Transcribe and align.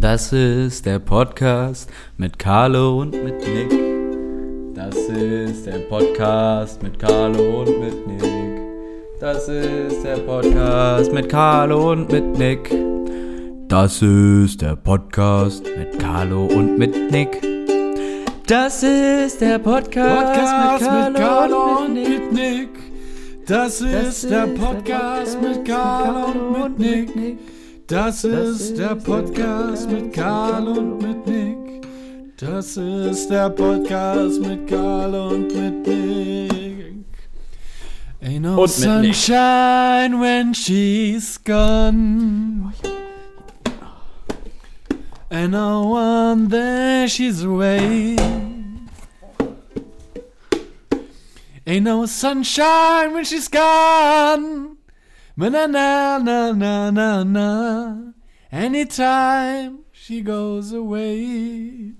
Das 0.00 0.32
ist 0.32 0.86
der 0.86 1.00
Podcast 1.00 1.90
mit 2.18 2.38
Carlo 2.38 3.00
und 3.00 3.12
mit 3.24 3.40
Nick. 3.48 3.74
Das 4.72 4.94
ist 4.94 5.66
der 5.66 5.80
Podcast 5.88 6.80
mit 6.84 7.00
Carlo 7.00 7.62
und 7.62 7.80
mit 7.80 8.06
Nick. 8.06 8.60
Das 9.18 9.48
ist 9.48 10.04
der 10.04 10.18
Podcast 10.18 11.12
mit 11.12 11.28
Carlo 11.28 11.90
und 11.90 12.12
mit 12.12 12.38
Nick. 12.38 12.70
Das 13.66 14.00
ist 14.00 14.62
der 14.62 14.76
Podcast 14.76 15.64
mit 15.76 15.98
Carlo 15.98 16.44
und 16.44 16.78
mit 16.78 17.10
Nick. 17.10 17.42
Das 18.46 18.84
ist 18.84 19.40
der 19.40 19.58
Podcast, 19.58 20.26
Podcast 20.26 20.92
mit 20.92 21.14
Carlo 21.16 21.78
und 21.84 21.94
mit 21.94 22.32
Nick. 22.32 22.32
Nick. 22.32 22.68
Das 23.48 23.80
ist 23.80 24.30
der 24.30 24.46
Podcast 24.46 25.42
mit 25.42 25.64
Carlo 25.64 26.26
und 26.64 26.78
mit 26.78 27.16
Nick. 27.16 27.57
Das 27.88 28.22
ist 28.22 28.76
der 28.76 28.94
Podcast 28.96 29.90
mit 29.90 30.12
Carlo 30.12 30.72
und 30.72 31.00
mit 31.00 31.26
Nick. 31.26 31.86
Das 32.36 32.76
ist 32.76 33.28
der 33.30 33.48
Podcast 33.48 34.40
mit 34.42 34.68
Carlo 34.68 35.28
und 35.28 35.54
mit 35.54 35.86
Nick. 35.86 37.06
Ain't 38.22 38.40
no 38.40 38.62
Und 38.62 38.78
mit 38.78 38.88
Nick. 39.00 39.14
sunshine 39.14 40.20
when 40.20 40.52
she's 40.52 41.38
gone. 41.42 42.74
And 45.30 45.52
no 45.52 45.84
one 45.94 46.48
there 46.50 47.08
she's 47.08 47.42
away. 47.42 48.16
Ain't 51.66 51.84
no 51.84 52.04
sunshine 52.04 53.14
when 53.14 53.24
she's 53.24 53.48
gone. 53.48 54.67
Na 55.38 55.48
na 55.48 55.68
na 55.68 56.18
na 56.18 56.50
na 56.50 56.90
na 56.90 57.22
na. 57.22 58.12
Anytime 58.50 59.84
she 59.92 60.20
goes 60.20 60.72
away. 60.72 61.94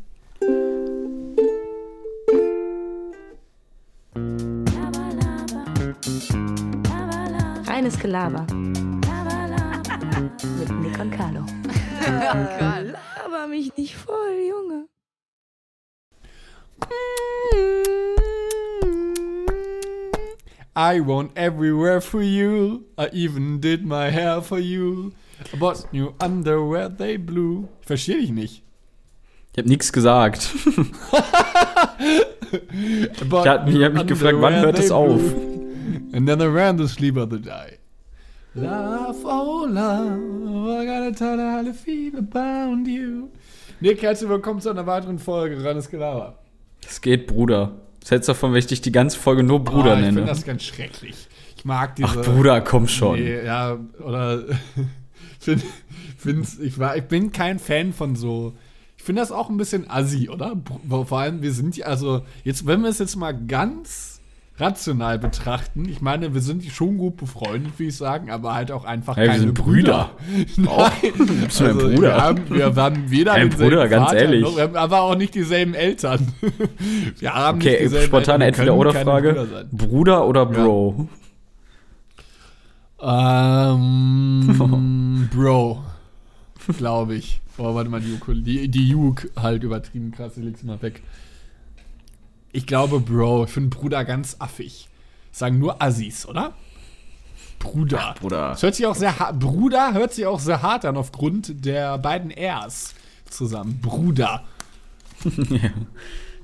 Reines 7.68 7.96
Gelaber. 7.96 8.44
Mit 10.58 10.70
Nick 10.82 10.98
und 10.98 11.12
Carlo. 11.12 11.44
Laber 12.02 13.46
mich 13.46 13.76
nicht 13.76 13.94
voll, 13.94 14.48
Junge. 14.48 14.88
I 20.78 21.00
went 21.00 21.32
everywhere 21.36 22.00
for 22.00 22.22
you. 22.22 22.84
I 22.96 23.08
even 23.12 23.58
did 23.60 23.84
my 23.84 24.10
hair 24.12 24.40
for 24.40 24.60
you. 24.60 25.12
I 25.52 25.56
bought 25.58 25.92
new 25.92 26.14
underwear, 26.20 26.88
they 26.88 27.16
blue. 27.16 27.68
Ich 27.80 27.86
verstehe 27.88 28.20
dich 28.20 28.30
nicht. 28.30 28.62
Ich 29.52 29.58
habe 29.58 29.68
nichts 29.68 29.92
gesagt. 29.92 30.48
I 31.12 32.28
Ich 32.52 33.34
hab 33.48 33.66
mich- 33.66 33.74
ich 33.76 33.84
hab 33.84 33.92
mich 33.92 34.06
gefragt, 34.06 34.36
wann 34.40 34.54
hört 34.54 34.78
es 34.78 34.86
they 34.86 34.94
auf? 34.94 35.20
And 36.12 36.28
then 36.28 36.40
I 36.40 36.46
ran 36.46 36.76
to 36.78 36.86
sleep 36.86 37.16
of 37.16 37.30
the 37.30 37.40
day. 37.40 37.78
Love, 38.54 39.24
oh 39.24 39.66
love, 39.68 40.80
I 40.80 40.86
gotta 40.86 41.10
tell 41.12 41.38
how 41.38 41.62
to 41.64 41.72
feel 41.72 42.16
about 42.18 42.86
you. 42.88 43.30
Nick, 43.80 44.02
herzlich 44.02 44.30
willkommen 44.30 44.60
zu 44.60 44.70
einer 44.70 44.86
weiteren 44.86 45.18
Folge 45.18 45.62
Reines 45.62 45.88
Gelaber. 45.90 46.38
Es 46.86 47.00
geht, 47.00 47.26
Bruder. 47.26 47.72
Was 48.08 48.12
hältst 48.12 48.28
du 48.28 48.32
davon, 48.32 48.52
wenn 48.52 48.58
ich 48.58 48.66
dich 48.66 48.80
die 48.80 48.90
ganze 48.90 49.18
Folge 49.18 49.42
nur 49.42 49.62
Bruder 49.62 49.90
Ah, 49.90 49.94
ich 49.96 50.00
nenne? 50.00 50.14
finde 50.14 50.28
das 50.28 50.42
ganz 50.42 50.62
schrecklich. 50.62 51.28
Ich 51.58 51.66
mag 51.66 51.94
diese. 51.94 52.08
Ach, 52.08 52.24
Bruder, 52.24 52.62
komm 52.62 52.88
schon. 52.88 53.20
Nee, 53.20 53.44
ja, 53.44 53.78
oder 54.02 54.44
find, 55.38 55.62
find's, 56.16 56.58
ich, 56.58 56.78
war, 56.78 56.96
ich 56.96 57.04
bin 57.04 57.32
kein 57.32 57.58
Fan 57.58 57.92
von 57.92 58.16
so. 58.16 58.54
Ich 58.96 59.02
finde 59.04 59.20
das 59.20 59.30
auch 59.30 59.50
ein 59.50 59.58
bisschen 59.58 59.90
assi, 59.90 60.30
oder? 60.30 60.56
Vor 60.88 61.18
allem, 61.18 61.42
wir 61.42 61.52
sind 61.52 61.76
ja, 61.76 61.84
also, 61.84 62.22
jetzt, 62.44 62.66
wenn 62.66 62.80
wir 62.80 62.88
es 62.88 62.98
jetzt 62.98 63.14
mal 63.16 63.32
ganz 63.32 64.07
rational 64.60 65.18
betrachten, 65.18 65.88
ich 65.88 66.00
meine, 66.00 66.34
wir 66.34 66.40
sind 66.40 66.64
schon 66.64 66.98
gut 66.98 67.16
befreundet, 67.16 67.72
wie 67.78 67.88
ich 67.88 67.96
sagen, 67.96 68.30
aber 68.30 68.54
halt 68.54 68.72
auch 68.72 68.84
einfach 68.84 69.16
Ja, 69.16 69.22
wir 69.22 69.28
keine 69.30 69.40
sind 69.40 69.54
Brüder. 69.54 70.10
Auch. 70.66 70.90
Du 71.00 71.26
bist 71.26 71.60
mein 71.60 71.68
Also, 71.70 71.78
Bruder. 71.88 72.00
Wir 72.00 72.16
haben, 72.16 72.42
wir 72.50 72.74
haben 72.74 73.10
weder 73.10 73.32
Mein 73.32 73.50
denselben 73.50 73.70
Bruder, 73.76 73.88
ganz 73.88 74.04
Vater, 74.06 74.18
ehrlich. 74.18 74.42
noch- 74.42 74.56
wir 74.56 74.62
haben 74.64 74.76
aber 74.76 75.00
auch 75.02 75.14
nicht 75.16 75.34
dieselben 75.34 75.74
Eltern. 75.74 76.32
Wir 77.18 77.34
haben 77.34 77.58
nicht 77.58 77.68
Okay, 77.68 77.82
dieselben 77.84 78.06
spontane 78.06 78.40
wir 78.44 78.48
Entweder-Oder-Frage. 78.48 79.32
Brüder. 79.32 79.64
Bruder 79.70 80.26
oder 80.26 80.46
Bro? 80.46 81.08
Ähm, 83.00 85.28
Bro. 85.34 85.82
Glaube 86.76 87.14
ich. 87.14 87.40
Oh, 87.58 87.74
warte 87.74 87.90
mal, 87.90 88.00
die, 88.00 88.12
Ukul- 88.12 88.42
die, 88.42 88.68
die 88.68 88.94
halt 89.36 89.62
übertrieben 89.64 90.12
krass, 90.12 90.36
ich 90.36 90.44
leg's 90.44 90.62
mal 90.62 90.80
weg. 90.82 91.02
Ich 92.52 92.66
glaube, 92.66 93.00
Bro. 93.00 93.44
Ich 93.44 93.50
finde 93.50 93.76
Bruder 93.76 94.04
ganz 94.04 94.36
affig. 94.38 94.88
Sagen 95.32 95.58
nur 95.58 95.80
Assis, 95.82 96.26
oder? 96.26 96.54
Bruder. 97.58 98.14
Bruder. 98.20 98.50
Das 98.50 98.62
hört 98.62 98.74
sich 98.74 98.86
auch 98.86 98.94
sehr 98.94 99.12
Bruder 99.32 99.92
hört 99.92 100.12
sich 100.14 100.26
auch 100.26 100.40
sehr 100.40 100.62
hart 100.62 100.84
an 100.84 100.96
aufgrund 100.96 101.64
der 101.64 101.98
beiden 101.98 102.32
Rs 102.32 102.94
zusammen. 103.28 103.80
Bruder. 103.80 104.42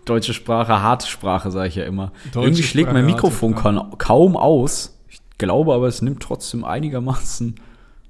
Deutsche 0.04 0.34
Sprache, 0.34 0.82
harte 0.82 1.06
Sprache, 1.06 1.50
sage 1.50 1.68
ich 1.68 1.76
ja 1.76 1.84
immer. 1.84 2.12
Deutsche 2.32 2.48
Irgendwie 2.48 2.62
schlägt 2.62 2.92
mein 2.92 3.04
Sprache, 3.04 3.14
Mikrofon 3.14 3.54
harte 3.54 3.90
ka 3.90 3.96
kaum 3.96 4.36
aus. 4.36 4.98
Ich 5.08 5.20
glaube 5.38 5.72
aber, 5.72 5.86
es 5.86 6.02
nimmt 6.02 6.22
trotzdem 6.22 6.64
einigermaßen 6.64 7.54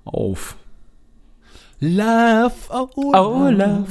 auf. 0.05 0.57
Love, 1.81 2.53
oh, 2.71 2.89
Oh, 2.97 3.49
love. 3.49 3.87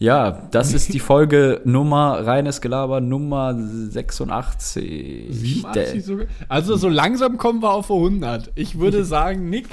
Ja, 0.00 0.48
das 0.50 0.72
ist 0.72 0.94
die 0.94 0.98
Folge 0.98 1.60
Nummer, 1.64 2.26
reines 2.26 2.62
Gelaber, 2.62 3.02
Nummer 3.02 3.54
86. 3.54 5.26
87 5.28 6.02
sogar? 6.02 6.26
Also 6.48 6.76
so 6.76 6.88
langsam 6.88 7.36
kommen 7.36 7.62
wir 7.62 7.70
auf 7.70 7.90
100. 7.90 8.50
Ich 8.54 8.78
würde 8.78 9.04
sagen, 9.16 9.50
Nick, 9.50 9.66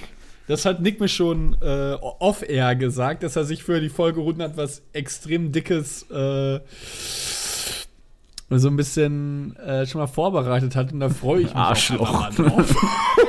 das 0.50 0.66
hat 0.66 0.82
Nick 0.82 1.00
mir 1.00 1.08
schon 1.08 1.56
äh, 1.62 1.94
off-air 2.02 2.76
gesagt, 2.76 3.24
dass 3.24 3.38
er 3.38 3.46
sich 3.46 3.64
für 3.64 3.80
die 3.80 3.88
Folge 3.88 4.20
100 4.20 4.58
was 4.58 4.82
extrem 4.92 5.54
dickes 5.54 6.04
äh, 6.12 6.60
so 8.50 8.68
ein 8.68 8.76
bisschen 8.76 9.56
äh, 9.56 9.86
schon 9.86 10.02
mal 10.02 10.08
vorbereitet 10.08 10.76
hat 10.76 10.92
und 10.92 11.00
da 11.00 11.08
freue 11.08 11.40
ich 11.40 11.48
mich 11.48 11.56
auch 11.56 11.70
Arschloch. 11.70 12.12
mal 12.12 12.32
drauf. 12.32 12.76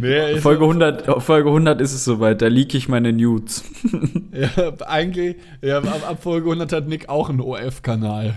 nee, 0.00 0.36
Folge 0.36 0.64
100, 0.64 1.08
auf 1.08 1.24
Folge 1.24 1.48
100 1.48 1.80
ist 1.80 1.92
es 1.92 2.04
soweit, 2.04 2.42
da 2.42 2.48
leak 2.48 2.74
ich 2.74 2.88
meine 2.88 3.12
Nudes. 3.12 3.64
Ja, 4.32 4.72
eigentlich, 4.86 5.36
ja, 5.60 5.78
ab, 5.78 6.08
ab 6.08 6.22
Folge 6.22 6.46
100 6.46 6.72
hat 6.72 6.86
Nick 6.86 7.08
auch 7.08 7.28
einen 7.28 7.40
OF-Kanal. 7.40 8.34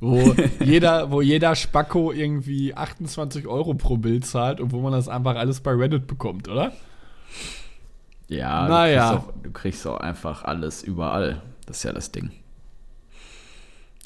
Wo 0.00 0.34
jeder, 0.64 1.10
wo 1.10 1.20
jeder 1.20 1.54
Spacko 1.54 2.12
irgendwie 2.12 2.74
28 2.74 3.46
Euro 3.46 3.74
pro 3.74 3.98
Bild 3.98 4.24
zahlt 4.26 4.60
und 4.60 4.72
wo 4.72 4.80
man 4.80 4.92
das 4.92 5.08
einfach 5.08 5.36
alles 5.36 5.60
bei 5.60 5.72
Reddit 5.72 6.06
bekommt, 6.06 6.48
oder? 6.48 6.72
Ja, 8.28 8.66
Naja. 8.68 9.10
du, 9.12 9.18
kriegst 9.18 9.28
auch, 9.28 9.42
du 9.42 9.50
kriegst 9.52 9.86
auch 9.86 9.96
einfach 9.98 10.44
alles 10.44 10.82
überall. 10.82 11.42
Das 11.66 11.76
ist 11.78 11.82
ja 11.84 11.92
das 11.92 12.10
Ding. 12.10 12.30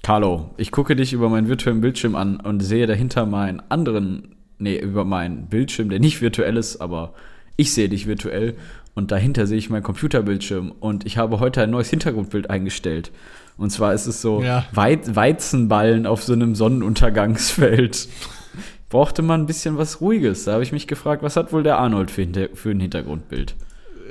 Carlo, 0.02 0.50
ich 0.56 0.70
gucke 0.70 0.94
dich 0.94 1.12
über 1.12 1.28
meinen 1.28 1.48
virtuellen 1.48 1.80
Bildschirm 1.80 2.14
an 2.14 2.36
und 2.40 2.60
sehe 2.60 2.86
dahinter 2.86 3.26
meinen 3.26 3.62
anderen, 3.70 4.35
nee, 4.58 4.78
über 4.78 5.04
meinen 5.04 5.46
Bildschirm, 5.46 5.88
der 5.90 6.00
nicht 6.00 6.20
virtuell 6.20 6.56
ist, 6.56 6.76
aber 6.80 7.14
ich 7.56 7.72
sehe 7.72 7.88
dich 7.88 8.06
virtuell 8.06 8.56
und 8.94 9.10
dahinter 9.10 9.46
sehe 9.46 9.58
ich 9.58 9.70
meinen 9.70 9.82
Computerbildschirm 9.82 10.72
und 10.80 11.04
ich 11.06 11.18
habe 11.18 11.40
heute 11.40 11.62
ein 11.62 11.70
neues 11.70 11.90
Hintergrundbild 11.90 12.50
eingestellt. 12.50 13.10
Und 13.58 13.70
zwar 13.70 13.94
ist 13.94 14.06
es 14.06 14.20
so 14.20 14.42
Ja. 14.42 14.66
Wei- 14.72 15.00
Weizenballen 15.06 16.06
auf 16.06 16.22
so 16.22 16.32
einem 16.34 16.54
Sonnenuntergangsfeld. 16.54 18.08
Brauchte 18.88 19.22
man 19.22 19.42
ein 19.42 19.46
bisschen 19.46 19.78
was 19.78 20.00
Ruhiges. 20.00 20.44
Da 20.44 20.52
habe 20.52 20.62
ich 20.62 20.72
mich 20.72 20.86
gefragt, 20.86 21.22
was 21.22 21.36
hat 21.36 21.52
wohl 21.52 21.62
der 21.62 21.78
Arnold 21.78 22.10
für, 22.10 22.26
für 22.54 22.70
ein 22.70 22.80
Hintergrundbild? 22.80 23.54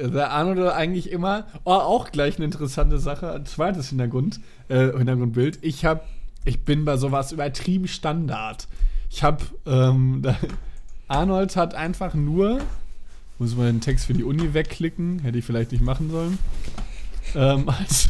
Der 0.02 0.31
Arnold 0.31 0.74
eigentlich 0.74 1.10
immer, 1.12 1.46
oh, 1.64 1.72
auch 1.72 2.12
gleich 2.12 2.36
eine 2.36 2.46
interessante 2.46 2.98
Sache, 3.00 3.31
ein 3.31 3.46
zweites 3.46 3.90
Hintergrund, 3.90 4.40
äh, 4.68 4.92
Hintergrundbild. 4.98 5.60
Ich 5.62 5.86
hab, 5.86 6.06
ich 6.44 6.66
bin 6.66 6.84
bei 6.84 6.98
sowas 6.98 7.31
übertrieben 7.31 7.88
Standard. 7.88 8.68
Ich 9.16 9.24
hab, 9.24 9.44
ähm, 9.66 10.24
Arnold 11.08 11.56
hat 11.56 11.74
einfach 11.74 12.16
nur, 12.16 12.60
muss 13.40 13.56
man 13.56 13.68
den 13.68 13.80
Text 13.80 14.08
für 14.08 14.14
die 14.14 14.26
Uni 14.26 14.54
wegklicken, 14.54 15.20
hätte 15.20 15.38
ich 15.38 15.46
vielleicht 15.46 15.72
nicht 15.72 15.82
machen 15.82 16.12
sollen, 16.12 16.38
ähm, 17.34 17.70
als 17.80 18.10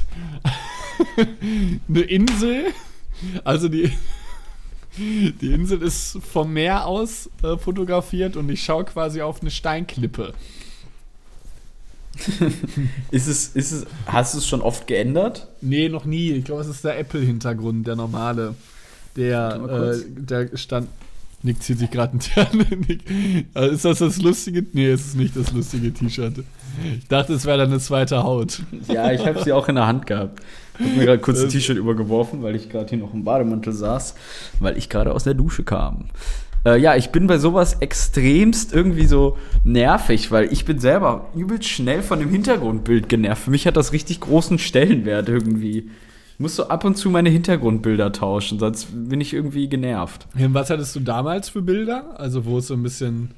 eine 1.88 2.02
Insel, 2.02 2.74
also 3.44 3.70
die, 3.70 3.92
die 4.98 5.54
Insel 5.54 5.84
ist 5.84 6.18
vom 6.24 6.54
Meer 6.54 6.88
aus 6.88 7.30
äh, 7.44 7.56
fotografiert 7.56 8.36
und 8.36 8.50
ich 8.50 8.64
schaue 8.64 8.86
quasi 8.86 9.22
auf 9.22 9.42
eine 9.42 9.52
Steinklippe. 9.52 10.34
Ist 13.12 13.28
es, 13.28 13.50
ist 13.50 13.72
es, 13.74 13.86
hast 14.06 14.34
du 14.34 14.38
es 14.38 14.48
schon 14.48 14.62
oft 14.62 14.88
geändert? 14.88 15.50
Nee, 15.60 15.90
noch 15.90 16.06
nie. 16.06 16.32
Ich 16.32 16.46
glaube, 16.46 16.62
es 16.62 16.68
ist 16.70 16.86
der 16.86 16.98
Apple-Hintergrund, 16.98 17.86
der 17.86 17.98
normale. 17.98 18.56
Der, 19.16 19.94
äh, 19.96 19.98
der 20.08 20.58
stand. 20.58 20.88
Nick 21.44 21.62
zieht 21.62 21.78
sich 21.78 21.92
gerade 21.92 22.18
ein 22.18 22.58
Nick. 22.88 23.04
Also 23.54 23.72
ist 23.72 23.86
das 23.86 24.00
das 24.00 24.22
lustige? 24.22 24.66
Nee, 24.74 24.88
es 24.90 25.08
ist 25.08 25.16
nicht 25.16 25.36
das 25.36 25.52
lustige 25.52 25.94
T-Shirt. 25.94 26.44
Ich 26.98 27.08
dachte, 27.08 27.34
es 27.34 27.46
wäre 27.46 27.60
dann 27.60 27.70
eine 27.70 27.80
zweite 27.80 28.24
Haut. 28.24 28.64
Ja, 28.88 29.12
ich 29.12 29.26
habe 29.26 29.44
sie 29.44 29.54
auch 29.54 29.70
in 29.70 29.76
der 29.76 29.86
Hand 29.88 30.08
gehabt. 30.08 30.42
Ich 30.80 30.86
habe 30.86 30.98
mir 30.98 31.06
gerade 31.06 31.20
kurz 31.20 31.42
ein 31.42 31.50
T-Shirt 31.50 31.78
übergeworfen, 31.78 32.42
weil 32.42 32.56
ich 32.56 32.70
gerade 32.70 32.90
hier 32.90 32.98
noch 32.98 33.14
im 33.14 33.24
Bademantel 33.24 33.74
saß, 33.74 34.16
weil 34.60 34.78
ich 34.78 34.90
gerade 34.90 35.14
aus 35.14 35.24
der 35.24 35.36
Dusche 35.36 35.64
kam. 35.64 36.06
Äh, 36.66 36.80
ja, 36.80 36.96
ich 36.96 37.12
bin 37.12 37.28
bei 37.28 37.38
sowas 37.38 37.76
extremst 37.80 38.74
irgendwie 38.74 39.06
so 39.06 39.38
nervig, 39.64 40.32
weil 40.32 40.52
ich 40.52 40.66
bin 40.66 40.80
selber 40.80 41.30
übelst 41.36 41.70
schnell 41.70 42.02
von 42.02 42.20
dem 42.20 42.30
Hintergrundbild 42.30 43.08
genervt. 43.08 43.44
Für 43.44 43.52
mich 43.52 43.68
hat 43.68 43.78
das 43.78 43.94
richtig 43.94 44.20
großen 44.20 44.58
Stellenwert 44.58 45.30
irgendwie. 45.30 45.90
Ich 46.36 46.40
muss 46.42 46.58
so 46.58 46.68
ab 46.68 46.84
und 46.84 46.98
zu 46.98 47.10
meine 47.10 47.30
Hintergrundbilder 47.30 48.12
tauschen, 48.12 48.60
sonst 48.60 48.90
bin 48.92 49.22
ich 49.22 49.34
irgendwie 49.34 49.70
genervt. 49.70 50.28
Was 50.34 50.70
hattest 50.70 50.94
du 50.94 51.00
damals 51.00 51.48
für 51.48 51.62
Bilder? 51.62 52.20
Also, 52.20 52.44
wo 52.44 52.58
es 52.58 52.68
so 52.68 52.74
ein 52.74 52.84
bisschen. 52.84 53.32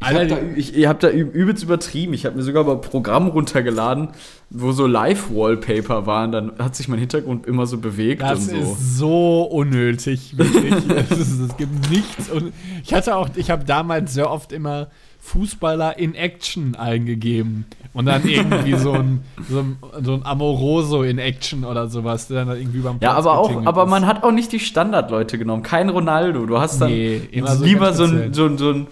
Ich 0.00 0.06
habe 0.06 0.26
da, 0.26 0.38
ich, 0.56 0.74
ich 0.74 0.86
hab 0.86 0.98
da 1.00 1.10
übelst 1.10 1.62
übertrieben. 1.62 2.14
Ich 2.14 2.24
habe 2.24 2.36
mir 2.36 2.42
sogar 2.42 2.64
mal 2.64 2.76
ein 2.76 2.80
Programm 2.80 3.26
runtergeladen, 3.26 4.08
wo 4.48 4.72
so 4.72 4.86
Live-Wallpaper 4.86 6.06
waren. 6.06 6.32
Dann 6.32 6.52
hat 6.58 6.74
sich 6.74 6.88
mein 6.88 7.00
Hintergrund 7.00 7.46
immer 7.46 7.66
so 7.66 7.76
bewegt 7.76 8.22
das 8.22 8.48
und 8.48 8.62
so. 8.62 8.72
ist 8.72 8.96
so 8.96 9.42
unnötig, 9.42 10.38
wirklich. 10.38 10.72
Es 11.10 11.56
gibt 11.58 11.90
nichts. 11.90 12.30
Und 12.30 12.54
ich 12.82 12.94
hatte 12.94 13.14
auch, 13.14 13.28
ich 13.36 13.50
habe 13.50 13.64
damals 13.66 14.14
sehr 14.14 14.30
oft 14.30 14.52
immer 14.52 14.88
Fußballer 15.26 15.98
in 15.98 16.14
Action 16.14 16.76
eingegeben. 16.76 17.66
Und 17.92 18.06
dann 18.06 18.26
irgendwie 18.28 18.74
so 18.74 18.92
ein, 18.92 19.22
so 19.48 19.58
ein, 19.60 19.76
so 20.02 20.14
ein 20.14 20.24
Amoroso 20.24 21.02
in 21.02 21.18
Action 21.18 21.64
oder 21.64 21.88
sowas, 21.88 22.28
der 22.28 22.44
dann 22.44 22.56
irgendwie 22.56 22.78
beim 22.78 22.98
Ja, 23.00 23.12
Platz 23.14 23.26
aber 23.26 23.38
auch, 23.38 23.66
aber 23.66 23.84
ist. 23.84 23.90
man 23.90 24.06
hat 24.06 24.22
auch 24.22 24.30
nicht 24.30 24.52
die 24.52 24.60
Standardleute 24.60 25.36
genommen. 25.38 25.62
Kein 25.62 25.88
Ronaldo. 25.88 26.46
Du 26.46 26.58
hast 26.58 26.80
dann 26.80 26.90
Nee, 26.90 27.22
so 27.44 27.64
lieber 27.64 27.92
so 27.92 28.04
ein, 28.04 28.32
so, 28.32 28.46
ein, 28.46 28.58
so, 28.58 28.70
ein, 28.70 28.86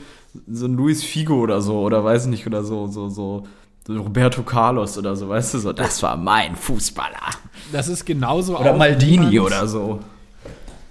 so 0.51 0.67
ein 0.67 0.75
Luis 0.75 1.05
Figo 1.05 1.37
oder 1.37 1.61
so, 1.61 1.81
oder 1.81 2.03
weiß 2.05 2.27
nicht, 2.27 2.47
oder 2.47 2.65
so, 2.65 2.87
so, 2.89 3.09
so. 3.09 3.45
Roberto 3.89 4.43
Carlos 4.43 4.97
oder 4.99 5.15
so, 5.15 5.29
weißt 5.29 5.55
du, 5.55 5.59
so, 5.59 5.73
das 5.75 6.03
war 6.03 6.17
mein 6.17 6.57
Fußballer. 6.57 7.31
Das 7.71 7.87
ist 7.89 8.05
genauso 8.07 8.59
Oder 8.59 8.73
Maldini 8.75 9.27
niemand- 9.27 9.47
oder 9.47 9.67
so. 9.69 10.01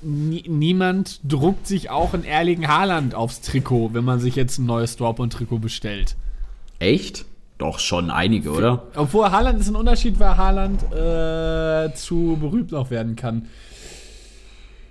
Nie, 0.04 0.44
niemand 0.48 1.20
druckt 1.24 1.66
sich 1.68 1.90
auch 1.90 2.14
ein 2.14 2.24
Erling 2.26 2.68
Haaland 2.68 3.16
aufs 3.16 3.42
Trikot, 3.42 3.92
wenn 3.94 4.04
man 4.04 4.20
sich 4.20 4.36
jetzt 4.36 4.58
ein 4.60 4.66
neues 4.66 4.96
Dortmund-Trikot 4.98 5.60
bestellt. 5.60 6.16
Echt? 6.80 7.26
Doch, 7.58 7.80
schon 7.80 8.10
einige, 8.10 8.52
oder? 8.52 8.88
Obwohl 8.96 9.32
Haaland 9.32 9.60
ist 9.62 9.70
ein 9.70 9.76
Unterschied, 9.76 10.20
weil 10.20 10.36
Haaland 10.36 10.84
äh, 10.92 11.94
zu 11.96 12.38
berühmt 12.42 12.72
noch 12.72 12.90
werden 12.90 13.16
kann. 13.16 13.48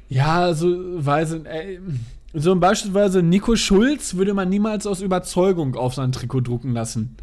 Ja, 0.09 0.55
so 0.55 0.99
ich- 0.99 1.47
äh, 1.47 1.79
so 2.35 2.55
beispielsweise 2.57 3.23
Nico 3.23 3.57
Schulz 3.57 4.15
würde 4.15 4.33
man 4.35 4.49
niemals 4.49 4.87
aus 4.87 5.01
Überzeugung 5.03 5.75
auf 5.75 5.95
sein 5.95 6.13
Trikot 6.13 6.41
drucken 6.43 6.73
lassen. 6.73 7.17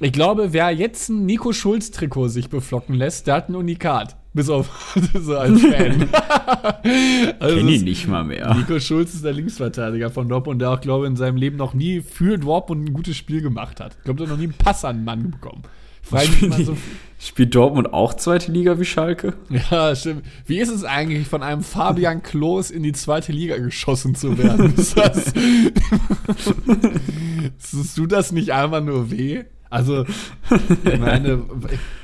Ich 0.00 0.12
glaube, 0.12 0.52
wer 0.52 0.70
jetzt 0.70 1.08
ein 1.10 1.26
Nico 1.26 1.52
Schulz-Trikot 1.52 2.28
sich 2.28 2.48
beflocken 2.48 2.94
lässt, 2.94 3.26
der 3.26 3.34
hat 3.34 3.48
ein 3.48 3.54
Unikat. 3.54 4.16
Bis 4.32 4.48
auf 4.48 4.96
so 5.20 5.36
als 5.36 5.60
Fan. 5.60 6.08
also 7.40 7.56
Kenn 7.56 7.68
ihn 7.68 7.84
nicht 7.84 8.06
mal 8.06 8.24
mehr. 8.24 8.54
Nico 8.54 8.78
Schulz 8.78 9.14
ist 9.14 9.24
der 9.24 9.32
Linksverteidiger 9.32 10.10
von 10.10 10.28
Dortmund, 10.28 10.62
der 10.62 10.70
auch, 10.70 10.80
glaube 10.80 11.06
ich, 11.06 11.10
in 11.10 11.16
seinem 11.16 11.36
Leben 11.36 11.56
noch 11.56 11.74
nie 11.74 12.00
für 12.00 12.38
Dortmund 12.38 12.88
ein 12.88 12.92
gutes 12.92 13.16
Spiel 13.16 13.42
gemacht 13.42 13.80
hat. 13.80 13.96
Ich 13.98 14.04
glaube, 14.04 14.18
der 14.18 14.26
hat 14.26 14.32
noch 14.32 14.38
nie 14.38 14.44
einen 14.44 14.54
Pass 14.54 14.84
an 14.84 14.98
den 14.98 15.04
Mann 15.04 15.30
bekommen. 15.32 15.62
Mich 16.10 16.48
mal 16.48 16.64
so, 16.64 16.76
Spielt 17.22 17.54
Dortmund 17.54 17.92
auch 17.92 18.14
zweite 18.14 18.50
Liga 18.50 18.80
wie 18.80 18.86
Schalke? 18.86 19.34
ja, 19.70 19.94
stimmt. 19.94 20.24
Wie 20.46 20.58
ist 20.58 20.70
es 20.70 20.84
eigentlich, 20.84 21.28
von 21.28 21.42
einem 21.42 21.62
Fabian 21.62 22.22
Klos 22.22 22.70
in 22.70 22.82
die 22.82 22.92
zweite 22.92 23.30
Liga 23.30 23.58
geschossen 23.58 24.14
zu 24.14 24.38
werden? 24.38 24.72
Ist 24.74 24.96
das, 24.96 25.34
Tust 27.70 27.98
du 27.98 28.06
das 28.06 28.32
nicht 28.32 28.52
einfach 28.52 28.82
nur 28.82 29.10
weh? 29.10 29.44
Also, 29.70 30.04
ich 30.84 30.98
meine, 30.98 31.42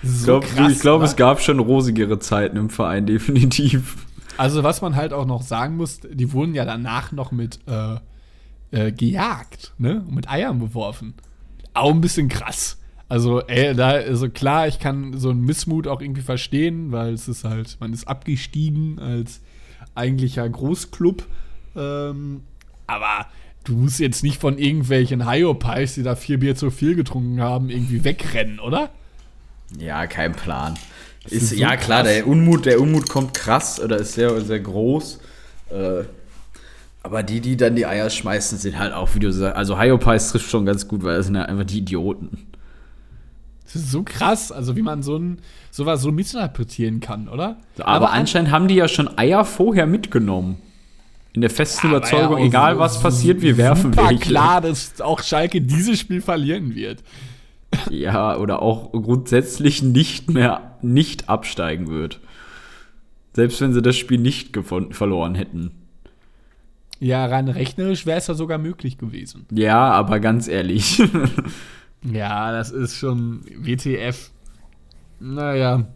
Ich 0.02 0.10
so 0.10 0.24
glaube, 0.26 0.46
krass, 0.46 0.80
glaub, 0.80 1.02
es 1.02 1.16
gab 1.16 1.40
schon 1.40 1.58
rosigere 1.58 2.18
Zeiten 2.20 2.56
im 2.56 2.70
Verein, 2.70 3.06
definitiv. 3.06 3.96
Also, 4.36 4.62
was 4.62 4.80
man 4.80 4.94
halt 4.96 5.12
auch 5.12 5.26
noch 5.26 5.42
sagen 5.42 5.76
muss, 5.76 6.00
die 6.00 6.32
wurden 6.32 6.54
ja 6.54 6.64
danach 6.64 7.12
noch 7.12 7.32
mit 7.32 7.58
äh, 7.66 7.96
äh, 8.70 8.92
gejagt, 8.92 9.72
ne? 9.78 10.04
Und 10.06 10.14
Mit 10.14 10.30
Eiern 10.30 10.58
beworfen. 10.58 11.14
Auch 11.74 11.92
ein 11.92 12.00
bisschen 12.00 12.28
krass. 12.28 12.78
Also, 13.08 13.40
ey, 13.42 13.74
da, 13.74 13.90
also 13.90 14.28
klar, 14.28 14.66
ich 14.66 14.78
kann 14.78 15.16
so 15.18 15.30
einen 15.30 15.42
Missmut 15.42 15.86
auch 15.86 16.00
irgendwie 16.00 16.22
verstehen, 16.22 16.90
weil 16.92 17.14
es 17.14 17.28
ist 17.28 17.44
halt, 17.44 17.76
man 17.80 17.92
ist 17.92 18.08
abgestiegen 18.08 18.98
als 18.98 19.40
eigentlicher 19.94 20.48
Großclub. 20.48 21.24
Ähm, 21.76 22.42
aber 22.86 23.26
du 23.66 23.74
musst 23.74 23.98
jetzt 23.98 24.22
nicht 24.22 24.40
von 24.40 24.58
irgendwelchen 24.58 25.28
Hyopies, 25.28 25.94
die 25.94 26.02
da 26.02 26.14
vier 26.14 26.38
Bier 26.38 26.54
zu 26.54 26.70
viel 26.70 26.94
getrunken 26.94 27.40
haben, 27.40 27.68
irgendwie 27.68 28.04
wegrennen, 28.04 28.60
oder? 28.60 28.90
Ja, 29.78 30.06
kein 30.06 30.32
Plan. 30.32 30.74
ist 31.24 31.32
Ist, 31.32 31.50
so 31.50 31.56
ja, 31.56 31.76
klar, 31.76 32.02
krass. 32.02 32.12
der 32.14 32.26
Unmut, 32.26 32.64
der 32.64 32.80
Unmut 32.80 33.08
kommt 33.08 33.34
krass 33.34 33.80
oder 33.80 33.98
ist 33.98 34.14
sehr, 34.14 34.40
sehr 34.40 34.60
groß. 34.60 35.20
Äh, 35.70 36.04
aber 37.02 37.22
die, 37.22 37.40
die 37.40 37.56
dann 37.56 37.76
die 37.76 37.86
Eier 37.86 38.08
schmeißen, 38.08 38.58
sind 38.58 38.78
halt 38.78 38.92
auch, 38.92 39.14
wie 39.14 39.18
du 39.18 39.32
sagst, 39.32 39.56
also 39.56 39.78
Hyopies 39.78 40.28
trifft 40.30 40.50
schon 40.50 40.64
ganz 40.64 40.86
gut, 40.86 41.02
weil 41.02 41.16
das 41.16 41.26
sind 41.26 41.34
ja 41.34 41.42
einfach 41.42 41.64
die 41.64 41.78
Idioten. 41.78 42.46
Das 43.64 43.76
ist 43.76 43.90
so 43.90 44.04
krass, 44.04 44.52
also 44.52 44.76
wie 44.76 44.82
man 44.82 45.02
so 45.02 45.16
ein, 45.16 45.38
sowas 45.72 46.00
so 46.00 46.12
missinterpretieren 46.12 47.00
kann, 47.00 47.28
oder? 47.28 47.56
Aber, 47.78 48.12
anscheinend 48.12 48.52
haben 48.52 48.68
die 48.68 48.76
ja 48.76 48.86
schon 48.86 49.18
Eier 49.18 49.44
vorher 49.44 49.86
mitgenommen. 49.86 50.56
In 51.36 51.42
der 51.42 51.50
festen 51.50 51.88
Aber 51.88 51.98
Überzeugung, 51.98 52.38
ja 52.38 52.44
egal 52.46 52.78
was 52.78 53.00
passiert, 53.00 53.42
wir 53.42 53.56
werfen 53.56 53.92
super 53.92 54.08
welche. 54.08 54.24
klar, 54.24 54.60
dass 54.62 55.00
auch 55.00 55.22
Schalke 55.22 55.60
dieses 55.60 56.00
Spiel 56.00 56.20
verlieren 56.20 56.74
wird. 56.74 57.04
Ja, 57.90 58.36
oder 58.38 58.62
auch 58.62 58.90
grundsätzlich 58.92 59.82
nicht 59.82 60.30
mehr 60.30 60.78
nicht 60.82 61.28
absteigen 61.28 61.88
wird. 61.88 62.20
Selbst 63.34 63.60
wenn 63.60 63.74
sie 63.74 63.82
das 63.82 63.96
Spiel 63.96 64.18
nicht 64.18 64.56
verloren 64.90 65.34
hätten. 65.34 65.72
Ja, 66.98 67.26
rein 67.26 67.48
rechnerisch 67.48 68.06
wäre 68.06 68.16
es 68.16 68.26
ja 68.28 68.34
sogar 68.34 68.56
möglich 68.56 68.96
gewesen. 68.96 69.44
Ja, 69.52 69.90
aber 69.90 70.18
ganz 70.20 70.48
ehrlich. 70.48 71.02
Ja, 72.12 72.52
das 72.52 72.70
ist 72.70 72.96
schon 72.96 73.40
WTF. 73.56 74.30
Naja. 75.18 75.86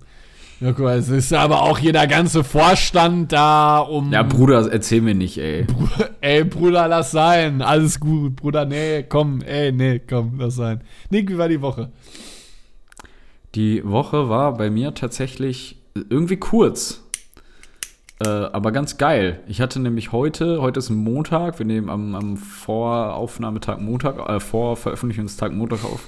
Ja, 0.60 0.72
guck 0.72 0.80
mal, 0.84 0.98
es 0.98 1.08
ist 1.08 1.32
aber 1.32 1.62
auch 1.62 1.78
hier 1.78 1.94
der 1.94 2.06
ganze 2.06 2.44
Vorstand 2.44 3.32
da, 3.32 3.78
um. 3.78 4.12
ja, 4.12 4.22
Bruder, 4.22 4.70
erzähl 4.70 5.00
mir 5.00 5.14
nicht, 5.14 5.38
ey. 5.38 5.66
ey, 6.20 6.44
Bruder, 6.44 6.86
lass 6.86 7.12
sein. 7.12 7.62
Alles 7.62 7.98
gut, 7.98 8.36
Bruder, 8.36 8.66
nee, 8.66 9.02
komm, 9.02 9.40
ey, 9.40 9.72
nee, 9.72 10.00
komm, 10.06 10.34
lass 10.38 10.56
sein. 10.56 10.82
Nick, 11.08 11.30
wie 11.30 11.38
war 11.38 11.48
die 11.48 11.62
Woche? 11.62 11.90
Die 13.54 13.82
Woche 13.88 14.28
war 14.28 14.52
bei 14.54 14.68
mir 14.68 14.92
tatsächlich 14.92 15.78
irgendwie 15.94 16.36
kurz. 16.36 17.02
Äh, 18.22 18.28
aber 18.28 18.70
ganz 18.70 18.98
geil. 18.98 19.40
Ich 19.48 19.62
hatte 19.62 19.80
nämlich 19.80 20.12
heute, 20.12 20.60
heute 20.60 20.78
ist 20.78 20.90
Montag, 20.90 21.58
wir 21.58 21.64
nehmen 21.64 21.88
am, 21.88 22.14
am 22.14 22.36
Voraufnahmetag 22.36 23.78
Montag, 23.80 24.28
äh, 24.28 24.40
vor 24.40 24.76
Veröffentlichungstag 24.76 25.54
Montag 25.54 25.84
auf. 25.84 26.06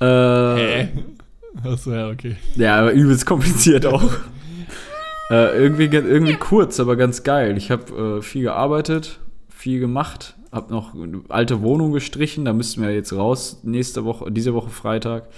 Äh, 0.00 0.80
Äh. 0.82 0.88
Achso, 1.64 1.92
ja, 1.92 2.08
okay. 2.08 2.36
Ja, 2.54 2.80
aber 2.80 2.92
übelst 2.92 3.26
kompliziert 3.26 3.86
auch. 3.86 4.02
äh, 5.30 5.58
irgendwie, 5.58 5.84
irgendwie 5.84 6.34
kurz, 6.34 6.80
aber 6.80 6.96
ganz 6.96 7.22
geil. 7.22 7.56
Ich 7.56 7.70
habe 7.70 8.18
äh, 8.18 8.22
viel 8.22 8.42
gearbeitet, 8.42 9.18
viel 9.48 9.80
gemacht, 9.80 10.34
habe 10.52 10.72
noch 10.72 10.94
eine 10.94 11.22
alte 11.28 11.62
Wohnung 11.62 11.92
gestrichen, 11.92 12.44
da 12.44 12.52
müssten 12.52 12.82
wir 12.82 12.92
jetzt 12.92 13.12
raus 13.12 13.60
nächste 13.62 14.04
Woche, 14.04 14.30
diese 14.30 14.54
Woche 14.54 14.70
Freitag. 14.70 15.28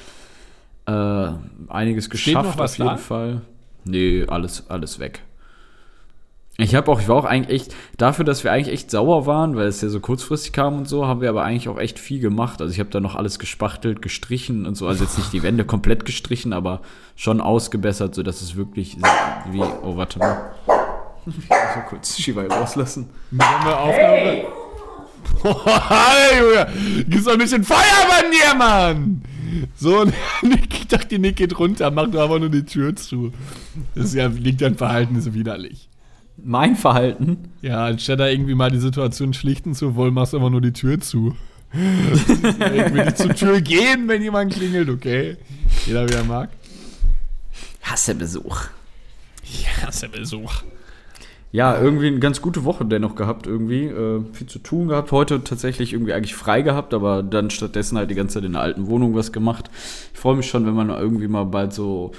Äh, 0.87 1.32
einiges 1.68 2.08
geschafft 2.08 2.46
noch 2.46 2.58
was 2.58 2.72
auf 2.72 2.78
jeden 2.78 2.90
da? 2.90 2.96
Fall. 2.96 3.40
Nee, 3.84 4.25
alles, 4.26 4.68
alles 4.68 4.98
weg. 4.98 5.22
Ich 6.60 6.74
habe 6.74 6.90
auch, 6.90 7.00
ich 7.00 7.06
war 7.06 7.14
auch 7.14 7.24
eigentlich 7.24 7.62
echt, 7.62 7.76
dafür, 7.98 8.24
dass 8.24 8.42
wir 8.42 8.50
eigentlich 8.50 8.74
echt 8.74 8.90
sauer 8.90 9.26
waren, 9.26 9.54
weil 9.54 9.68
es 9.68 9.80
ja 9.80 9.88
so 9.88 10.00
kurzfristig 10.00 10.52
kam 10.52 10.78
und 10.78 10.88
so, 10.88 11.06
haben 11.06 11.20
wir 11.20 11.28
aber 11.28 11.44
eigentlich 11.44 11.68
auch 11.68 11.78
echt 11.78 12.00
viel 12.00 12.18
gemacht. 12.18 12.60
Also 12.60 12.72
ich 12.72 12.80
habe 12.80 12.90
da 12.90 12.98
noch 12.98 13.14
alles 13.14 13.38
gespachtelt, 13.38 14.02
gestrichen 14.02 14.66
und 14.66 14.74
so. 14.74 14.88
Also 14.88 15.04
jetzt 15.04 15.16
nicht 15.18 15.32
die 15.32 15.44
Wände 15.44 15.64
komplett 15.64 16.04
gestrichen, 16.04 16.52
aber 16.52 16.80
schon 17.14 17.40
ausgebessert, 17.40 18.16
sodass 18.16 18.42
es 18.42 18.56
wirklich 18.56 18.96
wie, 19.52 19.60
oh, 19.60 19.96
warte 19.96 20.18
mal. 20.18 20.50
Ich 21.26 21.36
muss 21.36 21.48
mal 21.48 21.86
kurz 21.88 22.18
Shibai 22.18 22.48
rauslassen. 22.48 23.08
Wollen 23.30 23.64
wir 23.64 23.78
Aufnahme? 23.78 24.46
Hey, 25.88 26.40
Junge! 26.40 27.04
Gibt's 27.04 27.24
doch 27.24 27.32
ein 27.34 27.38
bisschen 27.38 27.62
Feuer 27.62 27.78
bei 28.08 28.22
dir, 28.30 28.56
Mann! 28.56 29.22
So, 29.76 30.04
Nick, 30.42 30.74
ich 30.74 30.88
dachte, 30.88 31.20
Nick 31.20 31.36
geht 31.36 31.56
runter, 31.56 31.90
macht 31.92 32.14
doch 32.14 32.22
aber 32.22 32.40
nur 32.40 32.48
die 32.48 32.64
Tür 32.64 32.96
zu. 32.96 33.32
Das 33.94 34.06
ist 34.06 34.14
ja, 34.14 34.26
liegt 34.26 34.60
dein 34.60 34.74
Verhalten 34.74 35.14
ist 35.16 35.32
widerlich. 35.34 35.88
Mein 36.42 36.76
Verhalten? 36.76 37.50
Ja, 37.62 37.87
anstatt 37.87 38.21
da 38.21 38.28
irgendwie 38.28 38.54
mal 38.54 38.71
die 38.71 38.78
Situation 38.78 39.35
schlichten 39.35 39.75
zu 39.75 39.97
wollen, 39.97 40.14
machst 40.14 40.33
du 40.33 40.37
immer 40.37 40.50
nur 40.50 40.61
die 40.61 40.73
Tür 40.73 41.00
zu. 41.00 41.35
will 41.73 43.04
nicht 43.04 43.18
zur 43.18 43.35
Tür 43.35 43.61
gehen, 43.61 44.09
wenn 44.09 44.23
jemand 44.23 44.54
klingelt, 44.54 44.88
okay? 44.88 45.37
Jeder 45.87 46.09
wie 46.09 46.14
er 46.14 46.25
mag. 46.25 46.50
Hasse 47.83 48.14
Besuch. 48.14 48.62
Ja, 49.83 49.88
ist 49.88 50.02
der 50.02 50.09
Besuch. 50.09 50.62
ja, 51.52 51.78
irgendwie 51.78 52.07
eine 52.07 52.18
ganz 52.21 52.40
gute 52.40 52.64
Woche 52.64 52.85
dennoch 52.87 53.14
gehabt, 53.16 53.47
irgendwie. 53.47 53.85
Äh, 53.87 54.23
viel 54.33 54.47
zu 54.47 54.59
tun 54.61 54.88
gehabt. 54.88 55.12
Heute 55.12 55.42
tatsächlich 55.45 55.92
irgendwie 55.92 56.12
eigentlich 56.12 56.35
frei 56.35 56.62
gehabt, 56.62 56.95
aber 56.95 57.23
dann 57.23 57.50
stattdessen 57.50 57.99
halt 57.99 58.11
die 58.11 58.14
ganze 58.14 58.35
Zeit 58.35 58.45
in 58.45 58.52
der 58.52 58.62
alten 58.62 58.87
Wohnung 58.87 59.14
was 59.14 59.33
gemacht. 59.33 59.71
Ich 60.14 60.21
freue 60.21 60.37
mich 60.37 60.49
schon, 60.49 60.66
wenn 60.66 60.75
man 60.75 60.88
irgendwie 60.90 61.28
mal 61.28 61.45
bald 61.45 61.73
so 61.75 62.12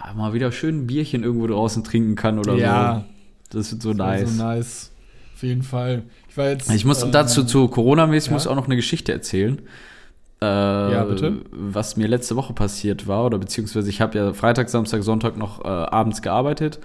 ah, 0.00 0.12
mal 0.14 0.34
wieder 0.34 0.52
schön 0.52 0.82
ein 0.82 0.86
Bierchen 0.86 1.22
irgendwo 1.24 1.46
draußen 1.46 1.82
trinken 1.84 2.14
kann 2.14 2.38
oder 2.38 2.54
Ja. 2.54 3.04
so. 3.08 3.13
Das 3.54 3.72
wird 3.72 3.82
so 3.82 3.92
Das 3.92 4.06
nice. 4.06 4.36
So 4.36 4.42
nice. 4.42 4.90
Auf 5.34 5.42
jeden 5.42 5.62
Fall. 5.62 6.02
Ich 6.28 6.36
war 6.36 6.48
jetzt. 6.50 6.70
Ich 6.70 6.84
muss 6.84 7.02
ähm, 7.02 7.12
dazu 7.12 7.44
zu 7.44 7.68
Corona-mäßig 7.68 8.28
ja. 8.28 8.34
muss 8.34 8.46
auch 8.46 8.56
noch 8.56 8.66
eine 8.66 8.76
Geschichte 8.76 9.12
erzählen. 9.12 9.60
Äh, 10.40 10.44
Ja, 10.46 11.04
bitte. 11.04 11.38
Was 11.50 11.96
mir 11.96 12.08
letzte 12.08 12.36
Woche 12.36 12.52
passiert 12.52 13.06
war, 13.06 13.24
oder 13.24 13.38
beziehungsweise 13.38 13.88
ich 13.88 14.00
habe 14.00 14.18
ja 14.18 14.32
Freitag, 14.32 14.68
Samstag, 14.68 15.02
Sonntag 15.02 15.36
noch 15.36 15.64
äh, 15.64 15.68
abends 15.68 16.22
gearbeitet. 16.22 16.78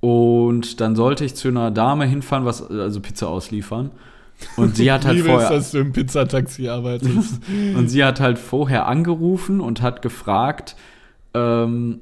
Und 0.00 0.80
dann 0.80 0.96
sollte 0.96 1.24
ich 1.24 1.34
zu 1.34 1.48
einer 1.48 1.70
Dame 1.70 2.04
hinfahren, 2.04 2.44
was, 2.44 2.68
also 2.68 3.00
Pizza 3.00 3.28
ausliefern. 3.28 3.90
Und 4.56 4.76
sie 4.76 4.92
hat 4.92 5.04
halt 5.06 5.16
Liebe 5.16 5.30
vorher. 5.30 5.50
ist, 5.50 5.56
dass 5.56 5.70
du 5.70 5.78
im 5.78 5.92
Pizzataxi 5.92 6.68
arbeitest. 6.68 7.40
Und 7.74 7.88
sie 7.88 8.04
hat 8.04 8.20
halt 8.20 8.38
vorher 8.38 8.86
angerufen 8.86 9.60
und 9.60 9.80
hat 9.80 10.02
gefragt, 10.02 10.76
ähm, 11.32 12.00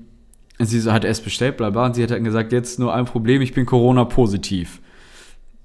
sie 0.67 0.91
hat 0.91 1.05
erst 1.05 1.25
bestellt, 1.25 1.57
bla 1.57 1.71
bla, 1.71 1.87
und 1.87 1.95
sie 1.95 2.03
hat 2.03 2.11
dann 2.11 2.25
gesagt, 2.25 2.53
jetzt 2.53 2.79
nur 2.79 2.95
ein 2.95 3.05
Problem, 3.05 3.43
ich 3.43 3.55
bin 3.55 3.67
Corona-positiv. 3.67 4.81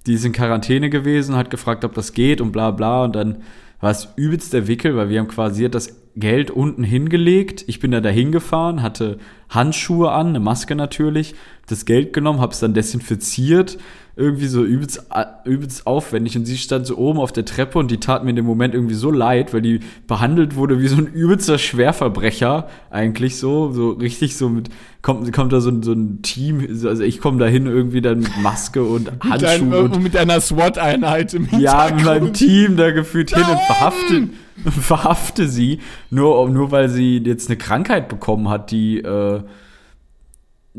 Die 0.06 0.14
ist 0.14 0.26
in 0.26 0.32
Quarantäne 0.32 0.90
gewesen, 0.90 1.36
hat 1.36 1.50
gefragt, 1.50 1.84
ob 1.84 1.94
das 1.94 2.14
geht 2.14 2.42
und 2.42 2.52
bla 2.52 2.72
bla, 2.72 3.04
und 3.04 3.16
dann 3.16 3.38
war 3.80 3.92
es 3.92 4.10
übelst 4.16 4.54
der 4.54 4.68
Wickel, 4.68 4.96
weil 4.96 5.10
wir 5.10 5.20
haben 5.20 5.28
quasi 5.28 5.70
das 5.70 5.96
Geld 6.16 6.50
unten 6.50 6.84
hingelegt, 6.84 7.64
ich 7.68 7.80
bin 7.80 7.92
da 7.92 8.02
dahin 8.02 8.32
gefahren, 8.32 8.82
hatte 8.82 9.20
Handschuhe 9.50 10.12
an, 10.12 10.30
eine 10.30 10.40
Maske 10.40 10.76
natürlich, 10.76 11.36
das 11.68 11.86
Geld 11.86 12.12
genommen, 12.12 12.42
hab's 12.42 12.60
dann 12.60 12.74
desinfiziert, 12.74 13.78
irgendwie 14.18 14.48
so 14.48 14.64
übelst, 14.64 15.06
übelst 15.46 15.86
aufwendig 15.86 16.36
und 16.36 16.46
sie 16.46 16.58
stand 16.58 16.88
so 16.88 16.98
oben 16.98 17.20
auf 17.20 17.32
der 17.32 17.46
Treppe 17.46 17.78
und 17.80 17.92
die 17.92 18.00
tat 18.00 18.24
mir 18.24 18.32
in 18.32 18.36
dem 18.36 18.46
Moment 18.46 18.74
irgendwie 18.74 18.96
so 18.96 19.12
leid, 19.12 19.54
weil 19.54 19.62
die 19.62 19.80
behandelt 20.08 20.56
wurde 20.56 20.82
wie 20.82 20.88
so 20.88 20.98
ein 20.98 21.06
übelster 21.08 21.58
Schwerverbrecher 21.58 22.68
eigentlich 22.90 23.38
so, 23.38 23.72
so 23.72 23.92
richtig 23.92 24.36
so 24.36 24.50
mit, 24.50 24.70
kommt, 25.02 25.32
kommt 25.34 25.54
da 25.54 25.62
so, 25.62 25.70
ein- 25.70 25.84
so 25.84 25.92
ein 25.94 26.22
Team, 26.24 26.68
also 26.86 27.04
ich 27.04 27.22
komme 27.22 27.38
da 27.40 27.46
hin 27.46 27.68
irgendwie 27.68 28.02
dann 28.02 28.20
mit 28.22 28.38
Maske 28.42 28.84
und 28.84 29.06
Mit, 29.24 29.24
Handschuhen 29.24 29.74
und 29.74 29.96
und 29.96 30.04
mit 30.04 30.18
einer 30.18 30.42
SWAT-Einheit 30.42 31.34
im 31.36 31.48
ja, 31.60 31.92
mit 31.96 32.04
meinem. 32.04 32.34
Team 32.34 32.76
da 32.76 32.92
gefühlt 32.92 33.30
hin 33.34 33.44
und 33.44 33.50
Nein! 33.52 33.62
verhafte, 33.68 34.30
verhafte 34.82 35.48
sie, 35.48 35.80
nur, 36.10 36.50
nur 36.50 36.72
weil 36.72 36.90
sie 36.90 37.18
jetzt 37.20 37.50
eine 37.50 37.58
Krankheit 37.58 38.10
bekommen 38.10 38.50
hat, 38.50 38.72
die, 38.72 38.98
äh, 39.00 39.42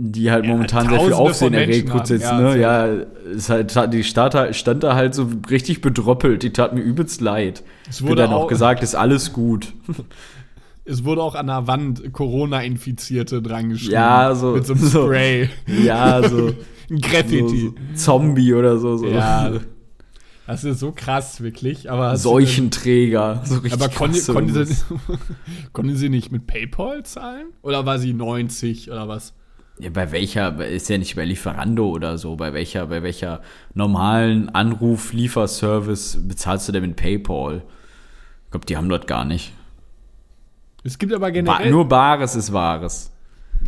die 0.00 0.31
halt 0.31 0.45
Ja, 0.45 0.52
momentan 0.52 0.88
sehr 0.88 1.00
viel 1.00 1.12
Aufsehen 1.12 1.55
erregt. 1.55 1.90
Kurz 1.90 2.09
jetzt, 2.11 2.31
haben, 2.31 2.43
ne? 2.45 2.59
ja, 2.61 2.87
Ja, 2.87 3.02
ist 3.35 3.50
halt, 3.50 3.93
die 3.93 4.05
stand, 4.05 4.55
stand 4.55 4.83
da 4.85 4.95
halt 4.95 5.14
so 5.14 5.28
richtig 5.50 5.81
bedröppelt. 5.81 6.43
Die 6.45 6.52
tat 6.52 6.73
mir 6.75 6.81
übelst 6.83 7.21
leid. 7.21 7.64
Es 7.88 8.02
Wurde 8.02 8.23
dann 8.23 8.33
auch 8.33 8.47
gesagt, 8.47 8.83
ist 8.83 8.95
alles 8.95 9.33
gut. 9.33 9.75
Es 10.90 11.05
wurde 11.05 11.23
auch 11.23 11.35
an 11.35 11.49
der 11.49 11.67
Wand 11.67 12.14
Corona-Infizierte 12.14 13.43
dran 13.43 13.69
geschrieben. 13.69 13.93
Ja, 13.93 14.35
so- 14.35 14.52
Mit 14.52 14.64
so 14.64 14.73
einem 14.73 14.83
so. 14.87 15.05
Spray. 15.05 15.50
Ja, 15.85 16.26
so, 16.26 16.55
Ein 16.90 17.00
Graffiti. 17.02 17.73
so, 17.95 17.95
Zombie 17.95 18.55
oder 18.55 18.78
so. 18.78 18.97
so. 18.97 19.07
Ja. 19.07 19.52
Das 20.47 20.64
ist 20.64 20.78
so 20.81 20.93
krass, 20.97 21.43
wirklich. 21.43 21.90
Aber 21.90 22.17
Seuchenträger. 22.17 23.43
So 23.45 23.57
richtig 23.57 23.75
Aber 23.75 23.90
konnte, 23.90 24.33
konnte, 24.33 24.64
sie, 24.64 24.83
konnte 25.75 25.95
sie 25.95 26.09
nicht 26.09 26.33
mit 26.33 26.47
PayPal 26.47 27.02
zahlen? 27.05 27.49
Oder 27.61 27.85
war 27.85 27.99
sie 27.99 28.14
90 28.14 28.90
oder 28.90 29.09
was? 29.09 29.35
Ja, 29.80 29.90
bei 29.90 30.11
welcher, 30.11 30.66
ist 30.66 30.88
ja 30.88 30.99
nicht 30.99 31.14
bei 31.14 31.25
Lieferando 31.25 31.88
oder 31.88 32.18
so, 32.18 32.35
bei 32.37 32.52
welcher, 32.52 32.87
bei 32.87 33.02
welcher 33.02 33.42
normalen 33.75 34.49
Anruf-Lieferservice 34.49 36.26
bezahlst 36.26 36.68
du 36.68 36.73
denn 36.73 36.82
mit 36.82 36.97
PayPal? 36.97 37.62
Ich 38.44 38.50
glaube, 38.50 38.66
die 38.66 38.76
haben 38.76 38.88
dort 38.88 39.06
gar 39.06 39.25
nicht. 39.25 39.52
Es 40.82 40.99
gibt 40.99 41.12
aber 41.12 41.26
Ba 41.26 41.30
generell. 41.30 41.70
nur 41.70 41.87
Bares 41.87 42.35
ist 42.35 42.52
Wahres. 42.52 43.12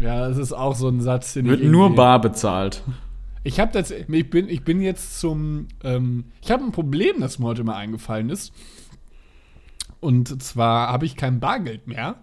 ja, 0.01 0.29
das 0.29 0.39
ist 0.39 0.53
auch 0.53 0.75
so 0.75 0.89
ein 0.89 1.01
Satz, 1.01 1.35
den 1.35 1.47
Wird 1.47 1.63
nur 1.63 1.95
bar 1.95 2.21
bezahlt. 2.21 2.83
Ich 3.43 3.61
habe 3.61 3.73
das, 3.73 3.91
ich 3.91 4.31
bin, 4.31 4.49
ich 4.49 4.65
bin 4.65 4.83
jetzt 4.83 5.21
zum, 5.21 5.69
ähm, 5.83 6.25
ich 6.43 6.51
habe 6.51 6.65
ein 6.65 6.73
Problem, 6.73 7.21
das 7.21 7.39
mir 7.39 7.47
heute 7.47 7.65
mal 7.65 7.77
eingefallen 7.77 8.31
ist. 8.31 8.53
Und 10.01 10.43
zwar 10.43 10.89
habe 10.89 11.07
ich 11.07 11.17
kein 11.17 11.41
Bargeld 11.41 11.87
mehr. 11.87 12.17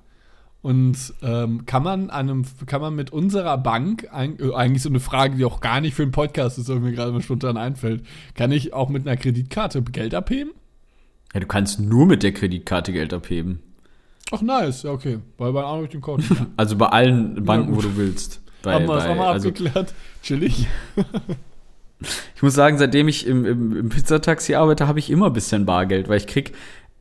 Und 0.68 1.14
ähm, 1.22 1.66
kann 1.66 1.82
man 1.82 2.10
an 2.10 2.30
einem, 2.30 2.46
kann 2.66 2.82
man 2.82 2.94
mit 2.94 3.14
unserer 3.14 3.58
Bank, 3.58 4.10
ein, 4.12 4.38
äh, 4.38 4.54
eigentlich 4.54 4.84
so 4.84 4.90
eine 4.90 5.00
Frage, 5.00 5.38
die 5.38 5.46
auch 5.46 5.62
gar 5.62 5.80
nicht 5.80 5.94
für 5.94 6.04
einen 6.04 6.12
Podcast 6.12 6.58
ist, 6.58 6.70
aber 6.70 6.82
mir 6.82 6.92
gerade 6.92 7.14
mal 7.14 7.22
spontan 7.22 7.56
einfällt, 7.56 8.06
kann 8.36 8.52
ich 8.52 8.74
auch 8.74 8.90
mit 8.90 9.08
einer 9.08 9.16
Kreditkarte 9.16 9.82
Geld 9.82 10.14
abheben? 10.14 10.52
Ja, 11.34 11.40
du 11.40 11.46
kannst 11.48 11.80
nur 11.80 12.06
mit 12.06 12.22
der 12.22 12.34
Kreditkarte 12.34 12.92
Geld 12.92 13.14
abheben. 13.14 13.64
Ach 14.32 14.42
nice, 14.42 14.84
ja 14.84 14.92
okay, 14.92 15.20
weil 15.38 15.54
bei 15.54 15.64
anderen 15.64 15.90
den 15.90 16.02
Code. 16.02 16.26
Ja. 16.30 16.48
Also 16.58 16.76
bei 16.76 16.88
allen 16.88 17.46
Banken, 17.46 17.74
gut. 17.74 17.86
wo 17.86 17.88
du 17.88 17.96
willst. 17.96 18.42
Bei, 18.62 18.74
haben 18.74 18.90
wir 18.90 18.96
das 18.96 19.06
bei, 19.06 19.12
auch 19.12 19.16
mal 19.16 19.32
also, 19.32 19.48
abgeklärt? 19.48 19.94
Chillig. 20.22 20.68
ich 22.36 22.42
muss 22.42 22.56
sagen, 22.56 22.78
seitdem 22.78 23.08
ich 23.08 23.26
im, 23.26 23.46
im, 23.46 23.74
im 23.74 23.88
Pizzataxi 23.88 24.56
arbeite, 24.56 24.90
habe 24.90 25.00
ich 25.00 25.12
immer 25.12 25.28
ein 25.28 25.34
bisschen 25.34 25.66
Bargeld, 25.66 26.10
weil 26.10 26.18
ich 26.18 26.28
krieg 26.28 26.52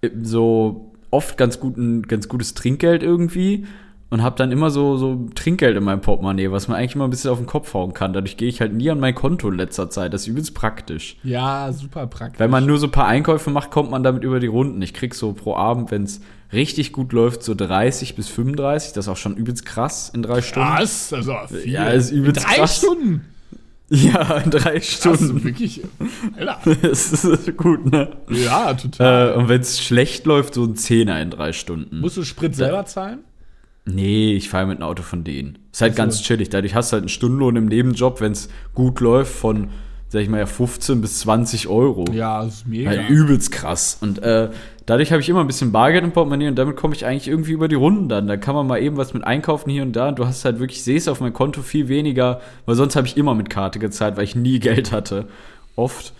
äh, 0.02 0.11
so 0.23 0.92
oft 1.10 1.36
ganz, 1.36 1.60
guten, 1.60 2.02
ganz 2.02 2.28
gutes 2.28 2.54
Trinkgeld 2.54 3.02
irgendwie 3.02 3.66
und 4.08 4.22
habe 4.22 4.36
dann 4.36 4.52
immer 4.52 4.70
so, 4.70 4.96
so 4.96 5.26
Trinkgeld 5.34 5.76
in 5.76 5.84
meinem 5.84 6.00
Portemonnaie, 6.00 6.50
was 6.50 6.68
man 6.68 6.76
eigentlich 6.76 6.94
immer 6.94 7.04
ein 7.04 7.10
bisschen 7.10 7.30
auf 7.30 7.38
den 7.38 7.46
Kopf 7.46 7.75
hauen 7.75 7.92
kann. 7.92 8.12
Dadurch 8.12 8.36
gehe 8.36 8.48
ich 8.48 8.60
halt 8.60 8.72
nie 8.72 8.90
an 8.90 9.00
mein 9.00 9.14
Konto 9.14 9.48
in 9.48 9.56
letzter 9.56 9.90
Zeit. 9.90 10.14
Das 10.14 10.22
ist 10.22 10.28
übelst 10.28 10.54
praktisch. 10.54 11.16
Ja, 11.25 11.72
super 11.72 12.06
praktisch. 12.06 12.38
Wenn 12.38 12.50
man 12.50 12.66
nur 12.66 12.78
so 12.78 12.86
ein 12.86 12.92
paar 12.92 13.08
Einkäufe 13.08 13.50
macht, 13.50 13.70
kommt 13.70 13.90
man 13.90 14.02
damit 14.04 14.22
über 14.22 14.38
die 14.38 14.46
Runden. 14.46 14.80
Ich 14.82 14.94
krieg 14.94 15.14
so 15.14 15.32
pro 15.32 15.56
Abend, 15.56 15.90
wenn 15.90 16.04
es 16.04 16.20
richtig 16.52 16.92
gut 16.92 17.12
läuft, 17.12 17.42
so 17.42 17.54
30 17.54 18.14
bis 18.14 18.28
35. 18.28 18.92
Das 18.92 19.06
ist 19.06 19.08
auch 19.08 19.16
schon 19.16 19.36
übelst 19.36 19.66
krass 19.66 20.10
in 20.14 20.22
drei 20.22 20.40
Stunden. 20.40 20.68
Was? 20.68 21.12
Also 21.12 21.34
viel. 21.48 21.68
Ja, 21.68 21.88
ist 21.88 22.12
übelst 22.12 22.46
Drei 22.46 22.56
krass. 22.56 22.78
Stunden? 22.78 23.25
Ja, 23.88 24.38
in 24.38 24.50
drei 24.50 24.80
Stunden. 24.80 25.44
wirklich. 25.44 25.82
Alter. 26.36 26.58
Das 26.82 27.12
ist 27.12 27.56
gut, 27.56 27.90
ne? 27.90 28.16
Ja, 28.30 28.74
total. 28.74 29.30
Äh, 29.30 29.34
und 29.36 29.48
wenn 29.48 29.60
es 29.60 29.80
schlecht 29.80 30.26
läuft, 30.26 30.54
so 30.54 30.64
ein 30.64 30.74
Zehner 30.76 31.20
in 31.22 31.30
drei 31.30 31.52
Stunden. 31.52 32.00
Musst 32.00 32.16
du 32.16 32.24
Sprit 32.24 32.56
selber 32.56 32.84
zahlen? 32.86 33.20
Nee, 33.84 34.34
ich 34.34 34.48
fahre 34.48 34.66
mit 34.66 34.78
einem 34.78 34.88
Auto 34.88 35.04
von 35.04 35.22
denen. 35.22 35.58
Ist 35.72 35.80
halt 35.80 35.92
Ach 35.92 35.96
so. 35.96 36.02
ganz 36.02 36.22
chillig. 36.22 36.48
Dadurch 36.50 36.74
hast 36.74 36.90
du 36.90 36.94
halt 36.94 37.02
einen 37.02 37.08
Stundenlohn 37.08 37.54
im 37.54 37.66
Nebenjob, 37.66 38.20
wenn 38.20 38.32
es 38.32 38.48
gut 38.74 38.98
läuft, 38.98 39.32
von, 39.32 39.68
sag 40.08 40.22
ich 40.22 40.28
mal, 40.28 40.38
ja, 40.38 40.46
15 40.46 41.00
bis 41.00 41.20
20 41.20 41.68
Euro. 41.68 42.04
Ja, 42.12 42.44
das 42.44 42.54
ist 42.56 42.66
mega. 42.66 42.92
Ja, 42.92 43.06
übelst 43.06 43.52
krass. 43.52 43.98
Und 44.00 44.18
äh, 44.18 44.50
dadurch 44.86 45.12
habe 45.12 45.20
ich 45.20 45.28
immer 45.28 45.40
ein 45.40 45.46
bisschen 45.46 45.72
Bargeld 45.72 46.04
im 46.04 46.12
Portemonnaie 46.12 46.48
und 46.48 46.56
damit 46.56 46.76
komme 46.76 46.94
ich 46.94 47.04
eigentlich 47.04 47.28
irgendwie 47.28 47.52
über 47.52 47.68
die 47.68 47.74
Runden 47.74 48.08
dann. 48.08 48.26
Da 48.26 48.36
kann 48.36 48.54
man 48.54 48.66
mal 48.66 48.80
eben 48.82 48.96
was 48.96 49.12
mit 49.14 49.24
einkaufen 49.24 49.70
hier 49.70 49.82
und 49.82 49.92
da. 49.94 50.08
Und 50.08 50.18
du 50.18 50.26
hast 50.26 50.44
halt 50.44 50.58
wirklich, 50.58 50.82
siehst 50.84 51.08
auf 51.08 51.20
mein 51.20 51.32
Konto 51.32 51.62
viel 51.62 51.88
weniger, 51.88 52.40
weil 52.64 52.74
sonst 52.76 52.96
habe 52.96 53.06
ich 53.06 53.16
immer 53.16 53.34
mit 53.34 53.50
Karte 53.50 53.78
gezahlt, 53.78 54.16
weil 54.16 54.24
ich 54.24 54.34
nie 54.36 54.58
Geld 54.60 54.92
hatte. 54.92 55.26
Oft. 55.76 56.12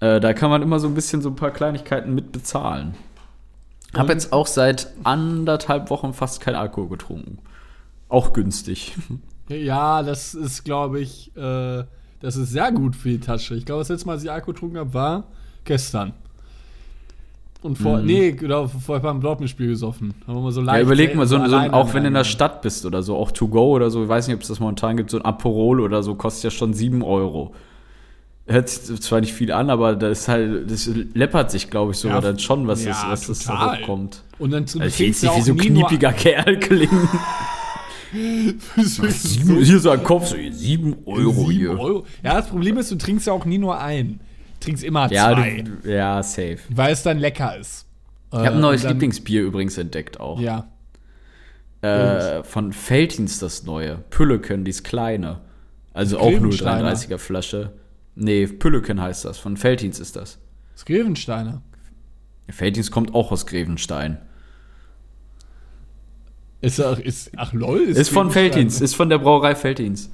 Äh, 0.00 0.18
da 0.20 0.32
kann 0.32 0.50
man 0.50 0.62
immer 0.62 0.80
so 0.80 0.88
ein 0.88 0.94
bisschen 0.94 1.20
so 1.22 1.28
ein 1.28 1.36
paar 1.36 1.50
Kleinigkeiten 1.50 2.14
mit 2.14 2.32
bezahlen. 2.32 2.94
Hab 3.94 4.04
Und- 4.04 4.08
jetzt 4.10 4.32
auch 4.32 4.46
seit 4.46 4.88
anderthalb 5.04 5.90
Wochen 5.90 6.12
fast 6.14 6.40
kein 6.40 6.54
Alkohol 6.54 6.88
getrunken. 6.88 7.38
Auch 8.08 8.32
günstig. 8.32 8.96
Ja, 9.52 10.04
das 10.04 10.32
ist, 10.34 10.62
glaube 10.64 11.00
ich, 11.00 11.36
äh, 11.36 11.82
das 12.20 12.36
ist 12.36 12.50
sehr 12.52 12.70
gut 12.70 12.94
für 12.94 13.08
die 13.08 13.18
Tasche. 13.18 13.56
Ich 13.56 13.64
glaube, 13.66 13.80
das 13.80 13.88
letzte 13.88 14.06
Mal, 14.06 14.12
als 14.12 14.22
ich 14.22 14.30
Alkohol 14.30 14.54
getrunken 14.54 14.78
habe, 14.78 14.94
war 14.94 15.24
gestern. 15.64 16.12
Und 17.62 17.76
vor, 17.76 17.98
Mhm. 17.98 18.06
nee, 18.06 18.32
genau, 18.32 18.66
vorher 18.68 19.02
beim 19.02 19.20
Dortmund-Spiel 19.20 19.68
gesoffen. 19.68 20.14
Haben 20.26 20.42
wir 20.42 20.50
so 20.50 20.62
leicht. 20.62 20.78
Ja, 20.78 20.82
überleg 20.82 21.14
mal, 21.14 21.26
so, 21.26 21.36
so, 21.46 21.56
auch 21.56 21.92
wenn 21.92 22.04
du 22.04 22.08
in 22.08 22.14
der. 22.14 22.24
Stadt 22.24 22.62
bist 22.62 22.86
oder 22.86 23.02
so, 23.02 23.16
auch 23.16 23.30
To 23.32 23.48
Go 23.48 23.74
oder 23.74 23.90
so, 23.90 24.02
ich 24.02 24.08
weiß 24.08 24.28
nicht, 24.28 24.36
ob 24.36 24.42
es 24.42 24.48
das 24.48 24.60
momentan 24.60 24.96
gibt, 24.96 25.10
so 25.10 25.18
ein 25.18 25.24
Aperol 25.26 25.80
oder 25.80 26.02
so, 26.02 26.14
kostet 26.14 26.44
ja 26.44 26.50
schon 26.50 26.72
7 26.72 27.02
Euro. 27.02 27.54
Hört 28.46 28.68
sich 28.68 29.00
zwar 29.02 29.20
nicht 29.20 29.32
viel 29.34 29.52
an, 29.52 29.68
aber 29.70 29.94
das 29.94 30.20
ist 30.20 30.28
halt, 30.28 30.70
das 30.70 30.90
läppert 31.14 31.50
sich, 31.50 31.68
glaube 31.70 31.92
ich, 31.92 31.98
sogar 31.98 32.16
Ja, 32.16 32.22
dann 32.22 32.38
schon, 32.38 32.66
was, 32.66 32.82
ja, 32.84 32.90
das, 32.92 33.06
was 33.08 33.26
das 33.26 33.44
da 33.44 33.76
hochkommt. 33.78 34.22
Und 34.38 34.50
dann 34.52 34.62
Also 34.62 34.78
trinkst 34.78 34.94
ich 34.94 35.00
will 35.00 35.06
jetzt 35.08 35.22
du 35.22 35.26
nicht 35.26 35.36
wie 35.36 35.42
so 35.42 35.52
ein 35.52 35.58
kniepiger 35.58 36.12
Kerl 36.12 36.56
klingen. 36.58 37.08
so 38.82 39.06
hier 39.06 39.78
so 39.78 39.90
ein 39.90 40.02
Kopf, 40.02 40.28
so 40.28 40.36
7 40.50 40.96
Euro 41.06 41.30
sieben 41.32 41.50
hier. 41.52 41.78
Euro. 41.78 42.04
Ja, 42.24 42.34
das 42.34 42.48
Problem 42.48 42.78
ist, 42.78 42.90
du 42.90 42.96
trinkst 42.96 43.26
ja 43.26 43.32
auch 43.32 43.44
nie 43.44 43.58
nur 43.58 43.78
ein. 43.78 44.20
Trinkst 44.60 44.84
immer 44.84 45.10
Ja, 45.10 45.32
zwei. 45.34 45.62
du, 45.62 45.90
ja, 45.90 46.22
safe. 46.22 46.58
weil 46.68 46.92
es 46.92 47.02
dann 47.02 47.18
lecker 47.18 47.56
ist. 47.56 47.86
Ich 48.32 48.38
habe 48.38 48.50
ein 48.50 48.60
neues 48.60 48.82
Äh, 48.82 48.84
dann- 48.88 48.92
Lieblingsbier 48.96 49.42
übrigens 49.42 49.76
entdeckt 49.78 50.20
auch. 50.20 50.38
Ja. 50.40 50.68
Äh, 51.82 52.42
von 52.44 52.72
Veltins 52.74 53.38
das 53.38 53.64
neue. 53.64 53.96
Pülleken, 54.10 54.64
dieses 54.64 54.82
kleine. 54.82 55.40
Also 55.94 56.18
auch 56.18 56.30
Grevensteiner. 56.30 56.88
0,33er 56.94 57.18
Flasche. 57.18 57.72
Nee, 58.14 58.46
Pülleken 58.46 59.00
heißt 59.00 59.24
das. 59.24 59.38
Von 59.38 59.60
Veltins 59.60 59.98
ist 59.98 60.14
das. 60.14 60.38
Das 60.74 60.84
Grevensteiner. 60.84 61.62
Veltins 62.46 62.90
kommt 62.90 63.14
auch 63.14 63.32
aus 63.32 63.46
Grevenstein. 63.46 64.18
Ist, 66.60 66.80
ach, 66.80 66.98
ist, 66.98 67.30
ach 67.36 67.52
lol. 67.54 67.80
Ist 67.80 68.10
von 68.10 68.28
Grevenstein. 68.28 68.42
Veltins, 68.52 68.80
ist 68.80 68.94
von 68.94 69.08
der 69.08 69.18
Brauerei 69.18 69.54
Veltins. 69.60 70.10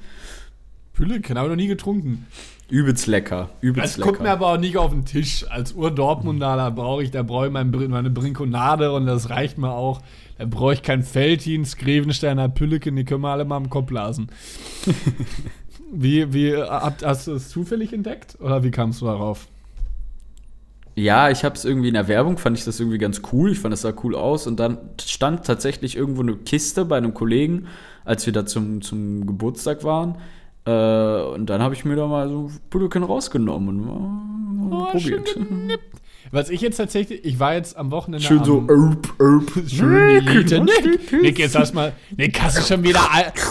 Pülleken, 0.93 1.37
habe 1.37 1.49
ich 1.49 1.51
noch 1.51 1.57
nie 1.57 1.67
getrunken. 1.67 2.27
Übelst 2.69 3.07
lecker. 3.07 3.51
Übelst 3.61 3.99
Das 3.99 4.05
kommt 4.05 4.19
mir 4.19 4.25
lecker. 4.25 4.33
aber 4.33 4.53
auch 4.53 4.59
nicht 4.59 4.77
auf 4.77 4.91
den 4.91 5.05
Tisch. 5.05 5.47
Als 5.49 5.73
Ur-Dortmundaler 5.73 6.73
brauche 6.73 7.03
ich, 7.03 7.13
da 7.13 7.23
brauche 7.23 7.47
ich 7.47 7.53
meine 7.53 8.11
Brinkonade 8.11 8.93
und 8.93 9.07
das 9.07 9.31
reicht 9.31 9.57
mir 9.57 9.71
auch. 9.71 10.01
Da 10.39 10.47
brauche 10.47 10.75
ich 10.75 10.83
kein 10.83 11.03
Felddienst, 11.03 11.79
Grevensteiner 11.79 12.49
Pülleken, 12.49 12.97
die 12.97 13.05
können 13.05 13.23
wir 13.23 13.31
alle 13.31 13.45
mal 13.45 13.59
im 13.59 13.71
Kopf 13.71 13.87
blasen. 13.87 14.29
wie, 15.93 16.33
wie, 16.33 16.57
hast 16.57 17.27
du 17.29 17.35
es 17.35 17.49
zufällig 17.49 17.93
entdeckt? 17.93 18.37
Oder 18.41 18.65
wie 18.65 18.71
kamst 18.71 19.01
du 19.01 19.07
darauf? 19.07 19.47
Ja, 20.97 21.31
ich 21.31 21.45
habe 21.45 21.55
es 21.55 21.65
irgendwie 21.65 21.89
in 21.89 21.95
der 21.95 22.09
Werbung, 22.09 22.39
fand 22.39 22.59
ich 22.59 22.65
das 22.65 22.81
irgendwie 22.81 22.99
ganz 22.99 23.21
cool. 23.31 23.53
Ich 23.53 23.59
fand, 23.61 23.75
es 23.75 23.83
sah 23.83 23.93
cool 24.03 24.15
aus. 24.15 24.47
Und 24.47 24.59
dann 24.59 24.79
stand 25.01 25.45
tatsächlich 25.45 25.95
irgendwo 25.95 26.23
eine 26.23 26.37
Kiste 26.37 26.85
bei 26.85 26.97
einem 26.97 27.15
Kollegen, 27.15 27.67
als 28.05 28.25
wir 28.25 28.33
da 28.33 28.47
zum, 28.47 28.81
zum 28.81 29.27
Geburtstag 29.27 29.85
waren. 29.85 30.17
Äh, 30.67 31.23
und 31.35 31.47
dann 31.47 31.63
habe 31.63 31.75
ich 31.75 31.85
mir 31.85 31.97
da 31.97 32.07
mal 32.07 32.29
so 32.29 32.51
Pudoken 32.71 33.05
rausgenommen 33.05 33.69
und 33.69 33.87
mal, 33.87 34.37
Oh, 34.69 34.87
probiert. 34.91 35.39
Was 36.33 36.51
ich 36.51 36.61
jetzt 36.61 36.77
tatsächlich, 36.79 37.25
ich 37.25 37.39
war 37.39 37.55
jetzt 37.55 37.77
am 37.77 37.93
Wochenende 37.93 38.27
Schön 38.27 38.43
so, 38.43 38.67
erp, 38.69 39.15
erp. 39.21 39.69
Schön 39.69 40.27
Elite. 40.27 40.61
Nick, 40.61 41.13
Nick, 41.23 41.39
jetzt 41.39 41.57
hast 41.57 41.71
du 41.71 41.77
mal. 41.77 41.93
Nick, 42.17 42.43
hast 42.43 42.59
du 42.59 42.63
schon 42.63 42.83
wieder, 42.83 43.01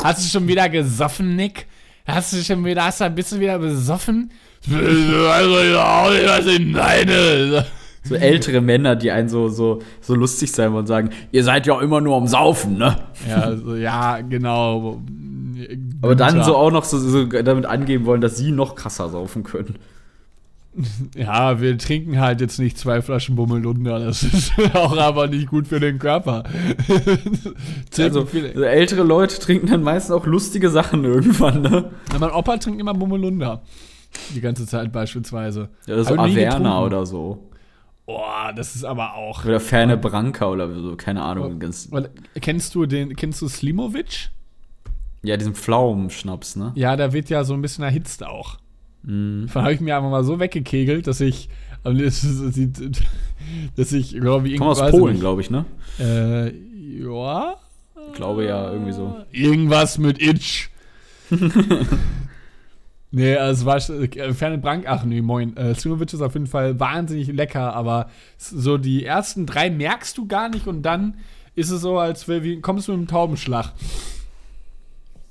hast 0.03 0.25
du 0.25 0.29
schon 0.29 0.45
wieder 0.47 0.67
gesoffen, 0.67 1.37
Nick? 1.37 1.67
Hast 2.05 2.33
du 2.33 2.37
schon 2.43 2.63
wieder, 2.65 2.83
hast 2.83 2.99
du 2.99 3.05
ein 3.05 3.15
bisschen 3.15 3.39
wieder 3.39 3.57
besoffen? 3.57 4.29
Also, 4.69 5.57
ja, 5.59 6.07
was 6.27 6.43
sind 6.45 6.71
meine? 6.73 7.65
So 8.03 8.15
ältere 8.15 8.61
Männer, 8.61 8.95
die 8.95 9.09
einen 9.09 9.29
so, 9.29 9.47
so, 9.47 9.81
so 10.01 10.13
lustig 10.13 10.51
sein 10.51 10.71
wollen 10.71 10.81
und 10.81 10.87
sagen, 10.87 11.09
ihr 11.31 11.43
seid 11.43 11.65
ja 11.65 11.81
immer 11.81 12.01
nur 12.01 12.17
am 12.17 12.27
Saufen, 12.27 12.77
ne? 12.77 12.97
Ja, 13.27 13.37
also, 13.37 13.75
ja, 13.75 14.21
genau. 14.21 15.01
Aber 16.05 16.15
dann 16.15 16.43
so 16.43 16.55
auch 16.55 16.71
noch 16.71 16.83
so, 16.83 16.97
so 16.99 17.25
damit 17.25 17.65
angeben 17.65 18.05
wollen, 18.05 18.21
dass 18.21 18.37
sie 18.37 18.51
noch 18.51 18.75
krasser 18.75 19.09
saufen 19.09 19.43
können. 19.43 19.75
Ja, 21.15 21.61
wir 21.61 21.77
trinken 21.77 22.19
halt 22.19 22.41
jetzt 22.41 22.59
nicht 22.59 22.77
zwei 22.77 23.01
Flaschen 23.01 23.35
Bummelunder. 23.35 23.99
Das 23.99 24.23
ist 24.23 24.51
auch 24.73 24.97
aber 24.97 25.27
nicht 25.27 25.47
gut 25.47 25.67
für 25.67 25.79
den 25.79 25.99
Körper. 25.99 26.43
Also, 27.97 28.27
ältere 28.61 29.03
Leute 29.03 29.39
trinken 29.39 29.67
dann 29.67 29.81
meistens 29.81 30.11
auch 30.11 30.25
lustige 30.25 30.69
Sachen 30.69 31.05
irgendwann, 31.05 31.61
ne? 31.61 31.91
Ja, 32.11 32.19
mein 32.19 32.31
Opa 32.31 32.57
trinkt 32.57 32.81
immer 32.81 32.93
Bummelunder. 32.93 33.61
Die 34.35 34.41
ganze 34.41 34.67
Zeit 34.67 34.91
beispielsweise. 34.91 35.69
Ja, 35.87 35.97
ich 35.97 36.09
nie 36.09 36.45
Averna 36.45 36.83
oder 36.83 37.05
so. 37.05 37.49
Boah, 38.05 38.51
das 38.53 38.75
ist 38.75 38.83
aber 38.83 39.15
auch. 39.15 39.45
Oder 39.45 39.61
Ferne 39.61 39.97
Branca 39.97 40.49
oder 40.49 40.69
so, 40.73 40.97
keine 40.97 41.21
Ahnung. 41.21 41.61
Und 41.91 42.09
Kennst 42.41 42.75
du 42.75 42.85
den, 42.85 43.15
kennst 43.15 43.41
du 43.41 43.47
Slimovic? 43.47 44.29
Ja, 45.25 45.37
diesen 45.37 45.55
Pflaumenschnaps, 45.55 46.55
ne? 46.55 46.71
Ja, 46.75 46.95
der 46.95 47.13
wird 47.13 47.29
ja 47.29 47.43
so 47.43 47.53
ein 47.53 47.61
bisschen 47.61 47.83
erhitzt 47.83 48.23
auch. 48.23 48.57
Mhm. 49.03 49.43
Davon 49.47 49.63
habe 49.63 49.73
ich 49.73 49.81
mir 49.81 49.95
einfach 49.95 50.09
mal 50.09 50.23
so 50.23 50.39
weggekegelt, 50.39 51.07
dass 51.07 51.21
ich, 51.21 51.49
dass 53.75 53.91
ich, 53.91 54.19
glaube 54.19 54.49
ich, 54.49 54.57
Kommt 54.57 54.71
aus 54.71 54.91
Polen, 54.91 55.19
glaube 55.19 55.41
ich, 55.41 55.49
ne? 55.49 55.65
Äh, 55.99 56.51
ja. 57.01 57.55
Ich 58.07 58.13
glaube 58.13 58.45
ja, 58.45 58.71
irgendwie 58.71 58.93
so. 58.93 59.15
Irgendwas 59.31 59.97
mit 59.97 60.21
Itch. 60.21 60.69
nee, 63.11 63.35
also 63.35 63.69
es 63.69 63.89
war 63.89 63.97
äh, 63.97 64.33
Ferne 64.33 64.57
Brank, 64.57 64.85
ach 64.87 65.03
nee, 65.03 65.21
moin. 65.21 65.55
Äh, 65.57 65.75
Slimovic 65.75 66.13
ist 66.13 66.21
auf 66.21 66.33
jeden 66.33 66.47
Fall 66.47 66.79
wahnsinnig 66.79 67.27
lecker, 67.27 67.73
aber 67.73 68.09
so 68.37 68.77
die 68.77 69.05
ersten 69.05 69.45
drei 69.45 69.69
merkst 69.69 70.17
du 70.17 70.27
gar 70.27 70.49
nicht 70.49 70.67
und 70.67 70.83
dann 70.83 71.15
ist 71.55 71.71
es 71.71 71.81
so, 71.81 71.97
als 71.97 72.27
wär, 72.27 72.43
wie 72.43 72.59
kommst 72.61 72.87
du 72.87 72.91
mit 72.91 72.99
einem 72.99 73.07
Taubenschlag. 73.07 73.73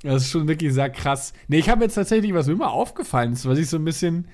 Das 0.05 0.23
ist 0.23 0.29
schon 0.29 0.47
wirklich 0.47 0.73
sehr 0.73 0.89
krass. 0.89 1.33
Nee, 1.47 1.59
ich 1.59 1.69
habe 1.69 1.83
jetzt 1.83 1.95
tatsächlich, 1.95 2.33
was 2.33 2.47
mir 2.47 2.53
immer 2.53 2.71
aufgefallen 2.71 3.33
ist, 3.33 3.47
was 3.47 3.57
ich 3.57 3.69
so 3.69 3.77
ein 3.77 3.85
bisschen, 3.85 4.27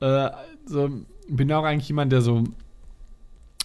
äh, 0.00 0.30
so, 0.66 0.90
bin 1.28 1.50
auch 1.52 1.64
eigentlich 1.64 1.88
jemand, 1.88 2.12
der 2.12 2.20
so, 2.20 2.44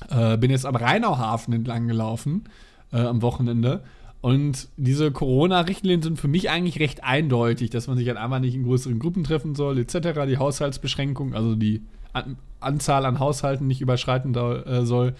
äh, 0.09 0.37
bin 0.37 0.49
jetzt 0.49 0.65
am 0.65 0.75
Rheinauhafen 0.75 1.53
entlang 1.53 1.87
gelaufen, 1.87 2.45
äh, 2.91 3.01
am 3.01 3.21
Wochenende. 3.21 3.83
Und 4.21 4.69
diese 4.77 5.11
Corona-Richtlinien 5.11 6.01
sind 6.01 6.19
für 6.19 6.27
mich 6.27 6.49
eigentlich 6.49 6.79
recht 6.79 7.03
eindeutig, 7.03 7.71
dass 7.71 7.87
man 7.87 7.97
sich 7.97 8.07
halt 8.07 8.17
einfach 8.17 8.39
nicht 8.39 8.55
in 8.55 8.63
größeren 8.63 8.99
Gruppen 8.99 9.23
treffen 9.23 9.55
soll, 9.55 9.79
etc. 9.79 10.25
Die 10.27 10.37
Haushaltsbeschränkung, 10.37 11.33
also 11.33 11.55
die 11.55 11.81
an 12.13 12.37
Anzahl 12.59 13.05
an 13.05 13.19
Haushalten 13.19 13.67
nicht 13.67 13.81
überschreiten 13.81 14.35
äh, 14.35 14.85
soll. 14.85 15.15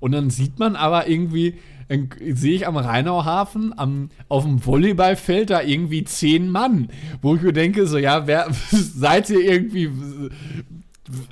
Und 0.00 0.12
dann 0.12 0.30
sieht 0.30 0.58
man 0.58 0.76
aber 0.76 1.06
irgendwie, 1.06 1.58
dann 1.88 2.08
sehe 2.32 2.54
ich 2.54 2.66
am 2.66 2.76
Rheinauhafen, 2.76 3.76
am, 3.78 4.10
auf 4.28 4.44
dem 4.44 4.64
Volleyballfeld 4.64 5.50
da 5.50 5.62
irgendwie 5.62 6.04
zehn 6.04 6.50
Mann, 6.50 6.88
wo 7.22 7.36
ich 7.36 7.42
mir 7.42 7.52
denke, 7.52 7.86
so, 7.86 7.98
ja, 7.98 8.26
wer, 8.26 8.48
seid 8.70 9.30
ihr 9.30 9.40
irgendwie, 9.40 9.90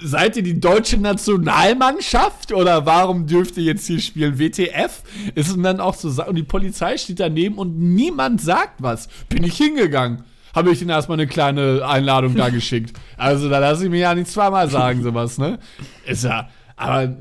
seid 0.00 0.36
ihr 0.36 0.42
die 0.42 0.60
deutsche 0.60 0.98
Nationalmannschaft 0.98 2.52
oder 2.52 2.86
warum 2.86 3.26
dürft 3.26 3.56
ihr 3.56 3.64
jetzt 3.64 3.86
hier 3.86 4.00
spielen? 4.00 4.38
WTF? 4.38 5.02
Ist 5.34 5.56
und 5.56 5.62
dann 5.62 5.80
auch 5.80 5.94
so, 5.94 6.24
und 6.24 6.36
die 6.36 6.42
Polizei 6.44 6.96
steht 6.96 7.20
daneben 7.20 7.56
und 7.56 7.78
niemand 7.78 8.40
sagt 8.40 8.82
was. 8.82 9.08
Bin 9.28 9.42
ich 9.44 9.56
hingegangen. 9.56 10.24
Habe 10.54 10.70
ich 10.70 10.80
ihnen 10.80 10.90
erstmal 10.90 11.18
eine 11.18 11.26
kleine 11.26 11.84
Einladung 11.84 12.36
da 12.36 12.48
geschickt. 12.50 12.96
Also 13.16 13.48
da 13.48 13.58
lasse 13.58 13.84
ich 13.84 13.90
mir 13.90 13.98
ja 13.98 14.14
nicht 14.14 14.30
zweimal 14.30 14.68
sagen, 14.68 15.02
sowas, 15.02 15.38
ne? 15.38 15.58
Ist 16.06 16.22
ja, 16.22 16.48
aber 16.76 17.16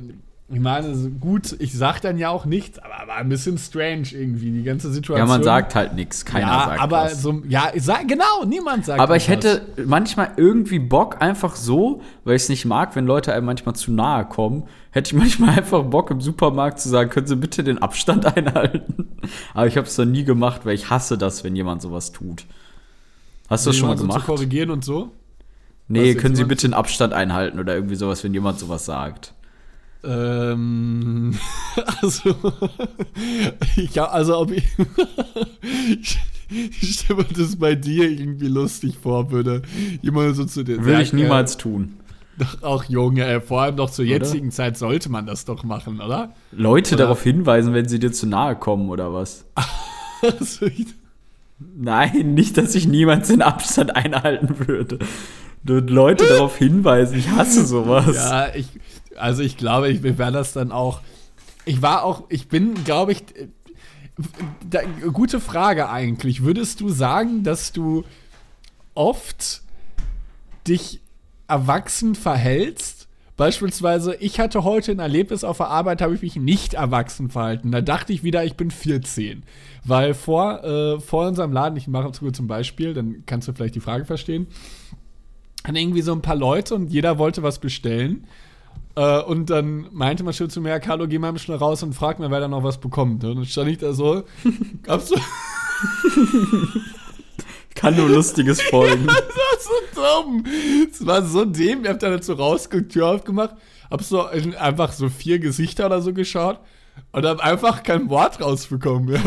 ich 0.54 0.60
meine, 0.60 0.94
gut, 1.20 1.56
ich 1.60 1.74
sag 1.74 2.00
dann 2.02 2.18
ja 2.18 2.30
auch 2.30 2.46
nichts, 2.46 2.80
aber 2.80 3.08
war 3.08 3.18
ein 3.18 3.30
bisschen 3.30 3.58
strange 3.58 4.08
irgendwie, 4.12 4.52
die 4.52 4.64
ganze 4.64 4.92
Situation. 4.92 5.18
Ja, 5.18 5.26
man 5.26 5.44
sagt 5.44 5.76
halt 5.76 5.94
nichts. 5.94 6.26
Keiner 6.26 6.48
ja, 6.48 6.66
sagt 6.66 6.82
aber 6.82 7.04
was. 7.04 7.22
so, 7.22 7.42
ja, 7.48 7.72
ich 7.74 7.84
sag, 7.84 8.08
genau, 8.08 8.46
niemand 8.46 8.86
sagt 8.86 9.00
Aber 9.00 9.16
ich 9.16 9.24
was. 9.24 9.30
hätte 9.30 9.62
manchmal 9.86 10.32
irgendwie 10.38 10.80
Bock, 10.80 11.22
einfach 11.22 11.56
so, 11.56 12.02
weil 12.24 12.36
ich 12.36 12.44
es 12.44 12.50
nicht 12.50 12.66
mag, 12.66 12.96
wenn 12.96 13.06
Leute 13.06 13.34
einem 13.34 13.46
manchmal 13.46 13.76
zu 13.76 13.92
nahe 13.92 14.26
kommen, 14.26 14.64
hätte 14.92 15.14
ich 15.14 15.20
manchmal 15.20 15.50
einfach 15.58 15.84
Bock 15.84 16.12
im 16.12 16.22
Supermarkt 16.22 16.80
zu 16.80 16.90
sagen, 16.90 17.10
können 17.10 17.28
Sie 17.28 17.36
bitte 17.36 17.64
den 17.64 17.80
Abstand 17.80 18.26
einhalten? 18.38 19.10
Aber 19.54 19.68
ich 19.68 19.78
habe 19.78 19.88
es 19.88 19.98
noch 19.98 20.06
nie 20.06 20.24
gemacht, 20.24 20.66
weil 20.66 20.76
ich 20.76 20.90
hasse 20.90 21.18
das, 21.18 21.44
wenn 21.44 21.56
jemand 21.56 21.82
sowas 21.82 22.12
tut. 22.12 22.46
Hast 23.50 23.66
du 23.66 23.70
das 23.70 23.78
schon 23.78 23.88
mal 23.88 23.96
Jemanden 23.96 24.02
so 24.02 24.08
gemacht? 24.08 24.26
Zu 24.26 24.32
korrigieren 24.34 24.72
und 24.72 24.84
so? 24.86 25.12
nee, 25.88 26.16
können 26.16 26.36
Sie 26.36 26.44
bitte 26.44 26.68
den 26.68 26.74
Abstand 26.74 27.14
einhalten 27.14 27.60
oder 27.60 27.76
irgendwie 27.76 27.96
sowas, 27.96 28.24
wenn 28.24 28.34
jemand 28.34 28.60
sowas 28.60 28.86
sagt. 28.86 29.34
Ähm, 30.04 31.34
also, 32.02 32.36
ich, 33.78 33.96
ja, 33.96 34.06
also 34.06 34.40
ob 34.40 34.52
ich, 34.52 34.66
ich, 36.50 36.94
stelle 36.94 37.24
mir 37.24 37.34
das 37.36 37.56
bei 37.56 37.76
dir 37.76 38.10
irgendwie 38.10 38.48
lustig 38.48 38.98
vor, 39.02 39.32
würde 39.32 39.62
jemand 40.02 40.36
so 40.36 40.46
zu 40.46 40.64
dir 40.64 40.84
Würde 40.84 41.02
ich 41.02 41.10
sagen, 41.10 41.22
niemals 41.22 41.58
tun. 41.58 41.94
Äh, 42.38 42.44
doch 42.44 42.64
auch 42.64 42.84
Junge, 42.86 43.26
äh, 43.26 43.40
vor 43.40 43.62
allem 43.62 43.78
doch 43.78 43.92
zur 43.92 44.06
jetzigen 44.06 44.52
Zeit 44.52 44.78
sollte 44.78 45.10
man 45.10 45.26
das 45.26 45.46
doch 45.46 45.64
machen, 45.64 46.02
oder? 46.02 46.34
Leute 46.52 46.96
Oder- 46.96 47.06
darauf 47.06 47.24
hinweisen, 47.24 47.74
wenn 47.74 47.88
sie 47.88 48.00
dir 48.00 48.12
zu 48.12 48.28
nahe 48.28 48.56
kommen 48.56 48.90
oder 48.90 49.14
was? 49.14 49.46
Also, 50.22 50.68
Nein, 51.76 52.34
nicht, 52.34 52.58
dass 52.58 52.76
ich 52.76 52.88
niemals 52.88 53.28
den 53.28 53.42
Abstand 53.42 53.94
einhalten 53.94 54.68
würde. 54.68 55.00
Leute 55.66 56.26
darauf 56.26 56.58
hinweisen, 56.58 57.18
ich 57.18 57.30
hasse 57.30 57.66
sowas. 57.66 58.16
ja, 58.16 58.56
ich, 58.56 58.68
also 59.18 59.44
ich 59.44 59.58
glaube, 59.58 59.90
ich 59.90 60.04
wäre 60.04 60.32
das 60.32 60.54
dann 60.54 60.72
auch. 60.72 61.02
Ich 61.66 61.82
war 61.82 62.04
auch, 62.04 62.24
ich 62.30 62.48
bin, 62.50 62.84
glaube 62.84 63.14
ich, 63.14 63.24
da, 64.70 64.82
gute 65.12 65.40
Frage 65.40 65.90
eigentlich. 65.90 66.44
Würdest 66.44 66.82
du 66.82 66.90
sagen, 66.90 67.44
dass 67.44 67.72
du 67.72 68.04
oft 68.94 69.62
dich 70.68 71.02
erwachsen 71.48 72.16
verhältst? 72.16 73.08
Beispielsweise, 73.36 74.16
ich 74.16 74.40
hatte 74.40 74.64
heute 74.64 74.92
ein 74.92 75.00
Erlebnis 75.00 75.44
auf 75.44 75.58
der 75.58 75.68
Arbeit, 75.68 76.02
habe 76.02 76.14
ich 76.14 76.22
mich 76.22 76.36
nicht 76.36 76.76
erwachsen 76.76 77.32
verhalten. 77.32 77.72
Da 77.72 77.82
dachte 77.82 78.14
ich 78.14 78.24
wieder, 78.24 78.44
ich 78.46 78.56
bin 78.56 78.70
14. 78.70 79.44
Weil 79.84 80.14
vor, 80.14 80.64
äh, 80.64 81.00
vor 81.00 81.28
unserem 81.28 81.52
Laden, 81.52 81.76
ich 81.76 81.88
mache 81.88 82.10
es 82.10 82.36
zum 82.36 82.48
Beispiel, 82.48 82.94
dann 82.94 83.24
kannst 83.26 83.48
du 83.48 83.54
vielleicht 83.54 83.74
die 83.74 83.80
Frage 83.80 84.06
verstehen, 84.06 84.46
hatten 85.64 85.76
irgendwie 85.76 86.04
so 86.04 86.14
ein 86.14 86.22
paar 86.22 86.36
Leute 86.36 86.76
und 86.76 86.92
jeder 86.92 87.18
wollte 87.18 87.42
was 87.42 87.58
bestellen. 87.60 88.28
Äh, 88.96 89.22
und 89.22 89.50
dann 89.50 89.88
meinte 89.92 90.24
man 90.24 90.34
schon 90.34 90.50
zu 90.50 90.62
mir, 90.62 90.70
ja, 90.70 90.80
Carlo, 90.80 91.08
geh 91.08 91.20
mal 91.20 91.38
schnell 91.40 91.58
raus 91.58 91.84
und 91.84 91.94
frag 91.94 92.20
mir, 92.20 92.30
wer 92.30 92.40
da 92.40 92.48
noch 92.48 92.64
was 92.64 92.80
bekommt. 92.80 93.24
Und 93.24 93.36
dann 93.36 93.46
stand 93.46 93.70
ich 93.70 93.80
da 93.80 93.94
so, 93.94 94.24
gab's 94.84 95.10
so, 95.10 95.16
Kann 97.76 97.96
nur 97.96 98.10
Lustiges 98.10 98.62
folgen. 98.70 99.08
das 99.08 99.16
war 99.16 99.60
so 99.60 99.72
dumm. 100.24 100.46
Es 100.90 101.06
war 101.06 101.24
so 101.24 101.46
dämlich. 101.46 101.86
Ich 101.86 101.90
hab 101.90 102.00
dann 102.00 102.12
dazu 102.12 102.34
rausgeguckt, 102.34 102.92
Tür 102.92 103.08
aufgemacht, 103.08 103.56
hab 103.90 104.04
so 104.04 104.28
in 104.28 104.56
einfach 104.56 104.92
so 104.92 105.10
vier 105.10 105.40
Gesichter 105.40 105.88
oder 105.88 106.02
so 106.02 106.14
geschaut 106.14 106.60
und 107.12 107.26
hab 107.26 107.40
einfach 107.40 107.84
kein 107.84 108.10
Wort 108.10 108.40
rausbekommen. 108.40 109.22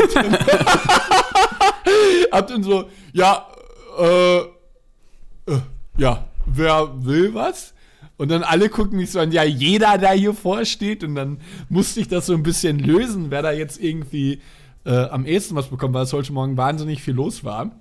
hab 2.33 2.47
dann 2.47 2.63
so, 2.63 2.89
ja, 3.13 3.47
äh, 3.99 4.39
äh, 4.39 5.61
ja, 5.99 6.25
wer 6.47 7.05
will 7.05 7.35
was? 7.35 7.75
Und 8.19 8.31
dann 8.31 8.43
alle 8.43 8.69
gucken 8.69 8.99
mich 8.99 9.11
so 9.11 9.21
an, 9.21 9.31
ja, 9.31 9.45
jeder, 9.45 9.99
der 9.99 10.13
hier 10.13 10.35
vorsteht. 10.35 11.05
Und 11.05 11.15
dann 11.15 11.39
musste 11.69 12.01
ich 12.01 12.09
das 12.09 12.27
so 12.27 12.35
ein 12.35 12.43
bisschen 12.43 12.79
lösen, 12.79 13.31
wer 13.31 13.43
da 13.43 13.53
jetzt 13.53 13.83
irgendwie 13.83 14.41
äh, 14.85 15.05
am 15.05 15.27
ehesten 15.27 15.55
was 15.55 15.69
bekommt, 15.69 15.95
weil 15.95 16.05
es 16.05 16.13
heute 16.13 16.33
Morgen 16.33 16.57
wahnsinnig 16.57 17.03
viel 17.03 17.15
los 17.15 17.45
war. 17.45 17.73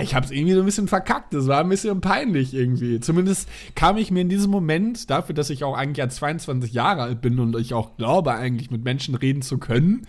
ich 0.00 0.14
habe 0.14 0.26
es 0.26 0.30
irgendwie 0.30 0.54
so 0.54 0.60
ein 0.60 0.66
bisschen 0.66 0.88
verkackt. 0.88 1.34
Es 1.34 1.48
war 1.48 1.60
ein 1.60 1.68
bisschen 1.68 2.00
peinlich 2.00 2.54
irgendwie. 2.54 3.00
Zumindest 3.00 3.48
kam 3.74 3.96
ich 3.96 4.10
mir 4.10 4.20
in 4.20 4.28
diesem 4.28 4.50
Moment, 4.50 5.10
dafür, 5.10 5.34
dass 5.34 5.50
ich 5.50 5.64
auch 5.64 5.76
eigentlich 5.76 5.98
ja 5.98 6.08
22 6.08 6.72
Jahre 6.72 7.02
alt 7.02 7.20
bin 7.20 7.40
und 7.40 7.56
ich 7.56 7.74
auch 7.74 7.96
glaube, 7.96 8.32
eigentlich 8.32 8.70
mit 8.70 8.84
Menschen 8.84 9.16
reden 9.16 9.42
zu 9.42 9.58
können, 9.58 10.06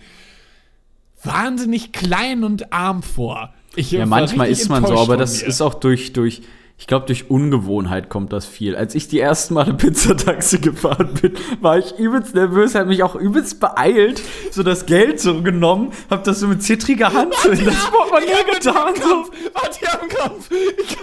wahnsinnig 1.22 1.92
klein 1.92 2.44
und 2.44 2.72
arm 2.72 3.02
vor. 3.02 3.52
Ich 3.74 3.90
Ja, 3.90 4.06
manchmal 4.06 4.48
ist 4.48 4.68
man 4.68 4.86
so, 4.86 4.98
aber 4.98 5.16
das 5.16 5.42
mir. 5.42 5.48
ist 5.48 5.60
auch 5.60 5.74
durch, 5.74 6.12
durch, 6.12 6.42
ich 6.78 6.86
glaube, 6.86 7.06
durch 7.06 7.30
Ungewohnheit 7.30 8.10
kommt 8.10 8.32
das 8.32 8.44
viel. 8.44 8.76
Als 8.76 8.94
ich 8.94 9.08
die 9.08 9.18
ersten 9.18 9.54
Male 9.54 9.72
Pizzataxi 9.76 10.58
gefahren 10.58 11.14
bin, 11.20 11.32
war 11.60 11.78
ich 11.78 11.98
übelst 11.98 12.34
nervös, 12.34 12.74
habe 12.74 12.86
mich 12.86 13.02
auch 13.02 13.14
übelst 13.14 13.60
beeilt, 13.60 14.22
so 14.50 14.62
das 14.62 14.84
Geld 14.84 15.18
so 15.20 15.42
genommen, 15.42 15.92
habe 16.10 16.22
das 16.22 16.40
so 16.40 16.48
mit 16.48 16.62
zittriger 16.62 17.12
Hand 17.12 17.34
so 17.42 17.48
in 17.50 17.64
das 17.64 17.90
Portemonnaie 17.90 18.44
getan. 18.52 18.94
So. 19.06 19.24
Warte, 19.54 19.78
ich 19.80 19.88
hab 19.88 20.00
einen 20.00 20.10
Krampf. 20.10 20.50
Ich 20.50 20.96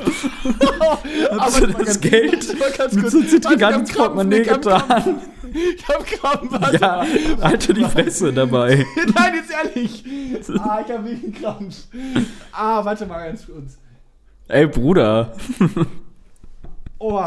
Hab 1.31 1.49
so 1.49 1.65
das 1.67 2.01
Geld 2.01 2.55
mit 2.93 3.11
so 3.11 3.21
zittriger 3.23 3.67
Hand 3.67 3.77
ins 3.89 3.93
Portemonnaie 3.93 4.43
getan. 4.43 5.21
Ich 5.53 5.87
hab 5.87 6.05
Krampf, 6.05 6.51
warte. 6.51 6.77
Ja, 6.77 7.05
halte 7.41 7.73
die 7.73 7.83
Fresse 7.85 8.33
dabei. 8.33 8.85
Nein, 9.15 9.33
jetzt 9.35 9.51
ehrlich. 9.51 10.03
Ah, 10.59 10.83
ich 10.85 10.91
hab 10.93 11.05
wirklich 11.05 11.23
einen 11.23 11.33
Krampf. 11.33 11.75
Ah, 12.51 12.83
warte 12.83 13.05
mal 13.05 13.27
ganz 13.27 13.45
kurz. 13.45 13.77
Ey, 14.47 14.67
Bruder. 14.67 15.33
Oh. 16.99 17.23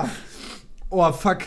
Oh, 0.90 1.12
fuck. 1.12 1.38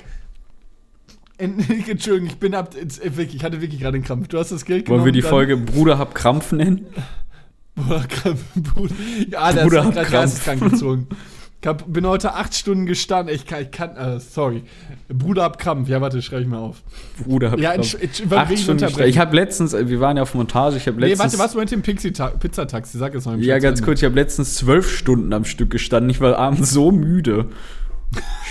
En- 1.37 1.59
Entschuldigung, 1.87 2.27
ich 2.29 2.37
bin 2.37 2.53
ab. 2.53 2.75
äh, 2.75 3.23
Ich 3.23 3.43
hatte 3.43 3.61
wirklich 3.61 3.79
gerade 3.79 3.95
einen 3.95 4.03
Krampf. 4.03 4.27
Du 4.27 4.37
hast 4.39 4.51
das 4.51 4.65
Geld 4.65 4.85
genommen. 4.85 5.03
Wollen 5.03 5.13
wir 5.13 5.21
die 5.21 5.27
Folge 5.27 5.57
Bruder 5.57 5.97
hab 5.97 6.13
Krampf 6.15 6.51
nennen? 6.51 6.85
Bruder, 7.75 8.05
Krampf, 8.07 8.43
Bruder. 8.55 8.95
Ja, 9.29 9.53
der 9.53 9.63
Bruder 9.63 9.79
ist 9.79 9.85
hat 9.85 9.93
gerade 9.93 10.07
Krampf. 10.07 10.11
geisteskrank 10.11 10.71
gezogen. 10.71 11.07
Ich 11.61 11.67
hab, 11.67 11.91
bin 11.91 12.07
heute 12.07 12.35
acht 12.35 12.55
Stunden 12.55 12.85
gestanden. 12.85 13.35
Ich 13.35 13.45
kann, 13.45 13.63
ich 13.63 13.71
kann 13.71 13.97
äh, 13.97 14.19
sorry. 14.21 14.63
Bruder 15.09 15.43
hab 15.43 15.59
Krampf. 15.59 15.89
Ja, 15.89 15.99
warte, 15.99 16.21
schreibe 16.21 16.43
ich 16.43 16.47
mal 16.47 16.59
auf. 16.59 16.81
Bruder 17.21 17.51
hab 17.51 17.59
Ja, 17.59 17.73
Krampf. 17.73 17.95
entsch- 17.95 17.99
entsch- 18.23 18.33
Acht 18.33 18.57
Stunden. 18.57 19.03
Ich 19.09 19.17
habe 19.19 19.35
letztens, 19.35 19.73
äh, 19.73 19.89
wir 19.89 19.99
waren 19.99 20.15
ja 20.15 20.23
auf 20.23 20.33
Montage, 20.35 20.77
ich 20.77 20.87
habe 20.87 20.97
Nee, 21.01 21.07
letztens. 21.09 21.37
warte, 21.37 21.43
was 21.51 21.55
mit 21.55 21.69
dem 21.71 21.81
Pizzataxi? 21.81 22.97
Sag 22.97 23.13
es 23.13 23.25
mal 23.25 23.33
im 23.35 23.41
Ja, 23.41 23.59
ganz 23.59 23.81
kurz, 23.81 23.99
ich 23.99 24.05
habe 24.05 24.15
letztens 24.15 24.55
zwölf 24.55 24.89
Stunden 24.89 25.33
am 25.33 25.43
Stück 25.43 25.69
gestanden. 25.69 26.09
Ich 26.09 26.21
war 26.21 26.37
abends 26.37 26.71
so 26.71 26.91
müde. 26.91 27.47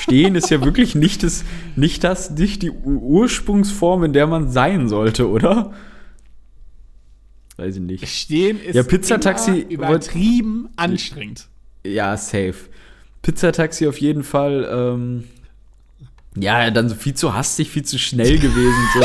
Stehen 0.03 0.35
ist 0.35 0.51
ja 0.51 0.63
wirklich 0.63 0.95
nicht 0.95 1.23
das, 1.23 1.45
nicht 1.77 2.05
das, 2.05 2.31
nicht 2.33 2.61
die 2.63 2.71
Ur- 2.71 3.01
Ursprungsform, 3.03 4.05
in 4.05 4.13
der 4.13 4.27
man 4.27 4.51
sein 4.51 4.87
sollte, 4.89 5.29
oder? 5.31 5.73
Weiß 7.57 7.75
ich 7.77 7.83
nicht. 7.83 8.07
Stehen 8.07 8.61
ist 8.61 8.75
Ja, 8.77 8.83
Pizzataxi 8.83 9.61
übertrieben 9.69 10.69
anstrengend. 10.77 11.49
Ja, 11.85 12.17
safe. 12.17 12.55
Pizzataxi 13.29 13.87
auf 13.87 14.01
jeden 14.01 14.25
Fall. 14.25 14.67
Ähm, 14.73 15.25
ja, 16.35 16.71
dann 16.71 16.89
so 16.89 16.95
viel 16.95 17.13
zu 17.13 17.35
hastig, 17.35 17.69
viel 17.69 17.85
zu 17.85 17.99
schnell 17.99 18.39
gewesen. 18.39 18.89
So. 18.95 19.01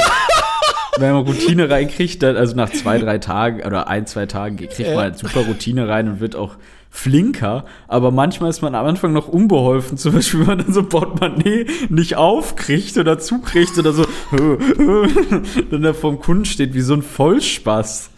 Wenn 1.02 1.12
man 1.12 1.26
Routine 1.26 1.70
reinkriegt, 1.70 2.24
dann, 2.24 2.38
also 2.38 2.56
nach 2.56 2.70
zwei, 2.70 3.00
drei 3.00 3.18
Tagen 3.18 3.64
oder 3.64 3.90
ein, 3.90 4.08
zwei 4.08 4.26
Tagen 4.26 4.56
kriegt 4.56 4.80
man 4.80 4.98
halt 4.98 5.18
super 5.18 5.42
Routine 5.42 5.90
rein 5.90 6.08
und 6.08 6.20
wird 6.22 6.38
auch 6.38 6.56
flinker. 6.90 7.66
Aber 7.90 8.12
manchmal 8.12 8.50
ist 8.50 8.62
man 8.62 8.76
am 8.76 8.86
Anfang 8.86 9.12
noch 9.12 9.28
unbeholfen. 9.28 9.98
Zum 9.98 10.14
Beispiel, 10.14 10.42
wenn 10.42 10.48
man 10.48 10.58
dann 10.60 10.74
so 10.74 10.84
Portemonnaie 10.84 11.66
nicht 11.90 12.16
aufkriegt 12.16 12.98
oder 12.98 13.20
zukriegt 13.20 13.78
oder 13.78 13.92
so, 13.92 14.06
dann 15.70 15.82
da 15.82 15.94
vorm 15.94 16.22
Kunden 16.22 16.46
steht 16.46 16.74
wie 16.74 16.82
so 16.82 16.94
ein 16.94 17.02
Vollspaß. 17.02 18.10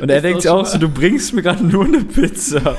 Und 0.00 0.08
er 0.08 0.20
denkt 0.20 0.46
auch 0.46 0.66
so, 0.66 0.78
du 0.78 0.88
bringst 0.88 1.32
mir 1.32 1.42
gerade 1.42 1.66
nur 1.66 1.84
eine 1.84 2.04
Pizza. 2.04 2.76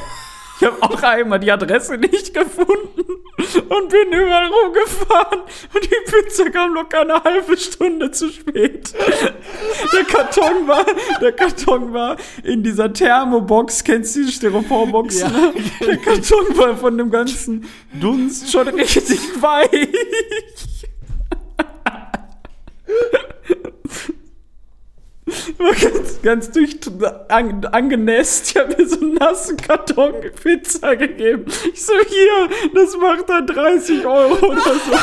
Ich 0.63 0.67
habe 0.69 0.81
auch 0.81 1.03
einmal 1.03 1.39
die 1.41 1.51
Adresse 1.51 1.97
nicht 1.97 2.33
gefunden 2.33 3.01
und 3.03 3.89
bin 3.89 4.13
überall 4.13 4.47
rumgefahren 4.47 5.41
und 5.73 5.83
die 5.83 6.11
Pizza 6.11 6.49
kam 6.51 6.73
locker 6.73 7.01
eine 7.01 7.21
halbe 7.21 7.57
Stunde 7.57 8.09
zu 8.11 8.29
spät. 8.29 8.93
Der 9.91 10.05
Karton 10.05 10.65
war, 10.65 10.85
der 11.19 11.33
Karton 11.33 11.91
war 11.93 12.15
in 12.43 12.63
dieser 12.63 12.93
Thermobox, 12.93 13.83
kennst 13.83 14.15
du 14.15 14.23
die 14.23 14.31
Styroporbox? 14.31 15.19
Ja. 15.19 15.27
ne? 15.27 15.53
Der 15.85 15.97
Karton 15.97 16.57
war 16.57 16.77
von 16.77 16.97
dem 16.97 17.11
ganzen 17.11 17.65
Dunst 17.99 18.49
schon 18.49 18.69
richtig 18.69 19.19
weich. 19.41 19.89
War 25.57 25.73
ganz, 25.73 26.21
ganz 26.21 26.51
durch 26.51 26.79
an, 27.29 27.65
angenässt. 27.65 28.51
Ich 28.51 28.57
habe 28.57 28.75
mir 28.75 28.87
so 28.87 28.99
einen 28.99 29.15
nassen 29.15 29.57
Karton 29.57 30.13
Pizza 30.41 30.95
gegeben. 30.95 31.45
Ich 31.73 31.85
so, 31.85 31.93
hier, 32.07 32.49
das 32.73 32.95
macht 32.97 33.29
dann 33.29 33.47
30 33.47 34.05
Euro 34.05 34.45
oder 34.45 34.61
so. 34.61 34.93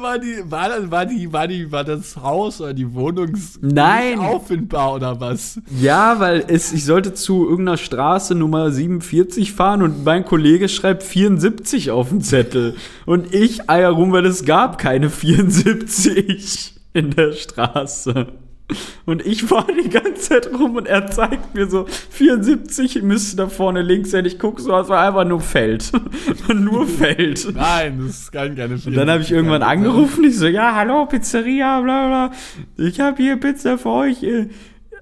War, 0.00 0.18
die, 0.18 0.42
war, 0.44 0.68
das, 0.68 0.90
war, 0.90 1.06
die, 1.06 1.32
war, 1.32 1.46
die, 1.46 1.70
war 1.70 1.84
das 1.84 2.16
Haus 2.16 2.60
oder 2.60 2.72
die 2.72 2.94
Wohnung 2.94 3.36
Nein. 3.60 4.18
nicht 4.18 4.20
auffindbar 4.20 4.94
oder 4.94 5.20
was? 5.20 5.60
Ja, 5.80 6.18
weil 6.20 6.44
es, 6.48 6.72
ich 6.72 6.84
sollte 6.84 7.14
zu 7.14 7.48
irgendeiner 7.48 7.76
Straße 7.76 8.34
Nummer 8.34 8.70
47 8.70 9.52
fahren 9.52 9.82
und 9.82 10.04
mein 10.04 10.24
Kollege 10.24 10.68
schreibt 10.68 11.02
74 11.02 11.90
auf 11.90 12.08
den 12.08 12.22
Zettel. 12.22 12.76
Und 13.06 13.34
ich 13.34 13.68
eier 13.68 13.90
rum, 13.90 14.12
weil 14.12 14.26
es 14.26 14.44
gab 14.44 14.78
keine 14.78 15.10
74 15.10 16.74
in 16.94 17.10
der 17.10 17.32
Straße. 17.32 18.28
Und 19.06 19.24
ich 19.26 19.42
fahre 19.42 19.72
die 19.72 19.88
ganze 19.88 20.28
Zeit 20.28 20.50
rum 20.52 20.76
und 20.76 20.86
er 20.86 21.06
zeigt 21.08 21.54
mir 21.54 21.68
so, 21.68 21.86
74 22.10 23.02
müsste 23.02 23.36
da 23.36 23.48
vorne 23.48 23.82
links 23.82 24.10
sein. 24.10 24.24
Ich 24.24 24.38
gucke 24.38 24.60
so, 24.60 24.76
es 24.78 24.88
war 24.88 25.06
einfach 25.06 25.24
nur 25.24 25.40
Feld. 25.40 25.92
nur 26.54 26.86
Feld. 26.86 27.54
Nein, 27.54 28.04
das 28.06 28.30
kann 28.30 28.54
keine 28.56 28.74
Und 28.74 28.94
dann 28.94 29.10
habe 29.10 29.22
ich 29.22 29.32
irgendwann 29.32 29.62
angerufen, 29.62 30.24
ich 30.24 30.38
so, 30.38 30.46
ja, 30.46 30.74
hallo, 30.74 31.06
Pizzeria, 31.06 31.80
bla 31.80 32.06
bla. 32.06 32.32
Ich 32.76 33.00
habe 33.00 33.22
hier 33.22 33.36
Pizza 33.36 33.78
für 33.78 33.90
euch. 33.90 34.22
Ihr, 34.22 34.50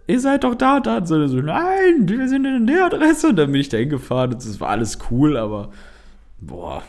ihr 0.06 0.20
seid 0.20 0.44
doch 0.44 0.54
da 0.54 0.76
und 0.76 0.87
da. 0.87 0.98
Und 0.98 1.06
so, 1.06 1.26
so, 1.26 1.38
nein, 1.38 2.09
wir 2.09 2.28
sind 2.28 2.44
in 2.44 2.66
der 2.66 2.87
Adresse. 2.87 3.28
Und 3.28 3.37
dann 3.37 3.52
bin 3.52 3.61
ich 3.61 3.68
da 3.68 3.76
hingefahren 3.76 4.33
und 4.33 4.44
das 4.44 4.61
war 4.61 4.68
alles 4.70 4.98
cool, 5.11 5.37
aber 5.37 5.70
boah. 6.40 6.83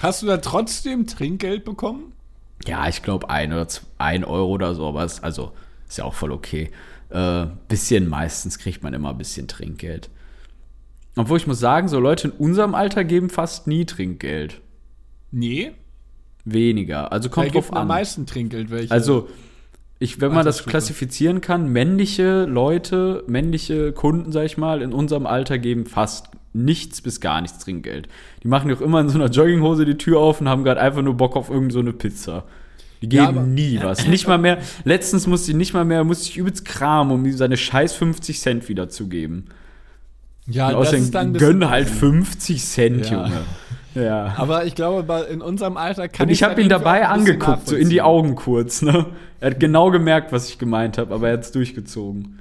Hast 0.00 0.22
du 0.22 0.26
da 0.26 0.36
trotzdem 0.36 1.06
Trinkgeld 1.06 1.64
bekommen? 1.64 2.12
Ja, 2.66 2.88
ich 2.88 3.02
glaube 3.02 3.30
ein 3.30 3.52
oder 3.52 3.68
zwei, 3.68 3.86
ein 3.98 4.24
Euro 4.24 4.50
oder 4.50 4.74
so, 4.74 4.86
aber 4.86 5.04
es, 5.04 5.22
also 5.22 5.52
ist 5.88 5.98
ja 5.98 6.04
auch 6.04 6.14
voll 6.14 6.32
okay. 6.32 6.70
Äh, 7.10 7.46
bisschen 7.68 8.08
meistens 8.08 8.58
kriegt 8.58 8.82
man 8.82 8.94
immer 8.94 9.10
ein 9.10 9.18
bisschen 9.18 9.48
Trinkgeld. 9.48 10.10
Obwohl 11.16 11.38
ich 11.38 11.46
muss 11.46 11.58
sagen, 11.58 11.88
so 11.88 11.98
Leute 11.98 12.28
in 12.28 12.34
unserem 12.34 12.74
Alter 12.74 13.04
geben 13.04 13.30
fast 13.30 13.66
nie 13.66 13.86
Trinkgeld. 13.86 14.60
Nee. 15.30 15.72
Weniger. 16.44 17.10
Also 17.12 17.28
kommt 17.28 17.54
drauf 17.54 17.68
denn 17.68 17.76
am 17.76 17.82
an. 17.82 17.88
meisten 17.88 18.26
Trinkgeld? 18.26 18.70
Welche? 18.70 18.92
Also, 18.92 19.28
ich, 19.98 20.20
wenn 20.20 20.32
man 20.32 20.44
das 20.44 20.64
klassifizieren 20.64 21.40
kann, 21.40 21.72
männliche 21.72 22.44
Leute, 22.44 23.24
männliche 23.26 23.92
Kunden, 23.92 24.30
sag 24.30 24.44
ich 24.44 24.56
mal, 24.56 24.80
in 24.80 24.92
unserem 24.92 25.26
Alter 25.26 25.58
geben 25.58 25.86
fast 25.86 26.28
nichts 26.52 27.02
bis 27.02 27.20
gar 27.20 27.40
nichts 27.40 27.58
Trinkgeld. 27.58 28.08
Die 28.42 28.48
machen 28.48 28.70
doch 28.70 28.80
immer 28.80 29.00
in 29.00 29.08
so 29.08 29.18
einer 29.18 29.28
Jogginghose 29.28 29.84
die 29.84 29.98
Tür 29.98 30.20
auf 30.20 30.40
und 30.40 30.48
haben 30.48 30.62
gerade 30.62 30.80
einfach 30.80 31.02
nur 31.02 31.14
Bock 31.14 31.36
auf 31.36 31.48
irgendeine 31.48 31.72
so 31.72 31.80
eine 31.80 31.92
Pizza. 31.92 32.44
Die 33.02 33.08
geben 33.08 33.22
Ja, 33.36 33.42
nie 33.42 33.80
was. 33.82 34.06
Nicht 34.06 34.26
mal 34.26 34.38
mehr. 34.38 34.58
Letztens 34.84 35.26
musste 35.26 35.52
ich 35.52 35.56
nicht 35.56 35.72
mal 35.72 35.84
mehr, 35.84 36.02
musste 36.04 36.28
ich 36.28 36.36
übelst 36.36 36.64
kramen, 36.64 37.12
um 37.12 37.24
ihm 37.24 37.36
seine 37.36 37.56
scheiß 37.56 37.92
50 37.94 38.40
Cent 38.40 38.68
wiederzugeben. 38.68 39.46
ja, 40.46 40.68
Und 40.68 40.74
außerdem 40.76 41.04
ein 41.14 41.32
bisschen- 41.32 41.32
gönn 41.60 41.68
halt 41.70 41.88
50 41.88 42.64
Cent, 42.64 43.10
Ja. 43.10 43.24
Junge. 43.24 43.40
Ja. 43.94 44.34
Aber 44.36 44.64
ich 44.64 44.74
glaube, 44.74 45.26
in 45.30 45.40
unserem 45.42 45.76
Alter 45.76 46.08
kann 46.08 46.26
Und 46.26 46.32
ich 46.32 46.42
habe 46.42 46.54
dann 46.54 46.64
ihn 46.64 46.68
dabei 46.68 47.06
angeguckt, 47.08 47.68
so 47.68 47.74
in 47.76 47.88
die. 47.88 48.00
Augen 48.02 48.34
kurz. 48.36 48.82
Ne? 48.82 49.06
Er 49.40 49.50
hat 49.50 49.60
genau 49.60 49.90
gemerkt, 49.90 50.30
was 50.32 50.48
ich 50.48 50.58
gemeint 50.58 50.98
habe, 50.98 51.14
aber 51.14 51.28
er 51.28 51.34
hat 51.34 51.44
es 51.44 51.52
durchgezogen. 51.52 52.38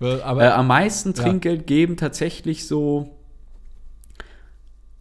Aber 0.00 0.42
Äh, 0.42 0.48
am 0.48 0.66
meisten 0.66 1.10
Ja. 1.14 1.22
Trinkgeld 1.22 1.66
geben 1.66 1.96
tatsächlich 1.96 2.66
so 2.66 3.10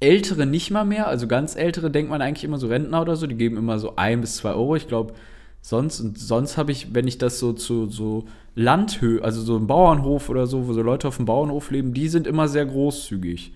Ältere 0.02 0.46
nicht 0.46 0.72
mal 0.72 0.84
mehr. 0.84 1.08
Also 1.08 1.28
ganz 1.28 1.56
Ältere 1.56 1.90
denkt 1.90 2.10
man 2.10 2.22
eigentlich 2.22 2.44
immer 2.44 2.58
so 2.58 2.68
Rentner 2.68 3.02
oder 3.02 3.16
so, 3.16 3.28
die 3.28 3.36
geben 3.36 3.56
immer 3.58 3.80
so 3.80 3.96
ein 3.96 4.20
bis 4.22 4.36
zwei 4.36 4.52
Euro. 4.52 4.76
Ich 4.76 4.88
glaube, 4.88 5.14
sonst, 5.62 6.02
und 6.02 6.18
sonst 6.18 6.58
habe 6.58 6.72
ich, 6.72 6.94
wenn 6.94 7.08
ich 7.08 7.18
das 7.18 7.40
so 7.40 7.54
zu 7.54 7.88
so 7.88 8.26
Landhö, 8.56 9.22
also 9.22 9.42
so 9.42 9.56
ein 9.56 9.68
Bauernhof 9.68 10.30
oder 10.30 10.48
so, 10.48 10.68
wo 10.68 10.74
so 10.74 10.82
Leute 10.82 11.08
auf 11.08 11.18
dem 11.18 11.26
Bauernhof 11.26 11.72
leben, 11.72 11.94
die 11.94 12.10
sind 12.10 12.28
immer 12.28 12.48
sehr 12.48 12.66
großzügig. 12.66 13.54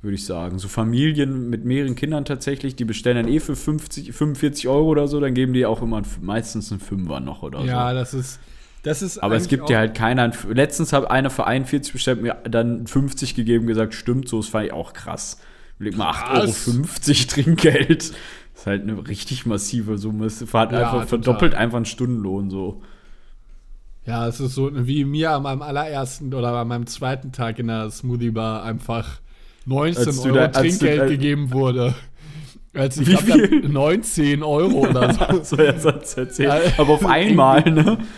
Würde 0.00 0.14
ich 0.16 0.26
sagen. 0.26 0.58
So 0.58 0.66
Familien 0.66 1.48
mit 1.48 1.64
mehreren 1.64 1.94
Kindern 1.94 2.24
tatsächlich, 2.24 2.74
die 2.74 2.84
bestellen 2.84 3.24
dann 3.24 3.32
eh 3.32 3.38
für 3.38 3.54
50, 3.54 4.12
45 4.12 4.66
Euro 4.66 4.88
oder 4.88 5.06
so, 5.06 5.20
dann 5.20 5.32
geben 5.32 5.52
die 5.52 5.64
auch 5.64 5.80
immer 5.80 6.02
meistens 6.20 6.72
einen 6.72 6.80
Fünfer 6.80 7.20
noch 7.20 7.44
oder 7.44 7.60
so. 7.60 7.66
ja, 7.66 7.92
das 7.92 8.12
ist. 8.12 8.40
Das 8.82 9.00
ist 9.00 9.18
Aber 9.18 9.36
es 9.36 9.46
gibt 9.46 9.70
ja 9.70 9.78
halt 9.78 9.94
keiner. 9.94 10.32
Letztens 10.48 10.92
hat 10.92 11.08
einer 11.08 11.30
für 11.30 11.46
41 11.46 11.92
bestellt, 11.92 12.20
mir 12.20 12.34
dann 12.50 12.86
50 12.88 13.36
gegeben, 13.36 13.68
gesagt, 13.68 13.94
stimmt 13.94 14.28
so, 14.28 14.38
das 14.38 14.48
fand 14.48 14.66
ich 14.66 14.72
auch 14.72 14.92
krass. 14.92 15.38
Leg 15.82 15.96
mal 15.96 16.10
8,50 16.12 16.68
Euro? 16.70 17.26
Trinkgeld. 17.28 18.00
Das 18.10 18.60
ist 18.60 18.66
halt 18.66 18.82
eine 18.82 19.08
richtig 19.08 19.46
massive 19.46 19.98
Summe. 19.98 20.26
Es 20.26 20.42
fahrt 20.44 20.72
Ja, 20.72 20.78
einfach, 20.78 20.92
total. 20.92 21.08
verdoppelt 21.08 21.54
einfach 21.54 21.76
einen 21.76 21.86
Stundenlohn 21.86 22.50
so. 22.50 22.82
Ja, 24.06 24.26
es 24.26 24.40
ist 24.40 24.54
so 24.54 24.70
wie 24.86 25.04
mir 25.04 25.30
an 25.32 25.42
meinem 25.44 25.62
allerersten 25.62 26.32
oder 26.34 26.52
an 26.54 26.68
meinem 26.68 26.86
zweiten 26.86 27.30
Tag 27.32 27.58
in 27.58 27.68
der 27.68 27.90
Smoothie 27.90 28.30
Bar 28.32 28.64
einfach 28.64 29.20
19 29.66 30.06
Als 30.06 30.18
Euro 30.24 30.34
da- 30.34 30.48
Trinkgeld 30.48 31.00
da- 31.02 31.06
gegeben 31.06 31.52
wurde. 31.52 31.94
Als 32.74 32.96
ich 32.96 33.06
Wie 33.08 33.14
glaub, 33.14 33.38
viel? 33.38 33.68
19 33.68 34.42
Euro 34.42 34.88
oder 34.88 35.12
so. 35.44 35.56
so 35.56 35.62
ja, 35.62 35.72
erzählt. 35.72 36.78
Aber 36.78 36.94
auf 36.94 37.04
einmal, 37.06 37.62
ne? 37.70 37.98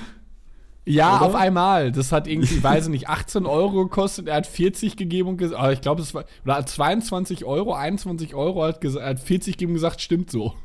Ja, 0.87 1.17
Oder? 1.17 1.27
auf 1.27 1.35
einmal. 1.35 1.93
Das 1.93 2.13
hat 2.13 2.27
irgendwie, 2.27 2.63
weiß 2.63 2.85
ich 2.85 2.91
nicht, 2.91 3.09
18 3.09 3.47
Euro 3.47 3.85
gekostet. 3.85 4.29
Er 4.29 4.37
hat 4.37 4.47
40 4.47 4.97
gegeben 4.97 5.31
und 5.31 5.37
gesagt, 5.39 5.73
ich 5.73 5.81
glaube, 5.81 6.03
es 6.03 6.13
war, 6.15 6.25
oder 6.45 6.57
hat 6.57 6.69
22 6.69 7.45
Euro, 7.47 7.73
21 7.75 8.35
Euro, 8.35 8.65
hat, 8.65 8.81
gesagt, 8.83 9.03
er 9.03 9.11
hat 9.11 9.21
40 9.21 9.55
gegeben 9.57 9.71
und 9.73 9.75
gesagt, 9.77 10.01
stimmt 10.01 10.31
so. 10.31 10.53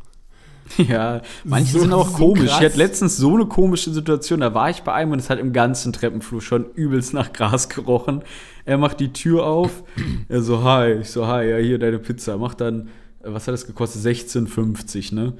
Ja, 0.78 1.22
manche 1.46 1.72
So- 1.74 1.80
sind 1.80 1.94
auch 1.94 2.10
so 2.12 2.16
komisch. 2.18 2.46
krass. 2.50 2.60
Ich 2.60 2.66
hatte 2.68 2.78
letztens 2.78 3.18
so 3.18 3.34
eine 3.34 3.48
komische 3.48 3.92
Situation, 3.92 4.42
da 4.42 4.54
war 4.54 4.70
ich 4.70 4.84
bei 4.84 4.94
einem 4.94 5.14
und 5.14 5.20
es 5.20 5.30
hat 5.30 5.40
im 5.40 5.52
ganzen 5.52 5.94
Treppenflur 5.94 6.42
schon 6.42 6.66
übelst 6.76 7.14
nach 7.14 7.34
Gras 7.34 7.70
gerochen. 7.70 8.22
Er 8.66 8.78
macht 8.78 9.00
die 9.00 9.12
Tür 9.12 9.46
auf, 9.48 9.84
er 10.30 10.42
so, 10.42 10.64
hi, 10.64 10.92
ich 11.02 11.10
so, 11.10 11.26
hi, 11.28 11.50
ja, 11.50 11.58
hier 11.58 11.80
deine 11.80 11.98
Pizza. 11.98 12.38
Macht 12.38 12.62
dann, 12.62 12.90
was 13.24 13.48
hat 13.48 13.54
das 13.54 13.66
gekostet? 13.66 14.04
16,50, 14.04 15.16
ne? 15.16 15.34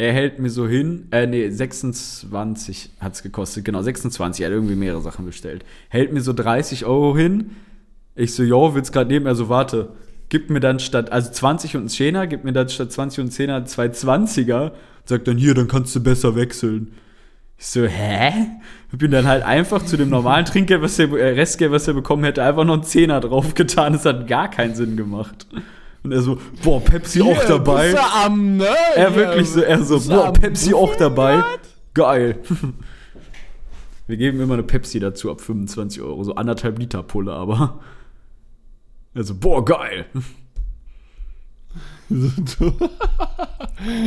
Er 0.00 0.14
hält 0.14 0.38
mir 0.38 0.48
so 0.48 0.66
hin, 0.66 1.08
äh, 1.10 1.26
nee, 1.26 1.50
26 1.50 2.88
hat's 3.00 3.22
gekostet, 3.22 3.66
genau, 3.66 3.82
26, 3.82 4.42
er 4.42 4.46
hat 4.46 4.54
irgendwie 4.54 4.74
mehrere 4.74 5.02
Sachen 5.02 5.26
bestellt. 5.26 5.62
Hält 5.90 6.14
mir 6.14 6.22
so 6.22 6.32
30 6.32 6.86
Euro 6.86 7.14
hin, 7.14 7.50
ich 8.14 8.32
so, 8.34 8.42
jo, 8.42 8.74
willst 8.74 8.94
grad 8.94 9.08
nehmen? 9.08 9.26
Er 9.26 9.34
so, 9.34 9.50
warte, 9.50 9.90
gib 10.30 10.48
mir 10.48 10.60
dann 10.60 10.78
statt, 10.78 11.12
also 11.12 11.30
20 11.30 11.76
und 11.76 11.84
ein 11.84 11.88
Zehner, 11.90 12.26
gib 12.26 12.44
mir 12.44 12.54
dann 12.54 12.70
statt 12.70 12.90
20 12.90 13.20
und 13.20 13.26
ein 13.26 13.30
Zehner 13.30 13.66
zwei 13.66 13.88
20er. 13.88 14.72
Sagt 15.04 15.28
dann, 15.28 15.36
hier, 15.36 15.52
dann 15.52 15.68
kannst 15.68 15.94
du 15.94 16.00
besser 16.02 16.34
wechseln. 16.34 16.92
Ich 17.58 17.66
so, 17.66 17.84
hä? 17.84 18.46
Hab 18.90 19.02
ihm 19.02 19.10
dann 19.10 19.26
halt 19.26 19.42
einfach 19.42 19.84
zu 19.84 19.98
dem 19.98 20.08
normalen 20.08 20.46
Trinkgeld, 20.46 20.80
was 20.80 20.98
er, 20.98 21.12
äh, 21.12 21.34
Restgeld, 21.34 21.72
was 21.72 21.86
er 21.86 21.92
bekommen 21.92 22.24
hätte, 22.24 22.42
einfach 22.42 22.64
noch 22.64 22.72
einen 22.72 22.84
Zehner 22.84 23.20
draufgetan. 23.20 23.92
Das 23.92 24.06
hat 24.06 24.26
gar 24.26 24.50
keinen 24.50 24.74
Sinn 24.74 24.96
gemacht. 24.96 25.46
Und 26.02 26.12
er 26.12 26.22
so, 26.22 26.38
boah, 26.62 26.80
Pepsi 26.80 27.20
auch 27.22 27.44
dabei. 27.44 27.94
am, 28.24 28.56
ne? 28.56 28.66
Er 28.96 29.14
wirklich 29.14 29.50
so, 29.50 29.60
er 29.60 29.82
so, 29.84 30.00
boah, 30.00 30.32
Pepsi 30.32 30.72
auch 30.74 30.96
dabei. 30.96 31.42
Geil. 31.94 32.38
Wir 34.06 34.16
geben 34.16 34.40
immer 34.40 34.54
eine 34.54 34.62
Pepsi 34.64 34.98
dazu 34.98 35.30
ab 35.30 35.40
25 35.40 36.02
Euro, 36.02 36.24
so 36.24 36.34
anderthalb 36.34 36.78
Liter 36.78 37.02
Pulle, 37.02 37.32
aber. 37.32 37.80
Also, 39.14 39.34
boah, 39.34 39.64
geil. 39.64 40.06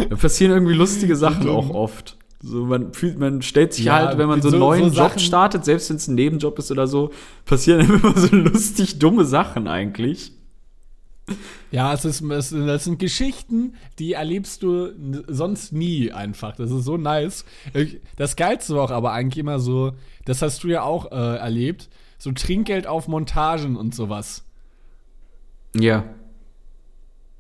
Da 0.10 0.15
passieren 0.17 0.51
irgendwie 0.53 0.73
lustige 0.75 1.15
Sachen 1.15 1.49
auch 1.49 1.69
oft. 1.69 2.17
So, 2.41 2.65
man 2.65 2.93
fühlt, 2.93 3.17
man 3.17 3.41
stellt 3.41 3.73
sich 3.73 3.86
Ja, 3.86 3.93
halt, 3.93 4.17
wenn 4.17 4.27
man 4.27 4.41
so 4.41 4.49
einen 4.49 4.53
so- 4.53 4.60
neuen 4.60 4.91
so 4.91 5.01
Job 5.01 5.19
startet, 5.19 5.63
selbst 5.63 5.89
wenn 5.89 5.95
es 5.97 6.08
ein 6.08 6.15
Nebenjob 6.15 6.60
ist 6.60 6.71
oder 6.71 6.88
so, 6.88 7.12
passieren 7.45 7.79
immer 7.89 8.17
so 8.17 8.36
lustig 8.36 8.99
dumme 8.99 9.23
Sachen 9.25 9.67
eigentlich. 9.67 10.34
Ja, 11.72 11.94
es 11.94 12.04
ist, 12.06 12.22
es, 12.22 12.50
das 12.50 12.84
sind 12.84 13.00
Geschichten, 13.00 13.76
die 13.98 14.14
erlebst 14.14 14.62
du 14.62 14.90
sonst 15.28 15.72
nie 15.72 16.12
einfach. 16.12 16.56
Das 16.56 16.70
ist 16.70 16.84
so 16.84 16.98
nice. 16.98 17.46
Das 18.18 18.36
Geilste 18.36 18.76
war 18.76 18.84
auch 18.84 18.92
aber 18.92 19.14
eigentlich 19.14 19.38
immer 19.40 19.60
so, 19.60 19.94
das 20.26 20.42
hast 20.42 20.64
du 20.64 20.68
ja 20.68 20.84
auch 20.84 21.12
äh, 21.12 21.16
erlebt, 21.38 21.90
so 22.18 22.32
Trinkgeld 22.34 22.88
auf 22.88 23.08
Montagen 23.08 23.76
und 23.78 23.96
sowas. 23.96 24.44
Ja. 25.76 26.04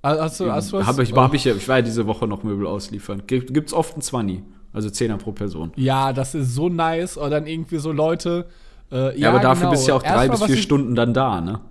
Hast 0.01 0.39
du, 0.39 0.51
hast 0.51 0.71
du 0.73 0.77
was? 0.77 0.87
Habe 0.87 1.03
ich, 1.03 1.13
hab 1.13 1.33
ich, 1.33 1.45
ja- 1.45 1.55
ich 1.55 1.67
war 1.67 1.77
ja 1.77 1.81
diese 1.81 2.07
Woche 2.07 2.27
noch 2.27 2.43
Möbel 2.43 2.67
ausliefern. 2.67 3.23
Gibt, 3.27 3.53
gibt's 3.53 3.71
oft 3.73 3.93
einen 3.93 4.01
20, 4.01 4.41
also 4.73 4.89
10er 4.89 5.17
pro 5.17 5.31
Person. 5.31 5.71
Ja, 5.75 6.11
das 6.11 6.35
ist 6.35 6.53
so 6.55 6.67
nice. 6.67 7.17
Oder 7.17 7.29
dann 7.31 7.47
irgendwie 7.47 7.77
so 7.77 7.91
Leute. 7.91 8.47
Äh, 8.91 9.17
Ja, 9.19 9.29
aber 9.29 9.39
dafür 9.39 9.61
genau. 9.61 9.71
bist 9.71 9.85
du 9.87 9.91
ja 9.91 9.95
auch 9.97 10.03
drei 10.03 10.25
Erstmal, 10.27 10.47
bis 10.47 10.55
vier 10.55 10.63
Stunden 10.63 10.95
dann 10.95 11.13
da, 11.13 11.39
ne? 11.39 11.61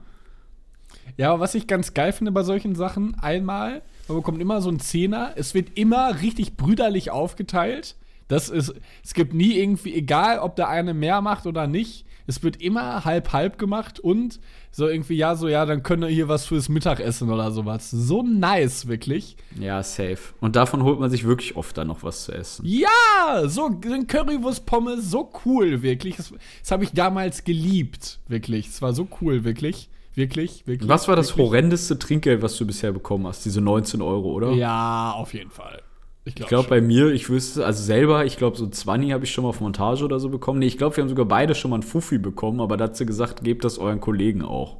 Ja, 1.16 1.32
aber 1.32 1.40
was 1.40 1.54
ich 1.54 1.66
ganz 1.66 1.94
geil 1.94 2.12
finde 2.12 2.32
bei 2.32 2.42
solchen 2.42 2.74
Sachen, 2.74 3.16
einmal, 3.20 3.82
man 4.08 4.16
bekommt 4.18 4.40
immer 4.40 4.60
so 4.60 4.68
einen 4.68 4.80
Zehner, 4.80 5.32
es 5.36 5.54
wird 5.54 5.76
immer 5.76 6.20
richtig 6.22 6.56
brüderlich 6.56 7.10
aufgeteilt. 7.10 7.96
Das 8.28 8.48
ist, 8.48 8.74
es 9.04 9.14
gibt 9.14 9.34
nie 9.34 9.58
irgendwie, 9.58 9.94
egal 9.94 10.38
ob 10.38 10.56
der 10.56 10.68
eine 10.68 10.94
mehr 10.94 11.20
macht 11.20 11.46
oder 11.46 11.66
nicht, 11.66 12.06
es 12.26 12.42
wird 12.42 12.62
immer 12.62 13.04
halb-halb 13.04 13.58
gemacht 13.58 14.00
und 14.00 14.40
so 14.70 14.88
irgendwie, 14.88 15.16
ja, 15.16 15.34
so, 15.34 15.48
ja, 15.48 15.66
dann 15.66 15.82
können 15.82 16.02
wir 16.02 16.08
hier 16.08 16.28
was 16.28 16.46
fürs 16.46 16.68
Mittagessen 16.68 17.30
oder 17.30 17.50
sowas. 17.50 17.90
So 17.90 18.22
nice, 18.22 18.88
wirklich. 18.88 19.36
Ja, 19.58 19.82
safe. 19.82 20.18
Und 20.40 20.56
davon 20.56 20.82
holt 20.82 20.98
man 20.98 21.10
sich 21.10 21.24
wirklich 21.24 21.56
oft 21.56 21.76
dann 21.76 21.88
noch 21.88 22.02
was 22.02 22.24
zu 22.24 22.32
essen. 22.32 22.64
Ja, 22.64 23.48
so 23.48 23.66
ein 23.66 24.06
Currywurst-Pommes, 24.06 25.10
so 25.10 25.30
cool, 25.44 25.82
wirklich. 25.82 26.16
Das, 26.16 26.32
das 26.60 26.70
habe 26.70 26.84
ich 26.84 26.92
damals 26.92 27.44
geliebt, 27.44 28.20
wirklich. 28.28 28.68
Es 28.68 28.80
war 28.80 28.94
so 28.94 29.08
cool, 29.20 29.44
wirklich. 29.44 29.90
Wirklich, 30.14 30.66
wirklich. 30.66 30.88
Was 30.88 31.08
war 31.08 31.16
das 31.16 31.30
wirklich. 31.30 31.46
horrendeste 31.46 31.98
Trinkgeld, 31.98 32.42
was 32.42 32.56
du 32.56 32.66
bisher 32.66 32.92
bekommen 32.92 33.26
hast? 33.26 33.44
Diese 33.44 33.60
19 33.60 34.02
Euro, 34.02 34.32
oder? 34.32 34.52
Ja, 34.52 35.12
auf 35.16 35.32
jeden 35.32 35.50
Fall. 35.50 35.82
Ich 36.24 36.34
glaube 36.36 36.48
glaube, 36.50 36.68
bei 36.68 36.80
mir, 36.80 37.08
ich 37.08 37.28
wüsste, 37.30 37.66
also 37.66 37.82
selber, 37.82 38.24
ich 38.24 38.36
glaube, 38.36 38.56
so 38.56 38.68
20 38.68 39.12
habe 39.12 39.24
ich 39.24 39.32
schon 39.32 39.42
mal 39.42 39.48
auf 39.48 39.60
Montage 39.60 40.04
oder 40.04 40.20
so 40.20 40.28
bekommen. 40.28 40.60
Nee, 40.60 40.66
ich 40.66 40.78
glaube, 40.78 40.96
wir 40.96 41.02
haben 41.02 41.08
sogar 41.08 41.24
beide 41.26 41.54
schon 41.56 41.70
mal 41.72 41.78
ein 41.78 41.82
Fuffi 41.82 42.18
bekommen, 42.18 42.60
aber 42.60 42.76
da 42.76 42.84
hat 42.84 42.96
sie 42.96 43.06
gesagt, 43.06 43.42
gebt 43.42 43.64
das 43.64 43.78
euren 43.78 44.00
Kollegen 44.00 44.42
auch. 44.42 44.76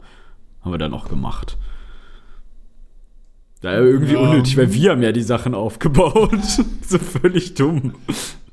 Haben 0.61 0.73
wir 0.73 0.79
dann 0.79 0.95
auch 0.95 1.09
gemacht. 1.09 1.57
Da 3.61 3.77
irgendwie 3.77 4.15
Ja. 4.15 4.21
unnötig, 4.21 4.57
weil 4.57 4.73
wir 4.73 4.91
haben 4.93 5.03
ja 5.03 5.13
die 5.13 5.23
Sachen 5.23 5.55
aufgebaut. 5.55 6.31
so 6.87 6.99
völlig 6.99 7.55
dumm. 7.55 7.95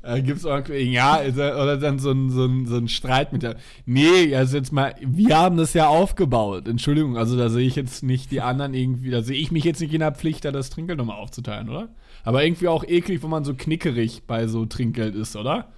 Äh, 0.02 0.22
gibt's 0.22 0.46
auch, 0.46 0.66
ja, 0.68 1.20
oder 1.20 1.76
dann 1.76 1.98
so 1.98 2.10
ein, 2.10 2.30
so, 2.30 2.46
ein, 2.46 2.66
so 2.66 2.76
ein 2.76 2.88
Streit 2.88 3.32
mit 3.34 3.42
der. 3.42 3.56
Nee, 3.84 4.34
also 4.34 4.56
jetzt 4.56 4.72
mal, 4.72 4.94
wir 5.00 5.36
haben 5.36 5.58
das 5.58 5.74
ja 5.74 5.88
aufgebaut. 5.88 6.66
Entschuldigung, 6.68 7.18
also 7.18 7.36
da 7.36 7.50
sehe 7.50 7.66
ich 7.66 7.76
jetzt 7.76 8.02
nicht 8.02 8.30
die 8.30 8.40
anderen 8.40 8.72
irgendwie, 8.72 9.10
da 9.10 9.22
sehe 9.22 9.38
ich 9.38 9.50
mich 9.50 9.64
jetzt 9.64 9.80
nicht 9.80 9.92
in 9.92 10.00
der 10.00 10.12
Pflicht, 10.12 10.46
da 10.46 10.52
das 10.52 10.70
Trinkgeld 10.70 10.98
nochmal 10.98 11.18
aufzuteilen, 11.18 11.68
oder? 11.68 11.88
Aber 12.24 12.42
irgendwie 12.44 12.68
auch 12.68 12.82
eklig, 12.84 13.22
wenn 13.22 13.30
man 13.30 13.44
so 13.44 13.52
knickerig 13.54 14.22
bei 14.26 14.46
so 14.46 14.64
Trinkgeld 14.64 15.14
ist, 15.14 15.36
oder? 15.36 15.68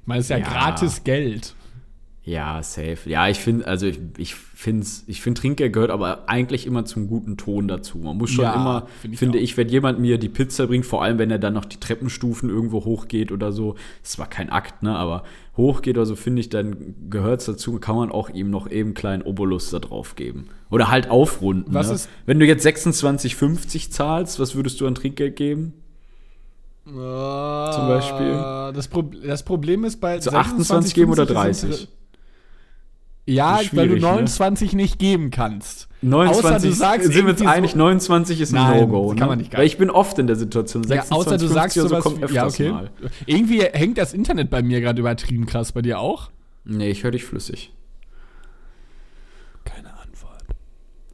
Ich 0.00 0.06
meine, 0.06 0.20
es 0.20 0.26
ist 0.26 0.30
ja, 0.30 0.38
Ja. 0.38 0.44
gratis 0.48 1.04
Geld. 1.04 1.54
Ja, 2.22 2.62
safe. 2.62 2.98
Ja, 3.08 3.28
ich 3.28 3.38
finde, 3.38 3.66
also 3.66 3.86
ich, 3.86 3.98
ich 4.18 4.34
finde, 4.34 4.86
ich 5.06 5.22
finde 5.22 5.40
Trinkgeld 5.40 5.72
gehört 5.72 5.90
aber 5.90 6.28
eigentlich 6.28 6.66
immer 6.66 6.84
zum 6.84 7.08
guten 7.08 7.38
Ton 7.38 7.66
dazu. 7.66 7.96
Man 7.96 8.18
muss 8.18 8.30
schon 8.30 8.44
Ja, 8.44 8.54
immer, 8.54 8.86
find 9.00 9.14
ich 9.14 9.18
finde 9.18 9.38
auch. 9.38 9.42
ich, 9.42 9.56
wenn 9.56 9.68
jemand 9.70 10.00
mir 10.00 10.18
die 10.18 10.28
Pizza 10.28 10.66
bringt, 10.66 10.84
vor 10.84 11.02
allem 11.02 11.18
wenn 11.18 11.30
er 11.30 11.38
dann 11.38 11.54
noch 11.54 11.64
die 11.64 11.78
Treppenstufen 11.80 12.50
irgendwo 12.50 12.84
hochgeht 12.84 13.32
oder 13.32 13.52
so, 13.52 13.74
ist 14.02 14.12
zwar 14.12 14.28
kein 14.28 14.50
Akt, 14.50 14.82
ne, 14.82 14.94
aber 14.94 15.24
hochgeht 15.56 15.96
oder 15.96 16.04
so, 16.04 16.14
finde 16.14 16.40
ich, 16.40 16.50
dann 16.50 16.94
gehört 17.08 17.40
es 17.40 17.46
dazu, 17.46 17.78
kann 17.80 17.96
man 17.96 18.12
auch 18.12 18.28
ihm 18.28 18.50
noch 18.50 18.70
eben 18.70 18.88
einen 18.90 18.94
kleinen 18.94 19.22
Obolus 19.22 19.70
da 19.70 19.78
drauf 19.78 20.14
geben. 20.14 20.48
Oder 20.70 20.90
halt 20.90 21.08
aufrunden. 21.10 21.72
Was 21.72 21.88
ne? 21.88 21.94
ist- 21.94 22.08
Wenn 22.26 22.38
du 22.38 22.44
jetzt 22.46 22.64
26,50 22.66 23.90
zahlst, 23.90 24.38
was 24.38 24.54
würdest 24.54 24.78
du 24.82 24.86
an 24.86 24.94
Trinkgeld 24.94 25.36
geben? 25.36 25.72
Zum 26.84 26.94
Beispiel? 27.88 28.32
Das, 28.74 28.88
Pro 28.88 29.02
das 29.02 29.42
Problem 29.42 29.84
ist 29.84 30.00
bei. 30.00 30.20
So 30.20 30.30
28 30.30 30.94
geben 30.94 31.12
oder 31.12 31.26
50 31.26 31.70
30? 31.70 31.88
Ja, 33.26 33.56
weil 33.56 33.62
du 33.62 33.68
schwierig, 33.68 34.02
ne? 34.02 34.08
29 34.08 34.72
nicht 34.72 34.98
geben 34.98 35.30
kannst. 35.30 35.88
29, 36.02 36.44
Außer 36.44 36.66
du 36.66 36.72
sagst 36.72 37.12
sind 37.12 37.26
wir 37.40 37.48
einig, 37.48 37.72
so- 37.72 37.78
29 37.78 38.40
ist 38.40 38.52
ein 38.52 38.56
Nein, 38.56 38.80
No-Go. 38.88 39.08
kann 39.10 39.18
Ne? 39.18 39.26
man 39.26 39.38
nicht 39.38 39.52
Weil 39.56 39.66
ich 39.66 39.76
bin 39.78 39.90
oft 39.90 40.18
in 40.18 40.26
der 40.26 40.36
Situation. 40.36 40.82
Ja, 40.84 41.02
26, 41.04 41.16
außer 41.16 41.30
du 41.38 41.48
50 41.48 41.54
sagst 41.54 41.76
oder 41.76 41.82
so 41.84 41.88
sowas 41.90 42.02
kommt 42.04 42.22
öfters 42.24 42.34
ja, 42.58 42.66
okay. 42.66 42.72
mal. 42.72 42.90
Irgendwie 43.26 43.60
hängt 43.62 43.98
das 43.98 44.14
Internet 44.14 44.48
bei 44.50 44.62
mir 44.62 44.80
gerade 44.80 44.98
übertrieben 45.00 45.46
krass. 45.46 45.72
Bei 45.72 45.82
dir 45.82 46.00
auch? 46.00 46.30
Nee, 46.64 46.90
ich 46.90 47.04
höre 47.04 47.10
dich 47.10 47.24
flüssig. 47.24 47.72
Keine 49.64 49.88
Antwort. 50.00 50.42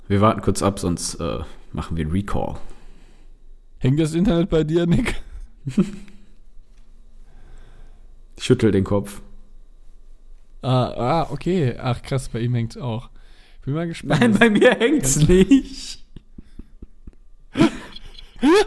Wir 0.09 0.21
warten 0.21 0.41
kurz 0.41 0.63
ab, 0.63 0.79
sonst 0.79 1.17
äh, 1.17 1.41
machen 1.73 1.97
wir 1.97 2.05
einen 2.05 2.13
Recall. 2.13 2.55
Hängt 3.79 3.99
das 4.01 4.15
Internet 4.15 4.49
bei 4.49 4.65
dir, 4.65 4.87
Nick? 4.87 5.17
Ich 8.39 8.45
schüttel 8.45 8.71
den 8.71 8.85
Kopf. 8.85 9.23
Ah, 10.67 10.95
ah, 10.97 11.29
okay. 11.31 11.77
Ach, 11.79 12.03
krass, 12.03 12.29
bei 12.29 12.41
ihm 12.41 12.53
hängt 12.57 12.77
auch. 12.77 13.09
Bin 13.65 13.75
mal 13.75 13.87
gespannt. 13.87 14.21
Nein, 14.21 14.37
bei 14.37 14.51
mir 14.51 14.75
hängt's 14.75 15.15
nicht. 15.15 16.05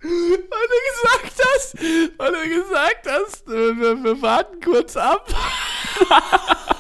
du 0.01 0.77
gesagt 0.91 1.41
hast, 1.53 1.77
weil 2.17 2.31
du 2.33 2.62
gesagt 2.62 3.07
hast, 3.07 3.47
wir, 3.47 4.03
wir 4.03 4.21
warten 4.21 4.59
kurz 4.59 4.97
ab. 4.97 5.29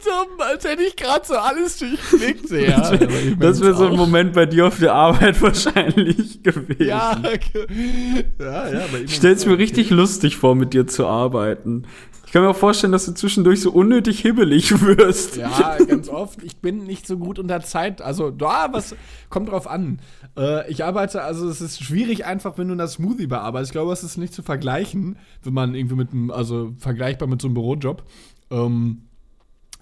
so 0.00 0.42
als 0.42 0.64
hätte 0.64 0.82
ich 0.82 0.96
gerade 0.96 1.26
so 1.26 1.34
alles 1.34 1.78
durchblickt. 1.78 2.50
Ja, 2.50 2.90
Das 2.90 3.60
wäre 3.60 3.70
mein's 3.70 3.78
so 3.78 3.86
ein. 3.86 3.96
Moment 3.96 4.32
bei 4.34 4.46
dir 4.46 4.66
auf 4.66 4.78
der 4.78 4.94
Arbeit 4.94 5.40
wahrscheinlich 5.42 6.42
gewesen. 6.42 6.84
Ja, 6.84 7.16
okay. 7.18 8.24
ja, 8.38 8.68
ja, 8.68 8.84
bei 8.92 8.98
ihm 8.98 9.04
Ich 9.04 9.16
stell's 9.16 9.46
mir 9.46 9.58
richtig 9.58 9.90
lustig 9.90 10.36
vor, 10.36 10.54
mit 10.54 10.72
dir 10.74 10.86
zu 10.86 11.06
arbeiten. 11.06 11.84
Ich 12.26 12.32
kann 12.32 12.42
mir 12.42 12.50
auch 12.50 12.56
vorstellen, 12.56 12.92
dass 12.92 13.06
du 13.06 13.14
zwischendurch 13.14 13.60
so 13.60 13.70
unnötig 13.70 14.20
hibbelig 14.20 14.80
wirst. 14.84 15.36
Ja, 15.36 15.76
ganz 15.86 16.08
oft. 16.08 16.42
Ich 16.42 16.56
bin 16.56 16.84
nicht 16.84 17.06
so 17.06 17.18
gut 17.18 17.38
unter 17.38 17.60
Zeit. 17.62 18.02
Also, 18.02 18.30
da, 18.30 18.68
was 18.72 18.96
kommt 19.30 19.48
drauf 19.50 19.68
an. 19.68 20.00
Äh, 20.36 20.68
ich 20.70 20.84
arbeite, 20.84 21.22
also 21.22 21.48
es 21.48 21.60
ist 21.60 21.82
schwierig 21.82 22.26
einfach, 22.26 22.58
wenn 22.58 22.68
du 22.68 22.74
das 22.74 22.94
Smoothie 22.94 23.28
bearbeitest. 23.28 23.70
Ich 23.70 23.72
glaube, 23.72 23.92
es 23.92 24.02
ist 24.02 24.16
nicht 24.16 24.34
zu 24.34 24.42
vergleichen, 24.42 25.16
wenn 25.44 25.54
man 25.54 25.74
irgendwie 25.74 25.94
mit 25.94 26.10
einem, 26.10 26.30
also 26.32 26.72
vergleichbar 26.78 27.28
mit 27.28 27.40
so 27.40 27.46
einem 27.48 27.54
Bürojob. 27.54 28.02
Ähm, 28.50 29.02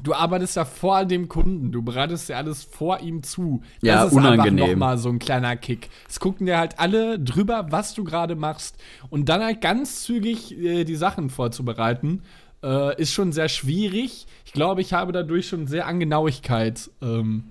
du 0.03 0.13
arbeitest 0.15 0.57
ja 0.57 0.65
vor 0.65 1.05
dem 1.05 1.29
Kunden, 1.29 1.73
du 1.73 1.83
bereitest 1.83 2.29
ja 2.29 2.37
alles 2.37 2.65
vor 2.65 3.01
ihm 3.01 3.23
zu. 3.23 3.63
Das 3.81 3.89
Ja, 3.89 4.05
ist 4.05 4.13
unangenehm. 4.13 4.55
einfach 4.63 4.69
nochmal 4.73 4.99
so 4.99 5.09
ein 5.09 5.19
kleiner 5.19 5.57
Kick. 5.57 5.89
Es 6.09 6.21
gucken 6.21 6.47
dir 6.47 6.59
halt 6.59 6.79
alle 6.79 7.19
drüber, 7.19 7.67
was 7.71 7.95
du 7.95 8.05
gerade 8.05 8.35
machst. 8.37 8.77
Und 9.11 9.29
dann 9.29 9.43
halt 9.43 9.61
ganz 9.61 10.03
zügig 10.03 10.57
äh, 10.59 10.85
die 10.85 10.97
Sachen 10.97 11.31
vorzubereiten, 11.31 12.23
äh, 12.63 13.01
ist 13.01 13.13
schon 13.13 13.33
sehr 13.33 13.49
schwierig. 13.49 14.27
Ich 14.45 14.53
glaube, 14.53 14.81
ich 14.81 14.93
habe 14.93 15.13
dadurch 15.13 15.49
schon 15.49 15.67
sehr 15.67 15.87
an 15.87 16.01
Genauigkeit 16.01 16.91
ähm, 17.03 17.45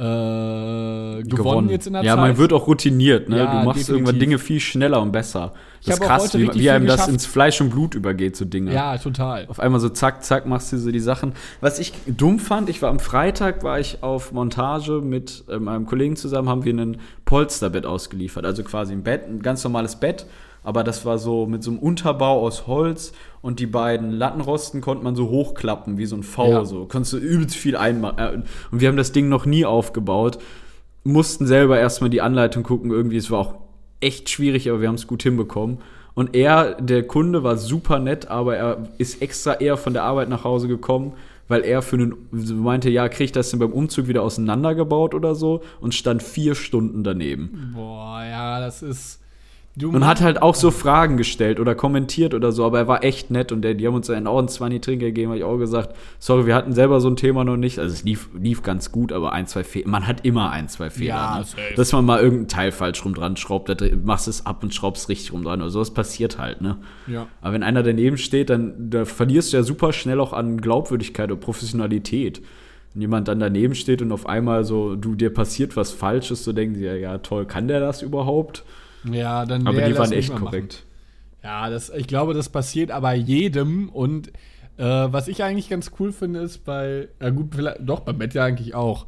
äh, 0.00 1.22
gewonnen, 1.24 1.68
jetzt 1.68 1.86
in 1.86 1.92
der 1.92 2.02
ja, 2.02 2.14
Zeit. 2.14 2.28
man 2.28 2.38
wird 2.38 2.54
auch 2.54 2.66
routiniert, 2.66 3.28
ne? 3.28 3.36
Ja, 3.36 3.44
du 3.44 3.66
machst 3.66 3.80
definitiv. 3.80 3.88
irgendwann 3.90 4.18
Dinge 4.18 4.38
viel 4.38 4.58
schneller 4.58 5.02
und 5.02 5.12
besser. 5.12 5.52
Das 5.84 5.96
ist 5.96 6.02
krass, 6.02 6.34
wie, 6.34 6.52
wie 6.54 6.70
einem 6.70 6.82
viel 6.82 6.86
das 6.88 6.96
geschafft. 6.96 7.08
ins 7.10 7.26
Fleisch 7.26 7.60
und 7.60 7.70
Blut 7.70 7.94
übergeht, 7.94 8.34
so 8.34 8.46
Dinge. 8.46 8.72
Ja, 8.72 8.96
total. 8.96 9.46
Auf 9.48 9.60
einmal 9.60 9.78
so 9.80 9.90
zack, 9.90 10.24
zack, 10.24 10.46
machst 10.46 10.72
du 10.72 10.78
so 10.78 10.90
die 10.90 11.00
Sachen. 11.00 11.34
Was 11.60 11.78
ich 11.78 11.92
dumm 12.06 12.38
fand, 12.38 12.70
ich 12.70 12.80
war 12.80 12.88
am 12.88 12.98
Freitag, 12.98 13.62
war 13.62 13.78
ich 13.78 14.02
auf 14.02 14.32
Montage 14.32 15.02
mit 15.02 15.44
äh, 15.50 15.58
meinem 15.58 15.84
Kollegen 15.84 16.16
zusammen, 16.16 16.48
haben 16.48 16.64
wir 16.64 16.72
ein 16.72 16.96
Polsterbett 17.26 17.84
ausgeliefert. 17.84 18.46
Also 18.46 18.62
quasi 18.62 18.94
ein 18.94 19.02
Bett, 19.02 19.28
ein 19.28 19.42
ganz 19.42 19.62
normales 19.64 19.96
Bett, 19.96 20.26
aber 20.62 20.84
das 20.84 21.04
war 21.06 21.18
so 21.18 21.46
mit 21.46 21.62
so 21.62 21.70
einem 21.70 21.80
Unterbau 21.80 22.40
aus 22.42 22.66
Holz 22.66 23.12
und 23.42 23.60
die 23.60 23.66
beiden 23.66 24.10
Lattenrosten 24.12 24.80
konnte 24.80 25.02
man 25.04 25.16
so 25.16 25.28
hochklappen, 25.30 25.96
wie 25.98 26.06
so 26.06 26.16
ein 26.16 26.22
V, 26.22 26.50
Ja. 26.50 26.64
so. 26.64 26.86
Konntest 26.86 27.14
du 27.14 27.18
übelst 27.18 27.56
viel 27.56 27.76
einmachen. 27.76 28.18
Äh, 28.18 28.42
und 28.70 28.80
wir 28.80 28.88
haben 28.88 28.96
das 28.96 29.12
Ding 29.12 29.28
noch 29.28 29.46
nie 29.46 29.64
aufgebaut. 29.64 30.38
Mussten 31.04 31.46
selber 31.46 31.78
erstmal 31.78 32.10
die 32.10 32.20
Anleitung 32.20 32.62
gucken, 32.62 32.90
irgendwie. 32.90 33.16
Es 33.16 33.30
war 33.30 33.38
auch 33.38 33.54
echt 34.00 34.28
schwierig, 34.28 34.68
aber 34.68 34.80
wir 34.80 34.88
haben 34.88 34.96
es 34.96 35.06
gut 35.06 35.22
hinbekommen. 35.22 35.78
Und 36.14 36.34
er, 36.36 36.74
der 36.74 37.06
Kunde, 37.06 37.42
war 37.42 37.56
super 37.56 37.98
nett, 37.98 38.28
aber 38.28 38.56
er 38.56 38.88
ist 38.98 39.22
extra 39.22 39.54
eher 39.54 39.76
von 39.76 39.94
der 39.94 40.02
Arbeit 40.02 40.28
nach 40.28 40.44
Hause 40.44 40.68
gekommen, 40.68 41.12
weil 41.48 41.62
er 41.62 41.82
für 41.82 41.96
einen, 41.96 42.14
meinte, 42.30 42.90
ja, 42.90 43.08
krieg 43.08 43.26
ich 43.26 43.32
das 43.32 43.50
denn 43.50 43.60
beim 43.60 43.72
Umzug 43.72 44.08
wieder 44.08 44.22
auseinandergebaut 44.22 45.14
oder 45.14 45.34
so 45.34 45.62
und 45.80 45.94
stand 45.94 46.22
vier 46.22 46.54
Stunden 46.54 47.04
daneben. 47.04 47.72
Boah, 47.74 48.22
ja, 48.24 48.60
das 48.60 48.82
ist. 48.82 49.20
Du 49.76 49.88
Und 49.90 50.04
hat 50.04 50.20
halt 50.20 50.42
auch 50.42 50.56
so 50.56 50.72
Fragen 50.72 51.16
gestellt 51.16 51.60
oder 51.60 51.76
kommentiert 51.76 52.34
oder 52.34 52.50
so, 52.50 52.64
aber 52.64 52.80
er 52.80 52.88
war 52.88 53.04
echt 53.04 53.30
nett 53.30 53.52
und 53.52 53.62
der, 53.62 53.74
die 53.74 53.86
haben 53.86 53.94
uns 53.94 54.10
einen 54.10 54.26
auch 54.26 54.38
einen 54.40 54.48
20 54.48 54.82
Trinker 54.82 55.06
gegeben, 55.06 55.28
habe 55.30 55.38
ich 55.38 55.44
auch 55.44 55.58
gesagt, 55.58 55.94
sorry, 56.18 56.44
wir 56.46 56.56
hatten 56.56 56.72
selber 56.72 57.00
so 57.00 57.08
ein 57.08 57.14
Thema 57.14 57.44
noch 57.44 57.56
nicht, 57.56 57.78
also 57.78 57.92
es 57.94 58.02
lief, 58.02 58.28
lief 58.34 58.64
ganz 58.64 58.90
gut, 58.90 59.12
aber 59.12 59.32
ein, 59.32 59.46
zwei 59.46 59.62
Fehler, 59.62 59.88
man 59.88 60.08
hat 60.08 60.24
immer 60.26 60.50
ein, 60.50 60.68
zwei 60.68 60.90
Fehler, 60.90 61.06
Ja, 61.08 61.38
ne? 61.38 61.44
safe. 61.44 61.62
dass 61.76 61.92
man 61.92 62.04
mal 62.04 62.20
irgendein 62.20 62.48
Teil 62.48 62.72
falsch 62.72 63.04
rum 63.04 63.14
dran 63.14 63.36
schraubt, 63.36 63.68
da 63.68 63.76
machst 64.04 64.26
es 64.26 64.44
ab 64.44 64.64
und 64.64 64.74
schraubst 64.74 65.08
richtig 65.08 65.32
rum 65.32 65.44
dran 65.44 65.60
oder 65.62 65.70
sowas 65.70 65.92
passiert 65.94 66.36
halt, 66.38 66.60
ne? 66.60 66.78
Ja. 67.06 67.28
Aber 67.40 67.54
wenn 67.54 67.62
einer 67.62 67.84
daneben 67.84 68.18
steht, 68.18 68.50
dann 68.50 68.90
da 68.90 69.04
verlierst 69.04 69.52
du 69.52 69.56
ja 69.58 69.62
super 69.62 69.92
schnell 69.92 70.18
auch 70.18 70.32
an 70.32 70.60
Glaubwürdigkeit 70.60 71.30
und 71.30 71.38
Professionalität. 71.40 72.42
Wenn 72.92 73.02
jemand 73.02 73.28
dann 73.28 73.38
daneben 73.38 73.76
steht 73.76 74.02
und 74.02 74.10
auf 74.10 74.26
einmal 74.26 74.64
so, 74.64 74.96
du, 74.96 75.14
dir 75.14 75.32
passiert 75.32 75.76
was 75.76 75.92
Falsches, 75.92 76.42
so 76.42 76.52
denken 76.52 76.74
sie 76.74 76.84
ja, 76.86 76.94
ja, 76.94 77.18
toll, 77.18 77.46
kann 77.46 77.68
der 77.68 77.78
das 77.78 78.02
überhaupt? 78.02 78.64
Ja, 79.04 79.46
dann 79.46 79.66
Aber 79.66 79.80
die 79.80 79.96
waren 79.96 80.12
echt 80.12 80.30
machen. 80.30 80.44
korrekt. 80.44 80.84
Ja, 81.42 81.70
das, 81.70 81.90
ich 81.90 82.06
glaube, 82.06 82.34
das 82.34 82.48
passiert 82.48 82.90
aber 82.90 83.14
jedem. 83.14 83.88
Und 83.88 84.28
äh, 84.76 84.84
was 84.84 85.28
ich 85.28 85.42
eigentlich 85.42 85.68
ganz 85.68 85.92
cool 85.98 86.12
finde, 86.12 86.40
ist 86.40 86.64
bei, 86.64 87.08
ja 87.20 87.30
gut, 87.30 87.54
vielleicht, 87.54 87.78
doch, 87.80 88.00
beim 88.00 88.18
Bett 88.18 88.34
ja 88.34 88.44
eigentlich 88.44 88.74
auch. 88.74 89.06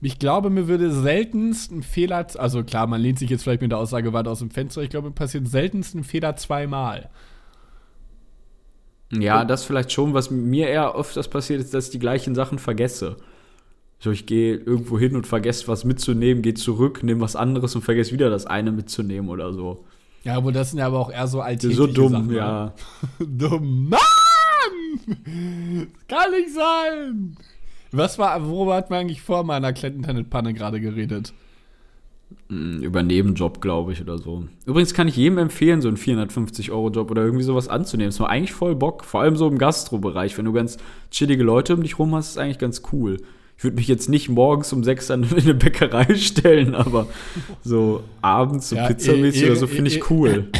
Ich 0.00 0.18
glaube, 0.18 0.50
mir 0.50 0.68
würde 0.68 0.90
seltenst 0.90 1.72
ein 1.72 1.82
Fehler, 1.82 2.26
also 2.36 2.62
klar, 2.62 2.86
man 2.86 3.00
lehnt 3.00 3.18
sich 3.18 3.30
jetzt 3.30 3.42
vielleicht 3.42 3.62
mit 3.62 3.70
der 3.70 3.78
Aussage 3.78 4.12
weit 4.12 4.28
aus 4.28 4.40
dem 4.40 4.50
Fenster, 4.50 4.82
ich 4.82 4.90
glaube, 4.90 5.08
mir 5.08 5.14
passiert 5.14 5.48
seltenst 5.48 5.94
ein 5.94 6.04
Fehler 6.04 6.36
zweimal. 6.36 7.08
Ja, 9.12 9.44
das 9.44 9.64
vielleicht 9.64 9.92
schon. 9.92 10.14
Was 10.14 10.30
mir 10.30 10.68
eher 10.68 10.94
öfters 10.94 11.28
passiert, 11.28 11.60
ist, 11.60 11.72
dass 11.72 11.86
ich 11.86 11.90
die 11.92 11.98
gleichen 11.98 12.34
Sachen 12.34 12.58
vergesse. 12.58 13.16
So, 14.04 14.10
ich 14.10 14.26
gehe 14.26 14.56
irgendwo 14.56 14.98
hin 14.98 15.16
und 15.16 15.26
vergesse 15.26 15.66
was 15.66 15.86
mitzunehmen, 15.86 16.42
gehe 16.42 16.52
zurück, 16.52 17.02
nehme 17.02 17.22
was 17.22 17.36
anderes 17.36 17.74
und 17.74 17.80
vergesse 17.80 18.12
wieder 18.12 18.28
das 18.28 18.44
eine 18.44 18.70
mitzunehmen 18.70 19.30
oder 19.30 19.54
so. 19.54 19.82
Ja, 20.24 20.36
aber 20.36 20.52
das 20.52 20.72
sind 20.72 20.80
ja 20.80 20.88
aber 20.88 20.98
auch 20.98 21.10
eher 21.10 21.26
so 21.26 21.40
alltägliche 21.40 21.74
so 21.74 21.86
dumm, 21.86 22.12
Sachen, 22.12 22.26
ne? 22.26 22.36
ja. 22.36 22.74
dumm. 23.18 23.88
Mann! 23.88 24.00
Das 25.06 25.96
kann 26.06 26.30
nicht 26.32 26.50
sein! 26.54 27.36
Was 27.92 28.18
war, 28.18 28.46
worüber 28.46 28.74
hat 28.74 28.90
man 28.90 28.98
eigentlich 29.00 29.22
vor 29.22 29.42
meiner 29.42 29.68
Internet-Panne 29.70 30.52
gerade 30.52 30.82
geredet? 30.82 31.32
Mm, 32.50 32.82
Über 32.82 32.98
einen 32.98 33.08
Nebenjob, 33.08 33.62
glaube 33.62 33.92
ich, 33.94 34.02
oder 34.02 34.18
so. 34.18 34.44
Übrigens 34.66 34.92
kann 34.92 35.08
ich 35.08 35.16
jedem 35.16 35.38
empfehlen, 35.38 35.80
so 35.80 35.88
einen 35.88 35.96
450-Euro-Job 35.96 37.10
oder 37.10 37.22
irgendwie 37.22 37.44
sowas 37.44 37.68
anzunehmen. 37.68 38.10
Es 38.10 38.20
war 38.20 38.28
eigentlich 38.28 38.52
voll 38.52 38.76
Bock, 38.76 39.02
vor 39.02 39.22
allem 39.22 39.36
so 39.38 39.48
im 39.48 39.56
Gastro-Bereich. 39.56 40.36
Wenn 40.36 40.44
du 40.44 40.52
ganz 40.52 40.76
chillige 41.10 41.42
Leute 41.42 41.72
um 41.72 41.82
dich 41.82 41.98
rum 41.98 42.14
hast, 42.14 42.32
ist 42.32 42.38
eigentlich 42.38 42.58
ganz 42.58 42.82
cool. 42.92 43.16
Ich 43.56 43.64
würde 43.64 43.76
mich 43.76 43.88
jetzt 43.88 44.08
nicht 44.08 44.28
morgens 44.28 44.72
um 44.72 44.84
sechs 44.84 45.10
in 45.10 45.24
eine 45.24 45.54
Bäckerei 45.54 46.14
stellen, 46.16 46.74
aber 46.74 47.06
so 47.62 48.02
abends, 48.20 48.68
so 48.70 48.76
Ja, 48.76 48.86
pizzamäßig 48.86 49.42
eh, 49.42 49.46
oder 49.46 49.56
so, 49.56 49.66
eh, 49.66 49.68
finde 49.68 49.90
eh, 49.90 49.94
ich 49.94 50.10
cool. 50.10 50.48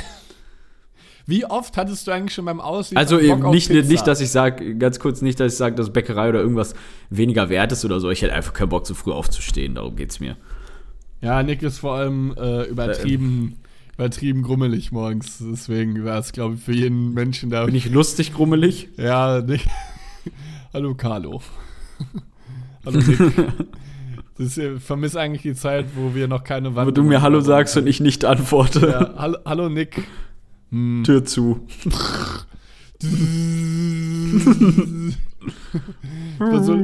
Wie 1.27 1.47
oft 1.47 1.77
hattest 1.79 2.07
du 2.07 2.11
eigentlich 2.11 2.35
schon 2.35 2.45
beim 2.45 2.61
Aussehen 2.61 2.99
Also 2.99 3.19
eben 3.19 3.49
nicht, 3.51 3.71
Pizza? 3.71 3.89
nicht, 3.89 4.07
dass 4.07 4.21
ich 4.21 4.31
sage, 4.31 4.77
ganz 4.77 4.99
kurz 4.99 5.23
nicht, 5.23 5.41
dass 5.41 5.53
ich 5.53 5.59
sage, 5.59 5.75
dass 5.75 5.91
Bäckerei 5.91 6.29
oder 6.29 6.41
irgendwas 6.41 6.75
weniger 7.09 7.49
wert 7.49 7.73
ist 7.73 7.85
oder 7.85 7.99
so. 7.99 8.11
Ich 8.11 8.21
hätte 8.21 8.35
einfach 8.35 8.53
keinen 8.53 8.69
Bock, 8.69 8.87
so 8.87 8.93
früh 8.95 9.11
aufzustehen. 9.11 9.75
Darum 9.77 9.97
geht's 9.97 10.21
mir. 10.21 10.37
Ja, 11.23 11.43
Nick 11.43 11.63
ist 11.63 11.79
vor 11.79 11.95
allem 11.95 12.35
äh, 12.37 12.65
übertrieben, 12.65 13.57
übertrieben 13.95 14.43
grummelig 14.43 14.93
morgens. 14.93 15.39
Deswegen 15.41 16.05
wäre 16.05 16.19
es, 16.19 16.33
glaube 16.33 16.57
ich, 16.57 16.61
für 16.61 16.75
jeden 16.75 17.15
Menschen 17.15 17.49
da. 17.49 17.65
Bin 17.65 17.75
ich 17.75 17.91
lustig, 17.91 18.35
grummelig? 18.35 18.91
Ja, 18.99 19.41
Nick. 19.41 19.65
Hallo, 20.75 20.95
Carlo. 20.95 21.41
Hallo, 22.85 22.99
Nick. 22.99 23.19
Das, 24.37 24.59
ich 24.59 24.83
vermisse 24.83 25.21
eigentlich 25.21 25.43
die 25.43 25.55
Zeit, 25.55 25.87
wo 25.95 26.13
wir 26.13 26.27
noch 26.27 26.43
keine 26.43 26.75
Wand. 26.75 26.89
Wo 26.89 26.91
du 26.91 27.05
mir 27.05 27.23
Hallo 27.23 27.41
sagst 27.41 27.77
und 27.77 27.87
ich 27.87 28.01
nicht 28.01 28.25
antworte. 28.25 28.89
Ja, 28.89 29.15
hallo, 29.17 29.39
hallo, 29.45 29.69
Nick. 29.69 30.03
Hm. 30.71 31.05
Tür 31.05 31.25
zu. 31.25 31.67
Also, 36.39 36.79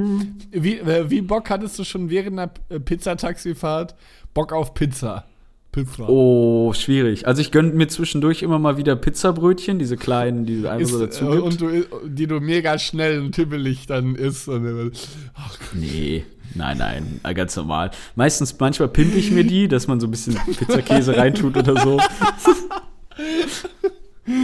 wie, 0.51 0.79
äh, 0.79 1.09
wie 1.09 1.23
Bock 1.23 1.49
hattest 1.49 1.79
du 1.79 1.85
schon 1.85 2.11
während 2.11 2.39
der 2.39 2.51
äh, 2.69 2.79
Pizzataxifahrt? 2.79 3.95
Bock 4.35 4.53
auf 4.53 4.75
Pizza. 4.75 5.25
Pizza. 5.73 6.09
Oh, 6.09 6.73
schwierig. 6.73 7.29
Also 7.29 7.41
ich 7.43 7.53
gönne 7.53 7.73
mir 7.73 7.87
zwischendurch 7.87 8.43
immer 8.43 8.59
mal 8.59 8.77
wieder 8.77 8.97
Pizzabrötchen, 8.97 9.79
diese 9.79 9.97
kleinen, 9.97 10.45
die 10.45 10.63
du 10.63 10.71
einfach 10.71 10.89
so 10.89 10.99
dazu 10.99 11.27
gibt. 11.31 11.43
und 11.43 11.61
du, 11.61 11.85
die 12.07 12.27
du 12.27 12.41
mega 12.41 12.77
schnell 12.79 13.21
und 13.21 13.33
tippelig 13.33 13.87
dann 13.87 14.17
isst. 14.17 14.49
Und, 14.49 14.93
ach, 15.35 15.57
Nee, 15.73 16.25
nein, 16.57 16.79
nein, 16.79 17.21
äh, 17.23 17.35
ganz 17.35 17.55
normal. 17.55 17.93
Meistens, 18.17 18.59
manchmal 18.59 18.89
pimpe 18.89 19.17
ich 19.19 19.31
mir 19.31 19.45
die, 19.45 19.69
dass 19.69 19.87
man 19.87 20.01
so 20.01 20.09
ein 20.09 20.11
bisschen 20.11 20.37
Pizzakäse 20.59 21.17
reintut 21.17 21.57
oder 21.57 21.81
so. 21.81 22.01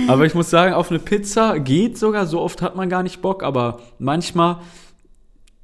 Aber 0.09 0.27
ich 0.27 0.35
muss 0.35 0.51
sagen, 0.51 0.75
auf 0.75 0.91
eine 0.91 0.99
Pizza 0.99 1.59
geht 1.59 1.99
sogar, 1.99 2.27
so 2.27 2.41
oft 2.41 2.63
hat 2.63 2.77
man 2.77 2.89
gar 2.89 3.03
nicht 3.03 3.21
Bock, 3.21 3.43
aber 3.43 3.81
manchmal 3.99 4.59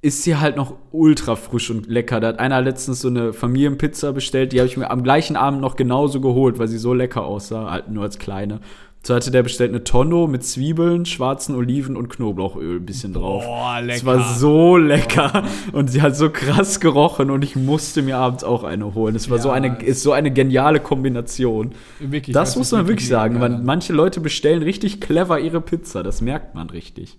ist 0.02 0.24
sie 0.24 0.36
halt 0.36 0.56
noch 0.56 0.74
ultra 0.90 1.36
frisch 1.36 1.70
und 1.70 1.86
lecker. 1.86 2.20
Da 2.20 2.28
hat 2.28 2.38
einer 2.40 2.60
letztens 2.60 3.00
so 3.00 3.08
eine 3.08 3.32
Familienpizza 3.32 4.10
bestellt, 4.12 4.52
die 4.52 4.58
habe 4.58 4.66
ich 4.68 4.76
mir 4.76 4.90
am 4.90 5.02
gleichen 5.04 5.36
Abend 5.36 5.60
noch 5.60 5.76
genauso 5.76 6.20
geholt, 6.20 6.58
weil 6.58 6.68
sie 6.68 6.78
so 6.78 6.92
lecker 6.92 7.24
aussah, 7.24 7.70
halt 7.70 7.88
nur 7.90 8.02
als 8.02 8.18
kleine. 8.18 8.60
So 9.04 9.14
hatte 9.16 9.32
der 9.32 9.42
bestellt 9.42 9.70
eine 9.70 9.82
Tonno 9.82 10.28
mit 10.28 10.44
Zwiebeln, 10.44 11.06
schwarzen 11.06 11.56
Oliven 11.56 11.96
und 11.96 12.08
Knoblauchöl 12.08 12.76
ein 12.76 12.86
bisschen 12.86 13.12
drauf. 13.14 13.44
Boah, 13.44 13.80
lecker. 13.80 13.96
Es 13.96 14.04
war 14.04 14.34
so 14.36 14.76
lecker 14.76 15.42
und 15.72 15.88
sie 15.90 16.02
hat 16.02 16.14
so 16.16 16.30
krass 16.30 16.78
gerochen 16.78 17.30
und 17.30 17.42
ich 17.42 17.56
musste 17.56 18.02
mir 18.02 18.18
abends 18.18 18.44
auch 18.44 18.62
eine 18.62 18.94
holen. 18.94 19.16
Es 19.16 19.28
war 19.28 19.40
so 19.40 19.48
Ja, 19.48 19.54
eine 19.54 19.76
es- 19.80 19.84
ist 19.84 20.02
so 20.04 20.12
eine 20.12 20.32
geniale 20.32 20.78
Kombination. 20.78 21.72
Wirklich, 21.98 22.32
das 22.34 22.54
muss 22.56 22.70
man 22.70 22.86
wirklich 22.86 23.08
sagen. 23.08 23.40
Man, 23.40 23.64
manche 23.64 23.92
Leute 23.92 24.20
bestellen 24.20 24.62
richtig 24.62 25.00
clever 25.00 25.40
ihre 25.40 25.60
Pizza, 25.60 26.04
das 26.04 26.20
merkt 26.20 26.54
man 26.54 26.70
richtig. 26.70 27.18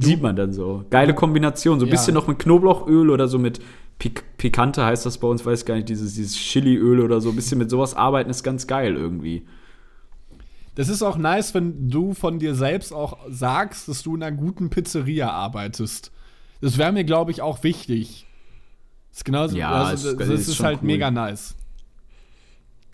Sieht 0.00 0.22
man 0.22 0.36
dann 0.36 0.52
so. 0.52 0.84
Geile 0.90 1.14
Kombination, 1.14 1.78
so 1.80 1.86
ein 1.86 1.88
Ja. 1.88 1.92
bisschen 1.94 2.14
noch 2.14 2.26
mit 2.28 2.38
Knoblauchöl 2.38 3.10
oder 3.10 3.28
so 3.28 3.38
mit 3.38 3.60
Pik 3.98 4.24
Pikante 4.36 4.84
heißt 4.84 5.06
das 5.06 5.18
bei 5.18 5.26
uns, 5.26 5.44
weiß 5.46 5.64
gar 5.64 5.74
nicht, 5.76 5.88
dieses, 5.88 6.14
dieses 6.14 6.36
Chiliöl 6.36 7.00
oder 7.00 7.20
so. 7.20 7.30
Ein 7.30 7.36
bisschen 7.36 7.58
mit 7.58 7.70
sowas 7.70 7.94
arbeiten 7.94 8.28
ist 8.30 8.42
ganz 8.42 8.66
geil 8.66 8.94
irgendwie. 8.96 9.46
das 10.74 10.88
ist 10.90 11.02
auch 11.02 11.16
nice, 11.16 11.54
wenn 11.54 11.88
du 11.88 12.12
von 12.12 12.38
dir 12.38 12.54
selbst 12.54 12.92
auch 12.92 13.16
sagst, 13.30 13.88
dass 13.88 14.02
du 14.02 14.14
in 14.14 14.22
einer 14.22 14.36
guten 14.36 14.68
Pizzeria 14.68 15.30
arbeitest. 15.30 16.12
Das 16.60 16.76
wäre 16.76 16.92
mir, 16.92 17.04
glaube 17.04 17.30
ich, 17.30 17.40
auch 17.40 17.62
wichtig. 17.62 18.26
Das 19.10 19.20
ist 19.20 19.24
genauso, 19.24 19.56
Ja, 19.56 19.70
also, 19.72 20.12
das, 20.14 20.28
ist 20.28 20.48
das 20.48 20.48
ist 20.56 20.62
halt 20.62 20.80
cool. 20.82 20.86
mega 20.86 21.10
nice. 21.10 21.54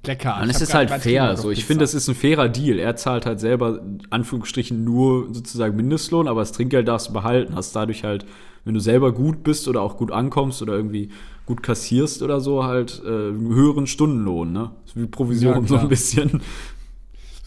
Lecker. 0.07 0.40
Es 0.48 0.57
hab 0.57 0.62
ist 0.62 0.70
grad 0.70 0.90
halt 0.90 1.03
fair. 1.03 1.36
So, 1.36 1.50
ich 1.50 1.64
finde, 1.64 1.82
das 1.84 1.94
ist 1.94 2.09
ein 2.09 2.14
fairer 2.14 2.48
Deal. 2.48 2.78
Er 2.78 2.96
zahlt 2.96 3.26
halt 3.26 3.40
selber, 3.40 3.80
Anführungsstrichen, 4.11 4.84
nur 4.84 5.32
sozusagen 5.32 5.76
Mindestlohn, 5.76 6.28
aber 6.28 6.40
das 6.40 6.53
Trinkgeld 6.53 6.88
darfst 6.88 7.09
du 7.09 7.12
behalten. 7.12 7.55
Hast 7.55 7.74
dadurch 7.76 8.05
halt, 8.05 8.26
wenn 8.64 8.74
du 8.74 8.80
selber 8.80 9.12
gut 9.12 9.42
bist 9.42 9.68
oder 9.68 9.82
auch 9.82 9.96
gut 9.96 10.12
ankommst 10.12 10.62
oder 10.62 10.74
irgendwie 10.74 11.11
gut 11.46 11.62
kassierst 11.62 12.22
oder 12.22 12.40
so, 12.40 12.64
halt 12.64 13.03
äh, 13.05 13.09
einen 13.09 13.55
höheren 13.55 13.86
Stundenlohn, 13.86 14.53
ne? 14.53 14.70
Ist 14.86 14.96
wie 14.96 15.07
Provision 15.07 15.62
Ja, 15.62 15.66
so 15.66 15.76
ein 15.76 15.88
bisschen. 15.88 16.40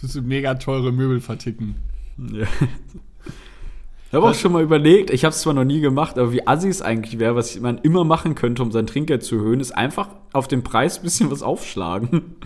Das 0.01 0.15
ist 0.15 0.23
mega 0.23 0.55
teure 0.55 0.91
Möbel 0.91 1.21
verticken. 1.21 1.75
Ja. 2.17 2.47
Ich 4.07 4.13
habe 4.13 4.29
auch 4.29 4.35
schon 4.35 4.51
mal 4.51 4.63
überlegt, 4.63 5.09
ich 5.09 5.25
habe 5.25 5.33
es 5.33 5.41
zwar 5.41 5.53
noch 5.53 5.63
nie 5.63 5.81
gemacht, 5.81 6.17
aber 6.17 6.31
wie 6.31 6.47
assi 6.47 6.69
es 6.69 6.81
eigentlich 6.81 7.19
wäre, 7.19 7.35
was 7.35 7.59
man 7.59 7.79
immer 7.79 8.03
machen 8.03 8.35
könnte, 8.35 8.61
um 8.61 8.71
sein 8.71 8.87
Trinkgeld 8.87 9.23
zu 9.23 9.35
erhöhen, 9.35 9.59
ist 9.59 9.71
einfach 9.71 10.09
auf 10.31 10.47
den 10.47 10.63
Preis 10.63 10.99
ein 10.99 11.03
bisschen 11.03 11.31
was 11.31 11.41
aufschlagen. 11.41 12.35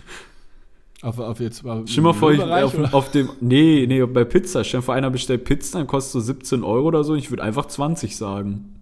Auf, 1.02 1.18
auf 1.18 1.40
jetzt 1.40 1.64
auf 1.64 1.88
Stell 1.88 2.04
mal 2.04 2.12
vor, 2.12 2.30
ich, 2.30 2.42
auf, 2.42 2.92
auf 2.92 3.10
dem. 3.10 3.30
Nee, 3.40 3.86
nee, 3.88 4.04
bei 4.04 4.24
Pizza. 4.24 4.64
Stell 4.64 4.82
vor, 4.82 4.92
einer 4.92 5.08
bestellt 5.08 5.44
Pizza, 5.44 5.78
dann 5.78 5.86
kostet 5.86 6.12
so 6.12 6.20
17 6.20 6.62
Euro 6.62 6.88
oder 6.88 7.04
so. 7.04 7.14
Ich 7.14 7.30
würde 7.30 7.42
einfach 7.42 7.64
20 7.64 8.18
sagen. 8.18 8.74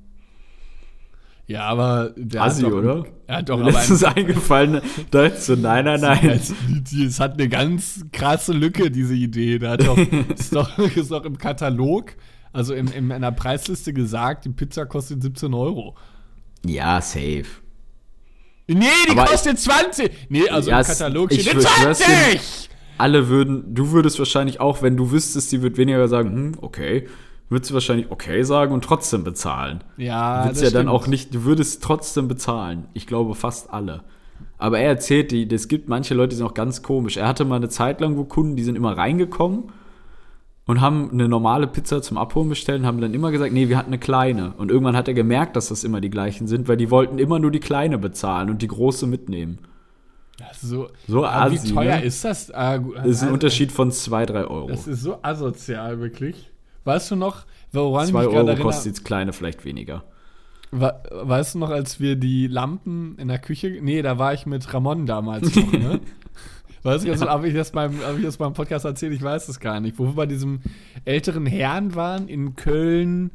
Ja, 1.48 1.62
aber 1.62 2.12
der 2.14 2.42
Assi, 2.42 2.62
hat 2.62 2.72
doch, 2.72 2.76
oder? 2.76 3.04
Er 3.26 3.36
hat 3.36 3.48
doch 3.48 3.56
Mir 3.56 3.68
aber 3.68 3.78
ein, 3.78 4.04
eingefallen, 4.16 4.80
da 5.10 5.24
ist 5.24 5.46
so, 5.46 5.54
nein, 5.54 5.86
nein, 5.86 6.00
nein. 6.02 6.40
Es 7.06 7.20
hat 7.20 7.34
eine 7.34 7.48
ganz 7.48 8.04
krasse 8.12 8.52
Lücke, 8.52 8.90
diese 8.90 9.14
Idee. 9.14 9.58
Da 9.58 9.70
hat 9.70 9.86
doch, 9.86 9.96
ist, 10.36 10.54
doch, 10.54 10.76
ist 10.78 11.10
doch 11.10 11.24
im 11.24 11.38
Katalog, 11.38 12.14
also 12.52 12.74
in, 12.74 12.88
in 12.88 13.12
einer 13.12 13.32
Preisliste 13.32 13.92
gesagt, 13.92 14.44
die 14.44 14.50
Pizza 14.50 14.86
kostet 14.86 15.22
17 15.22 15.52
Euro. 15.54 15.96
Ja, 16.64 17.00
safe. 17.00 17.44
Nee, 18.66 18.84
die 19.06 19.12
Aber 19.12 19.24
kostet 19.24 19.58
20! 19.58 20.10
Nee, 20.28 20.48
also 20.48 20.70
Ja, 20.70 20.80
im 20.80 20.86
Katalog 20.86 21.32
ich 21.32 21.42
steht 21.42 21.62
schwör's 21.62 21.98
dir, 21.98 22.04
20! 22.04 22.70
Alle 22.98 23.28
würden, 23.28 23.74
du 23.74 23.92
würdest 23.92 24.18
wahrscheinlich 24.18 24.60
auch, 24.60 24.82
wenn 24.82 24.96
du 24.96 25.10
wüsstest, 25.10 25.52
die 25.52 25.62
wird 25.62 25.78
weniger 25.78 26.06
sagen, 26.08 26.30
hm, 26.32 26.52
okay, 26.60 27.06
würdest 27.48 27.70
du 27.70 27.74
wahrscheinlich 27.74 28.10
okay 28.10 28.42
sagen 28.42 28.74
und 28.74 28.84
trotzdem 28.84 29.24
bezahlen. 29.24 29.84
Ja, 29.96 30.40
Du 30.42 30.48
würdest 30.48 30.62
das 30.62 30.68
ja 30.72 30.74
dann 30.78 30.86
stimmt. 30.88 31.02
auch 31.02 31.06
nicht, 31.06 31.34
du 31.34 31.44
würdest 31.44 31.82
trotzdem 31.82 32.28
bezahlen. 32.28 32.88
Ich 32.92 33.06
glaube 33.06 33.34
fast 33.34 33.72
alle. 33.72 34.02
Aber 34.58 34.78
er 34.80 34.88
erzählt, 34.88 35.30
die, 35.30 35.48
es 35.50 35.68
gibt 35.68 35.88
manche 35.88 36.14
Leute, 36.14 36.30
die 36.30 36.36
sind 36.36 36.46
auch 36.46 36.54
ganz 36.54 36.82
komisch. 36.82 37.16
Er 37.16 37.28
hatte 37.28 37.44
mal 37.44 37.56
eine 37.56 37.68
Zeit 37.68 38.00
lang, 38.00 38.16
wo 38.16 38.24
Kunden, 38.24 38.56
die 38.56 38.64
sind 38.64 38.76
immer 38.76 38.96
reingekommen 38.98 39.70
und 40.68 40.82
haben 40.82 41.10
eine 41.10 41.28
normale 41.28 41.66
Pizza 41.66 42.02
zum 42.02 42.18
Abholen 42.18 42.50
bestellt 42.50 42.80
und 42.82 42.86
haben 42.86 43.00
dann 43.00 43.14
immer 43.14 43.30
gesagt, 43.30 43.52
nee, 43.54 43.68
wir 43.70 43.78
hatten 43.78 43.88
eine 43.88 43.98
kleine. 43.98 44.52
Und 44.58 44.70
irgendwann 44.70 44.94
hat 44.96 45.08
er 45.08 45.14
gemerkt, 45.14 45.56
dass 45.56 45.68
das 45.68 45.82
immer 45.82 46.00
die 46.02 46.10
gleichen 46.10 46.46
sind, 46.46 46.68
weil 46.68 46.76
die 46.76 46.90
wollten 46.90 47.18
immer 47.18 47.38
nur 47.38 47.50
die 47.50 47.58
kleine 47.58 47.96
bezahlen 47.96 48.50
und 48.50 48.60
die 48.60 48.68
große 48.68 49.06
mitnehmen. 49.06 49.58
So, 50.60 50.88
So 51.08 51.24
assi, 51.24 51.68
wie 51.68 51.72
teuer 51.74 51.96
ne? 51.96 52.04
ist 52.04 52.22
das? 52.24 52.50
Ah, 52.52 52.76
gut, 52.76 52.96
Das 52.96 53.06
ist 53.06 53.22
ein 53.22 53.28
also, 53.28 53.34
Unterschied 53.34 53.72
von 53.72 53.90
2, 53.90 54.26
3 54.26 54.44
Euro. 54.44 54.68
Das 54.68 54.86
ist 54.86 55.02
so 55.02 55.18
asozial, 55.22 56.00
wirklich. 56.00 56.50
Weißt 56.84 57.10
du 57.10 57.16
noch, 57.16 57.46
woran 57.72 58.04
ich 58.04 58.10
2 58.12 58.18
mich 58.18 58.26
gerade 58.26 58.36
Euro 58.38 58.48
erinnere? 58.48 58.62
kostet 58.66 58.98
die 58.98 59.02
kleine 59.02 59.32
vielleicht 59.32 59.64
weniger. 59.64 60.04
We 60.70 60.92
weißt 61.10 61.54
du 61.54 61.60
noch, 61.60 61.70
als 61.70 61.98
wir 61.98 62.16
die 62.16 62.46
Lampen 62.46 63.16
in 63.16 63.28
der 63.28 63.38
Küche. 63.38 63.78
Nee, 63.80 64.02
da 64.02 64.18
war 64.18 64.34
ich 64.34 64.44
mit 64.44 64.72
Ramon 64.74 65.06
damals 65.06 65.54
noch, 65.56 65.72
ne? 65.72 66.00
Weißt 66.82 67.06
du, 67.06 67.10
also, 67.10 67.26
habe 67.28 67.48
ich, 67.48 67.54
das 67.54 67.72
beim, 67.72 68.00
hab 68.02 68.16
ich 68.16 68.24
das 68.24 68.36
beim 68.36 68.52
Podcast 68.52 68.84
erzählt? 68.84 69.12
Ich 69.12 69.22
weiß 69.22 69.48
es 69.48 69.58
gar 69.60 69.80
nicht. 69.80 69.98
Wo 69.98 70.06
wir 70.06 70.12
bei 70.12 70.26
diesem 70.26 70.60
älteren 71.04 71.44
Herrn 71.46 71.94
waren 71.94 72.28
in 72.28 72.54
Köln. 72.56 73.30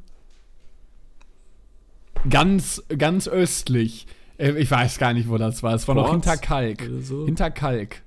Ganz, 2.30 2.82
ganz 2.98 3.28
östlich. 3.28 4.08
Äh, 4.38 4.52
Ich 4.54 4.72
weiß 4.72 4.98
gar 4.98 5.14
nicht, 5.14 5.30
wo 5.30 5.38
das 5.38 5.62
war. 5.64 5.74
Es 5.74 5.88
war 5.88 5.96
noch 5.96 6.10
Ports 6.10 6.26
hinter 6.26 6.38
Kalk. 6.38 6.90
so? 7.02 7.26
Hinter 7.26 7.52
Kalk. 7.52 8.02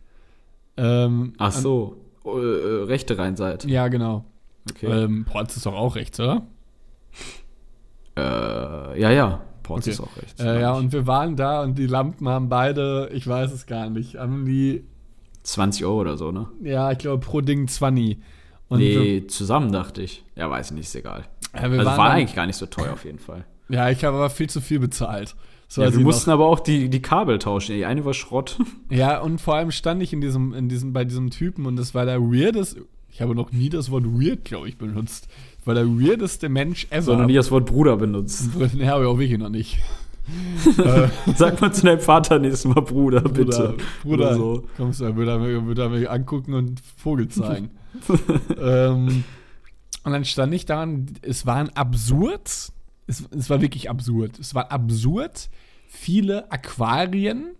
Ähm, 0.79 1.35
Ach 1.39 1.53
so, 1.53 1.97
äh, 2.25 2.29
äh, 2.31 2.83
rechte 2.85 3.19
Rheinseite. 3.19 3.69
Ja, 3.69 3.89
genau. 3.89 4.25
Okay. 4.71 4.87
Ähm, 4.87 5.25
Ports 5.25 5.57
ist 5.57 5.67
doch 5.67 5.75
auch 5.75 5.97
rechts, 5.97 6.19
oder? 6.19 6.43
Äh, 8.17 9.01
ja, 9.01 9.11
ja. 9.11 9.43
Ports 9.63 9.87
Okay. 9.87 9.91
ist 9.93 10.01
auch 10.01 10.17
rechts. 10.17 10.41
Äh, 10.41 10.61
ja, 10.61 10.73
und 10.73 10.93
wir 10.93 11.07
waren 11.07 11.37
da 11.37 11.63
und 11.63 11.77
die 11.79 11.87
Lampen 11.87 12.29
haben 12.29 12.49
beide, 12.49 13.11
ich 13.13 13.27
weiß 13.27 13.53
es 13.53 13.67
gar 13.67 13.91
nicht, 13.91 14.17
haben 14.17 14.45
die 14.47 14.85
20 15.47 15.85
Euro 15.85 16.01
oder 16.01 16.17
so, 16.17 16.33
ne? 16.33 16.49
Ja, 16.63 16.91
ich 16.93 16.99
glaube 16.99 17.25
pro 17.25 17.41
Ding 17.41 17.69
20. 17.69 18.19
Und 18.69 18.79
nee, 18.81 19.27
zusammen 19.29 19.71
dachte 19.73 20.03
ich. 20.03 20.25
Ja, 20.35 20.51
weiß 20.51 20.71
ich 20.71 20.77
nicht, 20.77 20.87
ist 20.87 20.95
egal. 20.97 21.25
ja, 21.55 21.71
wir 21.71 21.79
also 21.79 21.85
waren 21.91 21.99
war 21.99 22.09
dann- 22.09 22.17
eigentlich 22.19 22.35
gar 22.35 22.47
nicht 22.47 22.57
so 22.57 22.67
teuer 22.67 22.93
auf 22.93 23.05
jeden 23.05 23.19
Fall. 23.19 23.45
Ja, 23.69 23.91
ich 23.91 24.05
habe 24.05 24.17
aber 24.17 24.31
viel 24.31 24.49
zu 24.49 24.61
viel 24.61 24.79
bezahlt. 24.79 25.35
So, 25.67 25.83
Ja, 25.83 25.91
wir 25.91 25.99
ich 25.99 26.05
mussten 26.05 26.31
noch, 26.31 26.35
aber 26.35 26.47
auch 26.47 26.61
die, 26.61 26.89
die 26.89 27.03
Kabel 27.03 27.41
tauschen. 27.41 27.75
Die 27.75 27.85
eine 27.85 28.05
war 28.05 28.15
Schrott. 28.15 28.59
ja, 28.91 29.19
und 29.21 29.41
vor 29.41 29.57
allem 29.57 29.73
stand 29.73 30.01
ich 30.05 30.13
in 30.13 30.21
diesem, 30.21 30.55
in 30.55 30.69
diesem, 30.69 30.93
bei 30.93 31.05
diesem 31.05 31.31
Typen 31.31 31.67
und 31.67 31.75
das 31.75 31.93
war 31.93 32.05
der 32.07 32.21
weirdeste, 32.21 32.87
ich 33.11 33.21
habe 33.21 33.35
noch 33.35 33.51
nie 33.51 33.69
das 33.69 33.91
Wort 33.91 34.05
weird, 34.05 34.45
glaube 34.45 34.69
ich, 34.69 34.79
benutzt. 34.79 35.27
Das 35.59 35.67
war 35.67 35.75
der 35.75 35.87
weirdeste 35.87 36.49
Mensch 36.49 36.87
ever. 36.91 37.03
So 37.03 37.17
noch 37.17 37.27
nie 37.27 37.35
das 37.35 37.51
Wort 37.51 37.67
Bruder 37.67 37.97
benutzt. 37.97 38.51
Ja, 38.77 38.87
habe 38.93 39.03
ich 39.03 39.09
auch 39.09 39.19
wirklich 39.19 39.39
noch 39.41 39.49
nicht. 39.49 39.79
Sag 41.37 41.61
mal 41.61 41.73
zu 41.73 41.87
deinem 41.87 42.01
Vater 42.01 42.39
nächstes 42.39 42.65
Mal 42.65 42.81
Bruder, 42.81 43.21
bitte. 43.21 43.77
Bruder, 44.03 44.35
so. 44.35 44.65
kommst 44.77 45.01
du, 45.01 45.17
würde 45.17 45.33
er, 45.33 45.67
würde 45.67 45.83
er 45.83 45.89
mir 45.89 46.11
angucken 46.11 46.55
und 46.55 46.81
Vogel 46.97 47.29
zeigen. 47.29 47.71
ähm, 48.61 49.25
und 50.05 50.13
dann 50.13 50.25
stand 50.25 50.53
ich 50.55 50.67
da 50.67 50.83
und 50.83 51.15
es 51.23 51.47
war 51.47 51.57
ein 51.57 51.71
absurd, 51.71 52.73
es, 53.07 53.25
es 53.31 53.51
war 53.51 53.61
wirklich 53.61 53.89
absurd. 53.89 54.39
Es 54.39 54.55
war 54.55 54.73
absurd 54.73 55.49
viele 55.89 56.51
Aquarien 56.51 57.55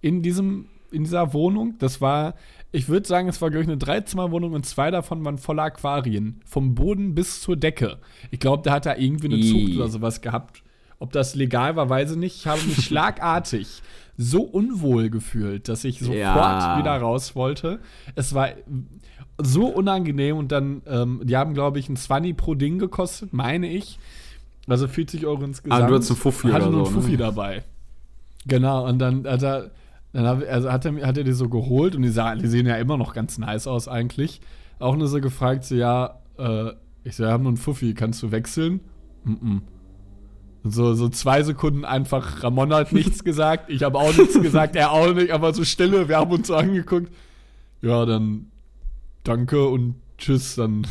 in 0.00 0.22
diesem, 0.22 0.66
in 0.90 1.04
dieser 1.04 1.32
Wohnung. 1.32 1.74
Das 1.78 2.00
war, 2.00 2.34
ich 2.72 2.88
würde 2.88 3.06
sagen, 3.06 3.28
es 3.28 3.40
war, 3.40 3.50
glaube 3.50 3.62
ich, 3.64 3.68
eine 3.68 3.78
Dreizimmerwohnung 3.78 4.52
und 4.52 4.66
zwei 4.66 4.90
davon 4.90 5.24
waren 5.24 5.38
voller 5.38 5.64
Aquarien. 5.64 6.40
Vom 6.44 6.74
Boden 6.74 7.14
bis 7.14 7.40
zur 7.40 7.56
Decke. 7.56 7.98
Ich 8.30 8.40
glaube, 8.40 8.62
der 8.62 8.72
hat 8.72 8.86
da 8.86 8.96
irgendwie 8.96 9.32
eine. 9.32 9.40
Zucht 9.40 9.76
oder 9.76 9.88
sowas 9.88 10.20
gehabt. 10.20 10.62
Ob 10.98 11.12
das 11.12 11.34
legal 11.34 11.76
war, 11.76 11.88
weiß 11.88 12.12
ich 12.12 12.16
nicht. 12.16 12.36
Ich 12.36 12.46
habe 12.46 12.60
mich 12.62 12.84
schlagartig 12.84 13.82
so 14.16 14.42
unwohl 14.42 15.10
gefühlt, 15.10 15.68
dass 15.68 15.84
ich 15.84 16.00
sofort 16.00 16.16
Ja. 16.18 16.78
wieder 16.78 16.96
raus 16.96 17.36
wollte. 17.36 17.78
Es 18.16 18.34
war 18.34 18.48
so 19.40 19.66
unangenehm 19.66 20.36
und 20.36 20.50
dann, 20.50 20.82
ähm, 20.86 21.20
die 21.22 21.36
haben, 21.36 21.54
glaube 21.54 21.78
ich, 21.78 21.88
ein 21.88 21.96
20 21.96 22.36
pro 22.36 22.54
Ding 22.54 22.78
gekostet, 22.80 23.32
meine 23.32 23.68
ich. 23.68 23.98
Also 24.66 24.88
40 24.88 25.24
Euro 25.24 25.44
insgesamt. 25.44 25.82
Ah, 25.82 25.86
du 25.86 25.94
hattest 25.94 26.10
einen 26.10 26.18
Fuffi 26.18 26.48
hatte 26.48 26.68
nur 26.68 26.84
so, 26.84 26.92
einen 26.92 27.00
Fuffi 27.00 27.12
ne? 27.12 27.18
dabei. 27.18 27.62
Genau, 28.46 28.86
und 28.86 28.98
dann 28.98 29.26
hat 29.26 29.42
er, 29.42 29.70
dann 30.12 30.26
hab, 30.26 30.42
also 30.48 30.72
hat, 30.72 30.84
er, 30.84 31.06
hat 31.06 31.16
er 31.16 31.24
die 31.24 31.32
so 31.32 31.48
geholt 31.48 31.94
und 31.94 32.02
die, 32.02 32.08
sah, 32.08 32.34
die 32.34 32.48
sehen 32.48 32.66
ja 32.66 32.76
immer 32.76 32.96
noch 32.96 33.14
ganz 33.14 33.38
nice 33.38 33.66
aus 33.68 33.86
eigentlich. 33.86 34.40
Auch 34.80 34.96
nur 34.96 35.06
so 35.06 35.20
gefragt, 35.20 35.64
so, 35.64 35.76
ja, 35.76 36.18
äh, 36.38 36.72
ich 37.04 37.16
so, 37.16 37.22
wir 37.22 37.30
haben 37.30 37.44
nur 37.44 37.50
einen 37.50 37.56
Fuffi, 37.56 37.94
kannst 37.94 38.22
du 38.22 38.32
wechseln? 38.32 38.80
Mm 39.24 39.32
-mm. 39.32 39.60
So, 40.64 40.94
so 40.94 41.08
zwei 41.08 41.42
Sekunden 41.42 41.84
einfach, 41.84 42.42
Ramon 42.42 42.72
hat 42.74 42.92
nichts 42.92 43.24
gesagt, 43.24 43.70
ich 43.70 43.82
habe 43.82 43.98
auch 43.98 44.16
nichts 44.16 44.40
gesagt, 44.40 44.76
er 44.76 44.92
auch 44.92 45.12
nicht, 45.12 45.30
aber 45.30 45.54
so 45.54 45.64
Stille, 45.64 46.08
wir 46.08 46.16
haben 46.16 46.30
uns 46.30 46.48
so 46.48 46.56
angeguckt. 46.56 47.12
Ja, 47.80 48.04
dann 48.04 48.46
danke 49.24 49.66
und 49.68 49.94
tschüss, 50.18 50.56
dann 50.56 50.86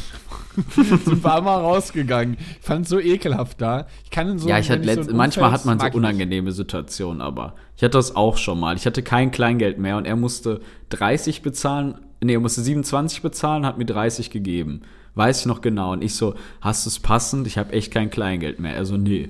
sind 1.05 1.24
wir 1.24 1.36
einmal 1.36 1.59
rausgegangen. 1.61 2.38
Ich 2.39 2.65
fand 2.65 2.86
es 2.86 2.89
so 2.89 2.99
ekelhaft 2.99 3.61
da. 3.61 3.88
Ich 4.03 4.09
kann 4.09 4.30
in 4.30 4.39
so 4.39 4.47
ja, 4.47 4.57
ich 4.57 4.72
hatte 4.72 5.03
so 5.03 5.13
manchmal 5.13 5.51
hat 5.51 5.65
man 5.65 5.80
so 5.80 5.88
unangenehme 5.88 6.51
Situationen, 6.51 7.22
aber 7.22 7.55
ich 7.76 7.84
hatte 7.84 7.97
das 7.97 8.15
auch 8.15 8.38
schon 8.38 8.59
mal. 8.59 8.76
Ich 8.78 8.86
hatte 8.86 9.03
kein 9.03 9.32
Kleingeld 9.32 9.78
mehr 9.78 9.97
und 9.97 10.05
er 10.05 10.15
musste 10.15 10.61
30 10.89 11.41
bezahlen, 11.41 11.95
nee, 12.22 12.34
er 12.34 12.39
musste 12.39 12.61
27 12.61 13.22
bezahlen, 13.22 13.65
hat 13.65 13.78
mir 13.78 13.86
30 13.86 14.30
gegeben. 14.30 14.82
Weiß 15.15 15.41
ich 15.41 15.45
noch 15.47 15.61
genau. 15.61 15.93
Und 15.93 16.03
ich 16.03 16.13
so, 16.13 16.36
hast 16.61 16.86
du 16.86 16.89
es 16.89 16.99
passend? 16.99 17.47
Ich 17.47 17.57
habe 17.57 17.74
echt 17.74 17.91
kein 17.91 18.11
Kleingeld 18.11 18.59
mehr. 18.59 18.76
Er 18.76 18.86
so, 18.86 18.97
nee. 18.97 19.30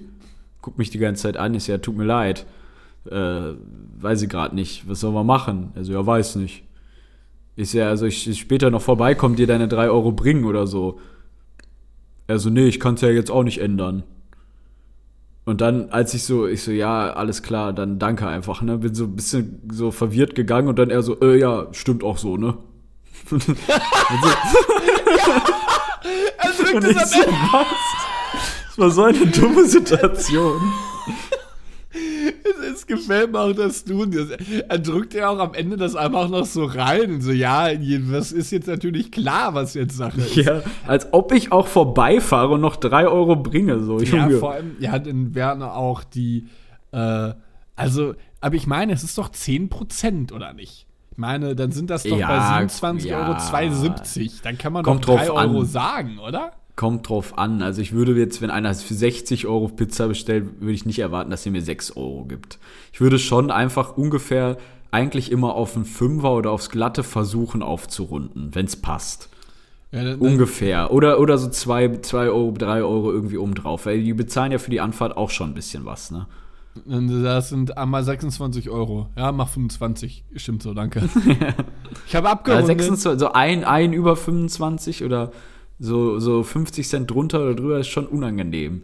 Guckt 0.67 0.79
mich 0.79 0.89
die 0.89 0.97
ganze 0.97 1.21
Zeit 1.21 1.37
an. 1.37 1.57
So, 1.57 1.71
ja, 1.71 1.77
tut 1.77 1.95
mir 1.95 2.03
leid. 2.03 2.45
Äh, 3.09 3.53
weiß 4.01 4.21
ich 4.21 4.27
gerade 4.27 4.53
nicht. 4.53 4.83
Was 4.89 4.99
soll 4.99 5.13
man 5.13 5.25
machen? 5.25 5.71
Er 5.75 5.85
so, 5.85 5.93
ja, 5.93 6.05
weiß 6.05 6.35
nicht. 6.35 6.65
Ich 7.55 7.71
so, 7.71 7.77
ja, 7.77 7.87
also 7.87 8.05
ich, 8.05 8.27
ich 8.27 8.37
später 8.37 8.69
noch 8.69 8.81
vorbeikommen, 8.81 9.37
dir 9.37 9.47
deine 9.47 9.69
3 9.69 9.89
Euro 9.89 10.11
bringen 10.11 10.43
oder 10.43 10.67
so. 10.67 10.99
Er 12.27 12.37
so, 12.37 12.49
nee, 12.49 12.67
ich 12.67 12.81
kann 12.81 12.95
es 12.95 13.01
ja 13.01 13.07
jetzt 13.07 13.31
auch 13.31 13.43
nicht 13.43 13.61
ändern. 13.61 14.03
Und 15.45 15.61
dann, 15.61 15.89
als 15.91 16.13
ich 16.13 16.25
so, 16.25 16.47
ich 16.47 16.63
so, 16.63 16.71
ja, 16.71 17.13
alles 17.13 17.43
klar, 17.43 17.71
dann 17.71 17.97
danke 17.97 18.27
einfach, 18.27 18.61
ne? 18.61 18.77
Bin 18.79 18.93
so 18.93 19.05
ein 19.05 19.15
bisschen 19.15 19.61
so 19.71 19.91
verwirrt 19.91 20.35
gegangen 20.35 20.67
und 20.67 20.77
dann 20.77 20.89
er 20.89 21.01
so, 21.01 21.17
äh, 21.21 21.39
ja, 21.39 21.67
stimmt 21.71 22.03
auch 22.03 22.17
so, 22.17 22.35
ne? 22.35 22.57
So, 23.29 23.37
Er 26.37 26.51
drückt 26.51 26.75
und 26.75 26.83
es 26.83 26.91
ich 26.91 26.97
am 26.97 27.07
so, 27.07 27.19
was? 27.53 28.06
Das 28.77 28.85
war 28.85 28.91
so 28.91 29.03
eine 29.03 29.25
dumme 29.27 29.65
Situation. 29.65 30.61
Es, 31.91 32.73
es 32.73 32.87
gefällt 32.87 33.31
mir 33.31 33.39
auch 33.39 33.53
das 33.53 33.83
Tun. 33.83 34.11
Das, 34.11 34.27
er 34.67 34.79
drückt 34.79 35.13
ja 35.13 35.29
auch 35.29 35.39
am 35.39 35.53
Ende 35.53 35.77
das 35.77 35.95
einfach 35.95 36.29
noch 36.29 36.45
so 36.45 36.65
rein. 36.65 37.11
Und 37.15 37.21
so, 37.21 37.31
ja, 37.31 37.69
was 38.11 38.31
ist 38.31 38.51
jetzt 38.51 38.67
natürlich 38.67 39.11
klar, 39.11 39.53
was 39.55 39.73
jetzt 39.73 39.97
Sache 39.97 40.21
ist. 40.21 40.35
Ja, 40.35 40.61
als 40.85 41.11
ob 41.11 41.31
ich 41.31 41.51
auch 41.51 41.67
vorbeifahre 41.67 42.49
und 42.53 42.61
noch 42.61 42.75
3 42.75 43.07
Euro 43.07 43.35
bringe, 43.35 43.79
so, 43.83 43.99
Ja, 43.99 44.25
Junge. 44.27 44.37
vor 44.37 44.51
allem, 44.53 44.75
ja, 44.79 44.99
dann 44.99 45.33
wären 45.33 45.63
auch 45.63 46.03
die, 46.03 46.47
äh, 46.91 47.33
also, 47.75 48.13
aber 48.41 48.55
ich 48.55 48.67
meine, 48.67 48.93
es 48.93 49.03
ist 49.03 49.17
doch 49.17 49.29
10% 49.29 50.31
oder 50.33 50.53
nicht? 50.53 50.85
Ich 51.11 51.17
meine, 51.17 51.55
dann 51.55 51.71
sind 51.71 51.89
das 51.89 52.03
doch 52.03 52.17
Ja, 52.17 52.27
bei 52.27 52.63
27,72 52.65 53.05
ja. 53.07 53.17
Euro. 53.27 54.31
Dann 54.43 54.57
kann 54.59 54.73
man 54.73 54.83
Kommt 54.83 55.07
doch 55.07 55.17
3 55.17 55.25
drauf 55.25 55.37
Euro 55.37 55.59
an. 55.61 55.65
sagen, 55.65 56.19
oder? 56.19 56.51
Kommt 56.77 57.09
drauf 57.09 57.37
an. 57.37 57.61
Also 57.61 57.81
ich 57.81 57.91
würde 57.91 58.13
jetzt, 58.13 58.41
wenn 58.41 58.51
einer 58.51 58.73
für 58.73 58.93
60 58.93 59.47
Euro 59.47 59.67
Pizza 59.67 60.07
bestellt, 60.07 60.61
würde 60.61 60.73
ich 60.73 60.85
nicht 60.85 60.99
erwarten, 60.99 61.31
dass 61.31 61.45
er 61.45 61.51
mir 61.51 61.61
6 61.61 61.97
Euro 61.97 62.23
gibt. 62.23 62.59
Ich 62.93 63.01
würde 63.01 63.19
schon 63.19 63.51
einfach 63.51 63.97
ungefähr 63.97 64.57
eigentlich 64.91 65.31
immer 65.31 65.55
auf 65.55 65.75
einen 65.75 65.85
Fünfer 65.85 66.33
oder 66.33 66.51
aufs 66.51 66.69
Glatte 66.69 67.03
versuchen 67.03 67.63
aufzurunden, 67.63 68.53
wenn 68.53 68.67
es 68.67 68.75
passt. 68.75 69.29
Ja, 69.91 70.03
dann, 70.03 70.19
Ungefähr. 70.19 70.91
Oder, 70.93 71.19
oder 71.19 71.37
so 71.37 71.49
2 71.49 71.99
zwei 72.01 72.29
Euro, 72.29 72.53
3 72.57 72.83
Euro 72.83 73.11
irgendwie 73.11 73.37
obendrauf. 73.37 73.85
Weil 73.87 74.03
die 74.03 74.13
bezahlen 74.13 74.51
ja 74.51 74.59
für 74.59 74.71
die 74.71 74.79
Anfahrt 74.79 75.17
auch 75.17 75.31
schon 75.31 75.49
ein 75.49 75.55
bisschen 75.55 75.85
was, 75.85 76.11
ne? 76.11 76.27
das 76.85 77.49
sind 77.49 77.75
einmal 77.75 78.03
26 78.03 78.69
Euro. 78.69 79.09
Ja, 79.17 79.31
mach 79.31 79.49
25. 79.49 80.23
Stimmt 80.35 80.61
so, 80.61 80.75
danke. 80.75 81.09
ich 82.07 82.15
habe 82.15 82.27
Ja, 82.27 82.33
abgerundet. 82.33 82.67
26, 82.67 83.19
so 83.19 83.33
ein, 83.33 83.63
ein 83.63 83.93
über 83.93 84.15
25 84.15 85.03
oder 85.03 85.31
so, 85.79 86.19
so 86.19 86.43
50 86.43 86.87
Cent 86.87 87.11
drunter 87.11 87.41
oder 87.41 87.55
drüber 87.55 87.79
ist 87.79 87.87
schon 87.87 88.07
unangenehm. 88.07 88.83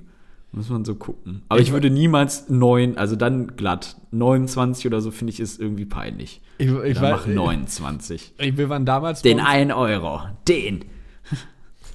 Muss 0.51 0.69
man 0.69 0.85
so 0.85 0.93
gucken. 0.93 1.41
Aber 1.49 1.59
ich, 1.59 1.67
Ich- 1.67 1.73
würde 1.73 1.89
niemals 1.89 2.47
9, 2.49 2.97
also 2.97 3.15
dann 3.15 3.55
glatt. 3.55 3.95
29 4.11 4.85
oder 4.85 5.01
so 5.01 5.09
finde 5.09 5.33
ich 5.33 5.39
ist 5.39 5.59
irgendwie 5.59 5.85
peinlich. 5.85 6.41
ich, 6.59 6.69
ich, 6.71 6.99
Dann 6.99 7.11
mach 7.11 7.25
29. 7.25 8.33
ich, 8.37 8.57
wir 8.57 8.69
waren 8.69 8.85
damals 8.85 9.23
Den 9.23 9.39
uns, 9.39 9.47
1 9.47 9.73
Euro. 9.73 10.21
Den. 10.47 10.85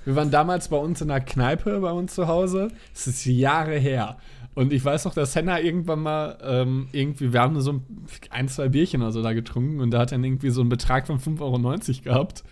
Wir 0.04 0.16
waren 0.16 0.30
damals 0.30 0.68
bei 0.68 0.76
uns 0.76 1.00
in 1.02 1.10
einer 1.10 1.20
Kneipe 1.20 1.78
bei 1.80 1.92
uns 1.92 2.14
zu 2.14 2.26
Hause. 2.28 2.68
Das 2.94 3.06
ist 3.06 3.24
Jahre 3.26 3.76
her. 3.78 4.16
Und 4.54 4.72
ich 4.72 4.84
weiß 4.84 5.04
noch, 5.04 5.14
dass 5.14 5.36
Henna 5.36 5.60
irgendwann 5.60 6.00
mal 6.00 6.38
ähm, 6.42 6.88
irgendwie, 6.90 7.32
wir 7.32 7.40
haben 7.40 7.52
nur 7.52 7.62
so 7.62 7.72
ein, 7.74 7.82
ein, 8.30 8.48
zwei 8.48 8.68
Bierchen 8.68 9.02
oder 9.02 9.12
so 9.12 9.22
da 9.22 9.34
getrunken 9.34 9.80
und 9.80 9.92
da 9.92 10.00
hat 10.00 10.10
dann 10.10 10.24
irgendwie 10.24 10.50
so 10.50 10.62
einen 10.62 10.70
Betrag 10.70 11.06
von 11.06 11.20
5,90 11.20 11.40
Euro 11.42 12.02
gehabt. 12.02 12.42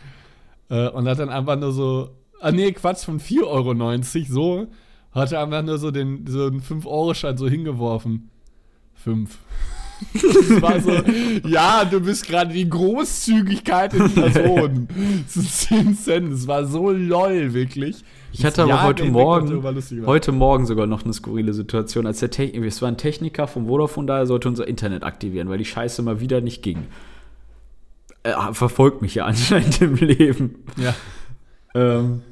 Äh, 0.68 0.88
und 0.90 1.08
hat 1.08 1.18
dann 1.18 1.30
einfach 1.30 1.58
nur 1.58 1.72
so, 1.72 2.10
ah 2.40 2.52
nee, 2.52 2.72
Quatsch, 2.72 3.04
von 3.04 3.20
4,90 3.20 3.44
Euro, 3.44 4.24
so, 4.28 4.66
hat 5.12 5.32
er 5.32 5.42
einfach 5.42 5.62
nur 5.62 5.78
so 5.78 5.90
den, 5.90 6.26
so 6.26 6.46
einen 6.46 6.60
5-Euro-Schein 6.60 7.36
so 7.36 7.48
hingeworfen. 7.48 8.30
Fünf. 8.94 9.38
Das 10.12 10.62
war 10.62 10.80
so, 10.80 10.92
ja, 11.48 11.84
du 11.84 12.00
bist 12.00 12.26
gerade 12.26 12.52
die 12.52 12.68
Großzügigkeit 12.68 13.94
in 13.94 14.10
Person. 14.14 14.88
Das 15.24 15.34
sind 15.34 15.96
10 15.96 15.96
Cent. 15.96 16.32
Das 16.32 16.46
war 16.46 16.66
so 16.66 16.90
lol, 16.90 17.54
wirklich. 17.54 18.04
Ich 18.32 18.44
hatte 18.44 18.62
aber 18.62 18.70
Ja, 18.70 18.82
heute 18.82 19.04
Entwickler 19.04 19.24
Morgen, 19.24 20.06
heute 20.06 20.32
Morgen 20.32 20.66
sogar 20.66 20.86
noch 20.86 21.04
eine 21.04 21.14
skurrile 21.14 21.54
Situation, 21.54 22.06
als 22.06 22.20
der 22.20 22.30
Techniker, 22.30 22.66
es 22.66 22.82
war 22.82 22.88
ein 22.88 22.98
Techniker 22.98 23.46
vom 23.46 23.66
Vodafone 23.66 24.06
da, 24.06 24.18
er 24.18 24.26
sollte 24.26 24.48
unser 24.48 24.68
Internet 24.68 25.04
aktivieren, 25.04 25.48
weil 25.48 25.58
die 25.58 25.64
Scheiße 25.64 26.02
mal 26.02 26.20
wieder 26.20 26.42
nicht 26.42 26.62
ging. 26.62 26.86
Er 28.22 28.52
verfolgt 28.52 29.00
mich 29.00 29.14
ja 29.14 29.24
anscheinend 29.26 29.80
im 29.80 29.94
Leben. 29.94 30.56
Ja. 30.76 30.94
Ähm, 31.76 32.22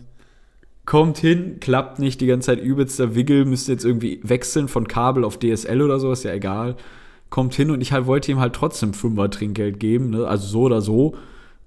kommt 0.86 1.18
hin, 1.18 1.58
klappt 1.60 1.98
nicht, 1.98 2.20
die 2.20 2.26
ganze 2.26 2.46
Zeit 2.46 2.60
übelster 2.62 3.14
Wiggle, 3.14 3.44
müsste 3.44 3.72
jetzt 3.72 3.84
irgendwie 3.84 4.20
wechseln 4.22 4.68
von 4.68 4.86
Kabel 4.88 5.24
auf 5.24 5.38
DSL 5.38 5.80
oder 5.82 5.98
so, 6.00 6.12
ist 6.12 6.24
ja 6.24 6.32
egal. 6.32 6.76
Kommt 7.30 7.54
hin 7.54 7.70
und 7.70 7.80
ich 7.80 7.92
halt 7.92 8.06
wollte 8.06 8.30
ihm 8.30 8.38
halt 8.40 8.52
trotzdem 8.54 8.94
Fünfer 8.94 9.30
Trinkgeld 9.30 9.80
geben, 9.80 10.10
ne? 10.10 10.26
also 10.26 10.46
so 10.46 10.60
oder 10.62 10.80
so. 10.80 11.14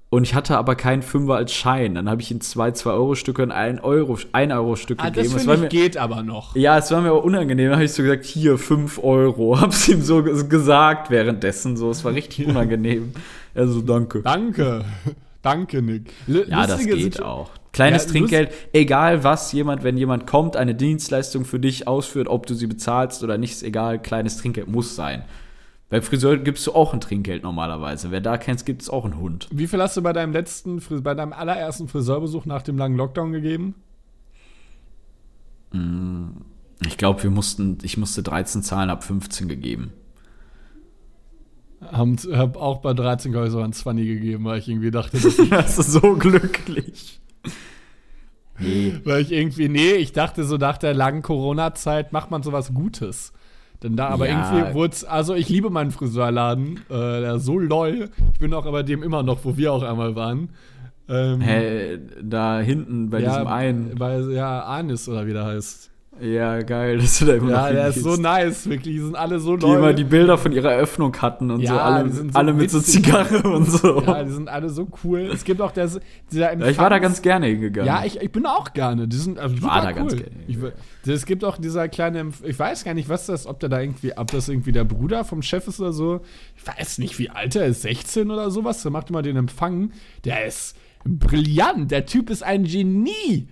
Und 0.09 0.23
ich 0.23 0.33
hatte 0.33 0.57
aber 0.57 0.75
keinen 0.75 1.01
Fünfer 1.01 1.35
als 1.35 1.51
Schein. 1.51 1.95
Dann 1.95 2.09
habe 2.09 2.21
ich 2.21 2.31
ihm 2.31 2.39
zwei 2.39 2.69
2-Euro-Stücke 2.69 3.43
und 3.43 3.51
ein 3.51 3.81
Euro, 3.81 4.17
ein 4.31 4.53
Euro-Stück 4.53 4.99
Ah, 5.01 5.09
das 5.09 5.27
gegeben. 5.29 5.45
War 5.47 5.55
ich 5.55 5.59
mir, 5.61 5.67
geht 5.67 5.97
aber 5.97 6.23
noch. 6.23 6.55
ja, 6.55 6.77
es 6.77 6.89
war 6.91 7.01
mir 7.01 7.09
aber 7.09 7.25
unangenehm. 7.25 7.65
Dann 7.71 7.75
habe 7.75 7.83
ich 7.85 7.91
so 7.91 8.03
gesagt, 8.03 8.23
hier, 8.23 8.57
5 8.57 9.03
Euro. 9.03 9.59
Hab's 9.61 9.85
ihm 9.89 10.01
so 10.01 10.23
ge- 10.23 10.47
gesagt 10.47 11.09
währenddessen. 11.09 11.75
So, 11.75 11.89
es 11.91 12.05
war 12.05 12.13
richtig 12.13 12.47
unangenehm. 12.47 13.11
Er 13.53 13.67
so, 13.67 13.81
danke. 13.81 14.21
Danke. 14.21 14.85
Danke, 15.41 15.81
Nick. 15.81 16.11
L 16.27 16.45
Ja, 16.49 16.65
das 16.67 16.85
geht 16.85 17.01
Situ- 17.01 17.23
auch. 17.23 17.49
Kleines 17.77 18.05
Ja, 18.05 18.09
Trinkgeld, 18.09 18.51
egal 18.73 19.23
was 19.23 19.51
jemand, 19.51 19.83
wenn 19.83 19.97
jemand 19.97 20.25
kommt, 20.25 20.55
eine 20.55 20.73
Dienstleistung 20.73 21.45
für 21.45 21.59
dich 21.59 21.87
ausführt, 21.87 22.27
ob 22.27 22.47
du 22.47 22.55
sie 22.55 22.65
bezahlst 22.65 23.23
oder 23.23 23.37
nicht, 23.37 23.51
ist 23.51 23.61
egal, 23.61 24.01
kleines 24.01 24.37
Trinkgeld 24.37 24.67
muss 24.67 24.95
sein. 24.95 25.23
Beim 25.89 26.01
Friseur 26.01 26.37
gibst 26.37 26.65
du 26.65 26.73
auch 26.73 26.95
ein 26.95 27.01
Trinkgeld 27.01 27.43
normalerweise. 27.43 28.09
Wer 28.09 28.19
da 28.19 28.39
kennst, 28.39 28.65
gibt 28.65 28.81
es 28.81 28.89
auch 28.89 29.05
einen 29.05 29.19
Hund. 29.19 29.47
Wie 29.51 29.67
viel 29.67 29.79
hast 29.79 29.95
du 29.95 30.01
bei 30.01 30.11
deinem 30.11 30.33
letzten, 30.33 30.81
bei 31.03 31.13
deinem 31.13 31.33
allerersten 31.33 31.87
Friseurbesuch 31.87 32.45
nach 32.45 32.63
dem 32.63 32.79
langen 32.79 32.97
Lockdown 32.97 33.31
gegeben? 33.31 33.75
Ich 36.83 36.97
glaube, 36.97 37.21
wir 37.21 37.29
mussten, 37.29 37.77
ich 37.83 37.95
musste 37.95 38.23
13 38.23 38.63
Zahlen 38.63 38.89
ab 38.89 39.03
15 39.03 39.47
gegeben. 39.47 39.93
Haben, 41.79 42.17
hab 42.31 42.57
auch 42.57 42.79
bei 42.79 42.95
13, 42.95 43.31
glaube 43.31 43.45
ich, 43.47 43.53
so 43.53 43.59
ein 43.59 43.71
20 43.71 44.07
gegeben, 44.07 44.45
weil 44.45 44.57
ich 44.57 44.67
irgendwie 44.67 44.89
dachte, 44.89 45.19
Das 45.51 45.77
ist 45.77 45.91
so 45.91 46.15
glücklich. 46.15 47.16
Nee. 48.59 48.93
weil 49.03 49.21
ich 49.21 49.31
irgendwie, 49.31 49.69
nee, 49.69 49.93
ich 49.93 50.13
dachte 50.13 50.43
so 50.43 50.57
nach 50.57 50.77
der 50.77 50.93
langen 50.93 51.21
Corona-Zeit 51.21 52.11
macht 52.13 52.31
man 52.31 52.43
sowas 52.43 52.73
Gutes. 52.73 53.33
Denn 53.83 53.95
da, 53.95 54.07
aber 54.09 54.27
Ja. 54.27 54.51
irgendwie 54.55 54.73
wurde 54.73 54.93
es, 54.93 55.03
also 55.05 55.35
ich 55.35 55.49
liebe 55.49 55.69
meinen 55.69 55.91
Friseurladen, 55.91 56.79
äh, 56.89 56.93
der 57.21 57.35
ist 57.35 57.45
so 57.45 57.59
lol. 57.59 58.09
Ich 58.33 58.39
bin 58.39 58.53
auch 58.53 58.65
aber 58.65 58.81
dem 58.83 59.03
immer 59.03 59.21
noch, 59.21 59.45
wo 59.45 59.55
wir 59.57 59.71
auch 59.73 59.83
einmal 59.83 60.15
waren. 60.15 60.49
Ähm, 61.09 61.39
Hä, 61.41 61.99
da 62.21 62.59
hinten 62.59 63.09
bei 63.09 63.19
ja, 63.19 63.29
diesem 63.29 63.47
einen. 63.47 63.95
Bei, 63.95 64.17
ja, 64.19 64.63
Anis 64.63 65.07
oder 65.07 65.25
wie 65.27 65.33
der 65.33 65.45
heißt. 65.45 65.91
Ja, 66.21 66.61
geil, 66.61 66.97
dass 66.97 67.19
du 67.19 67.25
da 67.25 67.33
immer 67.35 67.51
Ja, 67.51 67.61
noch 67.63 67.69
der 67.69 67.87
ist 67.89 68.01
so 68.03 68.15
nice, 68.15 68.67
wirklich. 68.69 68.95
Die 68.95 68.99
sind 69.01 69.15
alle 69.15 69.39
so 69.39 69.55
Die 69.57 69.65
lol. 69.65 69.77
immer 69.77 69.93
die 69.93 70.03
Bilder 70.03 70.37
von 70.37 70.51
ihrer 70.51 70.71
Eröffnung 70.71 71.15
hatten 71.21 71.51
und 71.51 71.61
Ja, 71.61 71.69
so, 71.73 71.79
alle, 71.79 72.03
die 72.05 72.11
sind 72.15 72.33
so 72.33 72.39
alle 72.39 72.53
mit 72.53 72.71
so. 72.71 72.79
Zigarre 72.81 73.43
und 73.43 73.65
so. 73.69 74.01
ja, 74.01 74.23
die 74.23 74.31
sind 74.31 74.49
alle 74.49 74.69
so 74.69 74.87
cool. 75.03 75.29
Es 75.33 75.43
gibt 75.43 75.61
auch 75.61 75.71
das, 75.71 75.99
dieser 76.31 76.57
Ja, 76.57 76.67
ich 76.67 76.77
war 76.77 76.89
da 76.89 76.95
Empfangs- 76.97 77.01
ganz 77.01 77.21
gerne 77.21 77.45
hingegangen. 77.47 77.87
Ja, 77.87 78.03
ich, 78.05 78.19
ich 78.21 78.31
bin 78.31 78.45
auch 78.45 78.73
gerne. 78.73 79.07
Die 79.07 79.17
sind 79.17 79.37
also 79.39 79.61
war 79.61 79.81
super 79.81 79.81
da 79.81 79.89
cool. 79.89 80.09
ganz 80.09 80.15
gerne. 80.15 80.31
Ich, 80.47 80.57
es 81.07 81.25
gibt 81.25 81.43
auch 81.45 81.57
dieser 81.57 81.87
kleine, 81.87 82.31
ich 82.43 82.57
weiß 82.57 82.83
gar 82.83 82.93
nicht, 82.93 83.09
was 83.09 83.27
das, 83.27 83.45
ob 83.47 83.59
der 83.59 83.69
da 83.69 83.79
irgendwie, 83.79 84.17
ob 84.17 84.31
das 84.31 84.49
irgendwie 84.49 84.71
der 84.71 84.83
Bruder 84.83 85.23
vom 85.23 85.41
Chef 85.41 85.67
ist 85.67 85.79
oder 85.79 85.93
so. 85.93 86.21
Ich 86.55 86.65
weiß 86.67 86.97
nicht, 86.97 87.17
wie 87.19 87.29
alt 87.29 87.55
er 87.55 87.65
ist, 87.67 87.83
16 87.83 88.31
oder 88.31 88.49
sowas. 88.51 88.81
Der 88.81 88.91
macht 88.91 89.09
immer 89.09 89.21
den 89.21 89.37
Empfang. 89.37 89.91
Der 90.25 90.45
ist 90.45 90.75
brillant. 91.05 91.91
Der 91.91 92.05
Typ 92.05 92.29
ist 92.29 92.43
ein 92.43 92.63
Genie. 92.63 93.47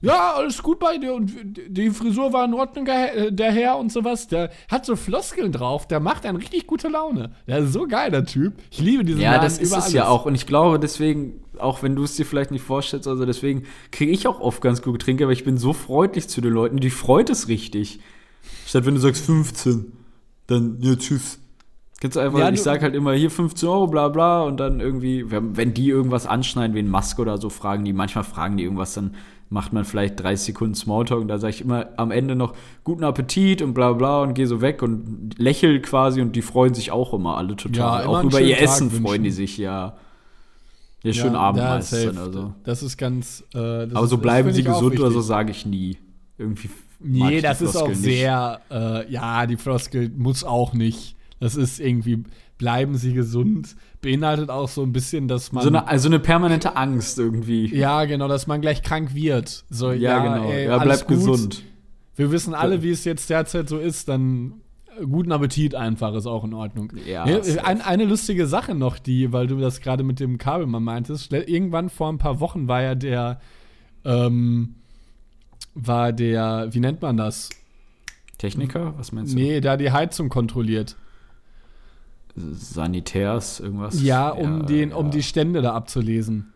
Ja, 0.00 0.34
alles 0.34 0.62
gut 0.62 0.78
bei 0.78 0.96
dir 0.98 1.12
und 1.14 1.32
die 1.68 1.90
Frisur 1.90 2.32
war 2.32 2.44
in 2.44 2.54
Ordnung, 2.54 2.86
äh, 2.86 3.32
der 3.32 3.50
Herr 3.50 3.78
und 3.78 3.90
sowas. 3.90 4.28
Der 4.28 4.50
hat 4.70 4.86
so 4.86 4.94
Floskeln 4.94 5.50
drauf, 5.50 5.88
der 5.88 5.98
macht 5.98 6.24
einen 6.24 6.36
richtig 6.36 6.66
gute 6.68 6.88
Laune. 6.88 7.32
Der 7.48 7.58
ist 7.58 7.72
so 7.72 7.86
geil, 7.86 8.10
der 8.12 8.24
Typ. 8.24 8.54
Ich 8.70 8.80
liebe 8.80 9.04
diesen 9.04 9.20
Ja, 9.20 9.32
Laden 9.32 9.44
das 9.44 9.58
ist 9.58 9.76
es 9.76 9.92
ja 9.92 10.06
auch. 10.06 10.24
Und 10.24 10.36
ich 10.36 10.46
glaube, 10.46 10.78
deswegen, 10.78 11.40
auch 11.58 11.82
wenn 11.82 11.96
du 11.96 12.04
es 12.04 12.14
dir 12.14 12.24
vielleicht 12.24 12.52
nicht 12.52 12.62
vorstellst, 12.62 13.08
also 13.08 13.26
deswegen 13.26 13.64
kriege 13.90 14.12
ich 14.12 14.28
auch 14.28 14.40
oft 14.40 14.60
ganz 14.60 14.82
gut 14.82 15.00
Getränke, 15.00 15.24
aber 15.24 15.32
ich 15.32 15.44
bin 15.44 15.58
so 15.58 15.72
freundlich 15.72 16.28
zu 16.28 16.40
den 16.40 16.52
Leuten, 16.52 16.76
die 16.78 16.90
freut 16.90 17.28
es 17.28 17.48
richtig. 17.48 17.98
Statt 18.66 18.86
wenn 18.86 18.94
du 18.94 19.00
sagst 19.00 19.24
15, 19.26 19.92
dann, 20.46 20.78
ja, 20.80 20.94
tschüss. 20.94 21.40
Kennst 22.00 22.16
du 22.16 22.20
einfach, 22.20 22.38
Ja, 22.38 22.50
ich 22.50 22.62
sag 22.62 22.82
halt 22.82 22.94
immer 22.94 23.12
hier 23.14 23.30
15 23.30 23.68
Euro, 23.68 23.88
bla 23.88 24.08
bla, 24.08 24.42
und 24.44 24.58
dann 24.58 24.78
irgendwie, 24.78 25.28
wenn 25.32 25.56
wenn 25.56 25.74
die 25.74 25.88
irgendwas 25.88 26.26
anschneiden, 26.26 26.76
wie 26.76 26.80
ein 26.80 26.88
Maske 26.88 27.20
oder 27.20 27.38
so, 27.38 27.50
fragen 27.50 27.84
die, 27.84 27.92
manchmal 27.92 28.22
fragen 28.22 28.56
die 28.56 28.62
irgendwas, 28.62 28.94
dann 28.94 29.16
macht 29.50 29.72
man 29.72 29.84
vielleicht 29.84 30.20
30 30.20 30.46
Sekunden 30.46 30.74
Smalltalk 30.74 31.20
und 31.22 31.28
da 31.28 31.38
sage 31.38 31.54
ich 31.54 31.60
immer 31.62 31.86
am 31.96 32.10
Ende 32.10 32.34
noch 32.36 32.54
guten 32.84 33.02
Appetit 33.04 33.62
und 33.62 33.72
bla 33.74 33.92
bla 33.94 34.22
und 34.22 34.34
gehe 34.34 34.46
so 34.46 34.60
weg 34.60 34.82
und 34.82 35.34
lächel 35.38 35.80
quasi 35.80 36.20
und 36.20 36.36
die 36.36 36.42
freuen 36.42 36.74
sich 36.74 36.90
auch 36.90 37.14
immer 37.14 37.36
alle 37.38 37.50
Ja, 37.50 37.54
total. 37.56 38.04
immer 38.04 38.18
auch 38.18 38.24
über 38.24 38.40
ihr 38.40 38.54
Tag 38.56 38.64
Essen 38.64 38.90
wünschen. 38.92 39.06
freuen 39.06 39.22
die 39.24 39.30
sich, 39.30 39.56
ja. 39.58 39.96
Ja, 41.02 41.10
Ja, 41.10 41.12
schönen 41.12 41.36
Abend 41.36 41.60
ja, 41.62 41.80
safe. 41.80 42.06
dann 42.06 42.18
Also. 42.18 42.52
Das 42.64 42.82
ist 42.82 42.96
ganz. 42.98 43.42
Äh, 43.54 43.86
das 43.86 43.94
Aber 43.94 44.06
so 44.08 44.16
ist- 44.16 44.22
bleiben 44.22 44.52
sie 44.52 44.64
gesund 44.64 44.98
oder 44.98 45.10
so 45.12 45.20
sage 45.20 45.52
ich 45.52 45.64
nie. 45.64 45.96
Irgendwie. 46.36 46.70
Nee, 47.00 47.40
das 47.40 47.62
ist 47.62 47.76
auch 47.76 47.88
nicht. 47.88 48.00
sehr. 48.02 48.60
Äh, 48.70 49.10
ja, 49.10 49.46
die 49.46 49.56
Floskel 49.56 50.10
muss 50.16 50.42
auch 50.44 50.72
nicht. 50.74 51.14
Das 51.40 51.54
ist 51.56 51.80
irgendwie. 51.80 52.24
Bleiben 52.58 52.96
sie 52.96 53.12
gesund. 53.14 53.76
Beinhaltet 54.00 54.50
auch 54.50 54.68
so 54.68 54.82
ein 54.82 54.92
bisschen, 54.92 55.28
dass 55.28 55.52
man. 55.52 55.62
So 55.62 55.68
eine, 55.68 55.86
also 55.86 56.08
eine 56.08 56.18
permanente 56.18 56.76
Angst 56.76 57.18
irgendwie. 57.18 57.74
ja, 57.74 58.04
genau, 58.04 58.26
dass 58.28 58.46
man 58.46 58.60
gleich 58.60 58.82
krank 58.82 59.14
wird. 59.14 59.64
So, 59.70 59.92
Ja, 59.92 60.24
ja, 60.24 60.34
genau. 60.36 60.50
ey, 60.50 60.64
ja, 60.66 60.78
bleib 60.78 61.00
gut. 61.06 61.16
gesund. 61.16 61.62
Wir 62.16 62.32
wissen 62.32 62.54
alle, 62.54 62.82
wie 62.82 62.90
es 62.90 63.04
jetzt 63.04 63.30
derzeit 63.30 63.68
so 63.68 63.78
ist. 63.78 64.08
Dann 64.08 64.54
guten 65.08 65.30
Appetit 65.30 65.76
einfach 65.76 66.12
ist 66.14 66.26
auch 66.26 66.42
in 66.42 66.54
Ordnung. 66.54 66.92
Ja, 67.06 67.22
ein, 67.22 67.80
eine 67.80 68.04
lustige 68.04 68.48
Sache 68.48 68.74
noch, 68.74 68.98
die, 68.98 69.32
weil 69.32 69.46
du 69.46 69.58
das 69.60 69.80
gerade 69.80 70.02
mit 70.02 70.18
dem 70.18 70.38
Kabel 70.38 70.66
mal 70.66 70.80
meintest. 70.80 71.32
Irgendwann 71.32 71.88
vor 71.90 72.08
ein 72.12 72.18
paar 72.18 72.40
Wochen 72.40 72.66
war 72.66 72.82
ja 72.82 72.94
der, 72.96 73.40
ähm, 74.04 74.74
war 75.74 76.12
der, 76.12 76.68
wie 76.72 76.80
nennt 76.80 77.02
man 77.02 77.16
das? 77.16 77.50
Techniker? 78.38 78.94
Was 78.98 79.12
meinst 79.12 79.34
du? 79.34 79.38
Nee, 79.38 79.60
da 79.60 79.76
die 79.76 79.92
Heizung 79.92 80.28
kontrolliert. 80.28 80.96
Sanitärs, 82.52 83.60
irgendwas? 83.60 84.02
Ja, 84.02 84.30
um 84.30 84.66
den, 84.66 84.90
ja. 84.90 84.96
um 84.96 85.10
die 85.10 85.22
Stände 85.22 85.62
da 85.62 85.74
abzulesen. 85.74 86.52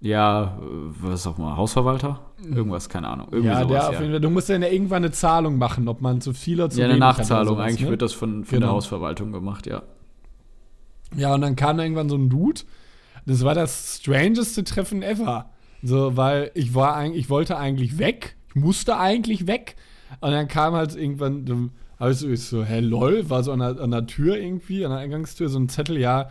Ja, 0.00 0.58
was 0.62 1.26
auch 1.26 1.36
mal, 1.36 1.56
Hausverwalter? 1.56 2.20
Irgendwas, 2.42 2.88
keine 2.88 3.08
Ahnung. 3.08 3.28
Irgendwie 3.30 3.48
ja, 3.48 3.60
sowas, 3.60 3.68
der 3.68 3.80
auf 3.88 3.94
ja. 3.94 4.00
jeden 4.00 4.12
Fall. 4.12 4.20
Du 4.20 4.30
musst 4.30 4.48
ja 4.48 4.56
irgendwann 4.56 5.04
eine 5.04 5.12
Zahlung 5.12 5.58
machen, 5.58 5.88
ob 5.88 6.00
man 6.00 6.22
zu 6.22 6.32
viel 6.32 6.58
oder 6.60 6.70
zu 6.70 6.80
ja, 6.80 6.86
eine 6.86 6.94
wenig 6.94 7.04
hat 7.04 7.14
oder 7.16 7.18
Nachzahlung. 7.18 7.54
sowas, 7.54 7.66
Eigentlich 7.66 7.82
ne? 7.82 7.90
wird 7.90 8.02
das 8.02 8.12
von, 8.14 8.44
von 8.44 8.50
der 8.50 8.60
Genau. 8.60 8.72
Hausverwaltung 8.72 9.30
gemacht, 9.32 9.66
ja. 9.66 9.82
Ja, 11.14 11.34
und 11.34 11.42
dann 11.42 11.54
kam 11.54 11.76
da 11.76 11.82
irgendwann 11.82 12.08
so 12.08 12.16
ein 12.16 12.30
Dude. 12.30 12.62
Das 13.26 13.44
war 13.44 13.54
das 13.54 13.98
strangeste 14.00 14.64
Treffen 14.64 15.02
ever. 15.02 15.50
So, 15.82 16.16
weil 16.16 16.50
ich 16.54 16.74
war 16.74 16.94
eigentlich, 16.96 17.24
ich 17.24 17.30
wollte 17.30 17.58
eigentlich 17.58 17.98
weg. 17.98 18.36
Ich 18.48 18.54
musste 18.54 18.96
eigentlich 18.96 19.46
weg. 19.46 19.76
Und 20.20 20.30
dann 20.30 20.48
kam 20.48 20.74
halt 20.74 20.96
irgendwann, 20.96 21.44
habe 22.00 22.12
ich 22.12 22.42
so, 22.42 22.64
hä, 22.64 22.80
lol, 22.80 23.28
war 23.28 23.42
so 23.42 23.52
an 23.52 23.60
der, 23.60 23.80
an 23.80 23.90
der 23.90 24.06
Tür 24.06 24.36
irgendwie, 24.36 24.84
an 24.84 24.90
der 24.90 25.00
Eingangstür, 25.00 25.48
so 25.48 25.58
ein 25.58 25.68
Zettel, 25.68 25.98
ja, 25.98 26.30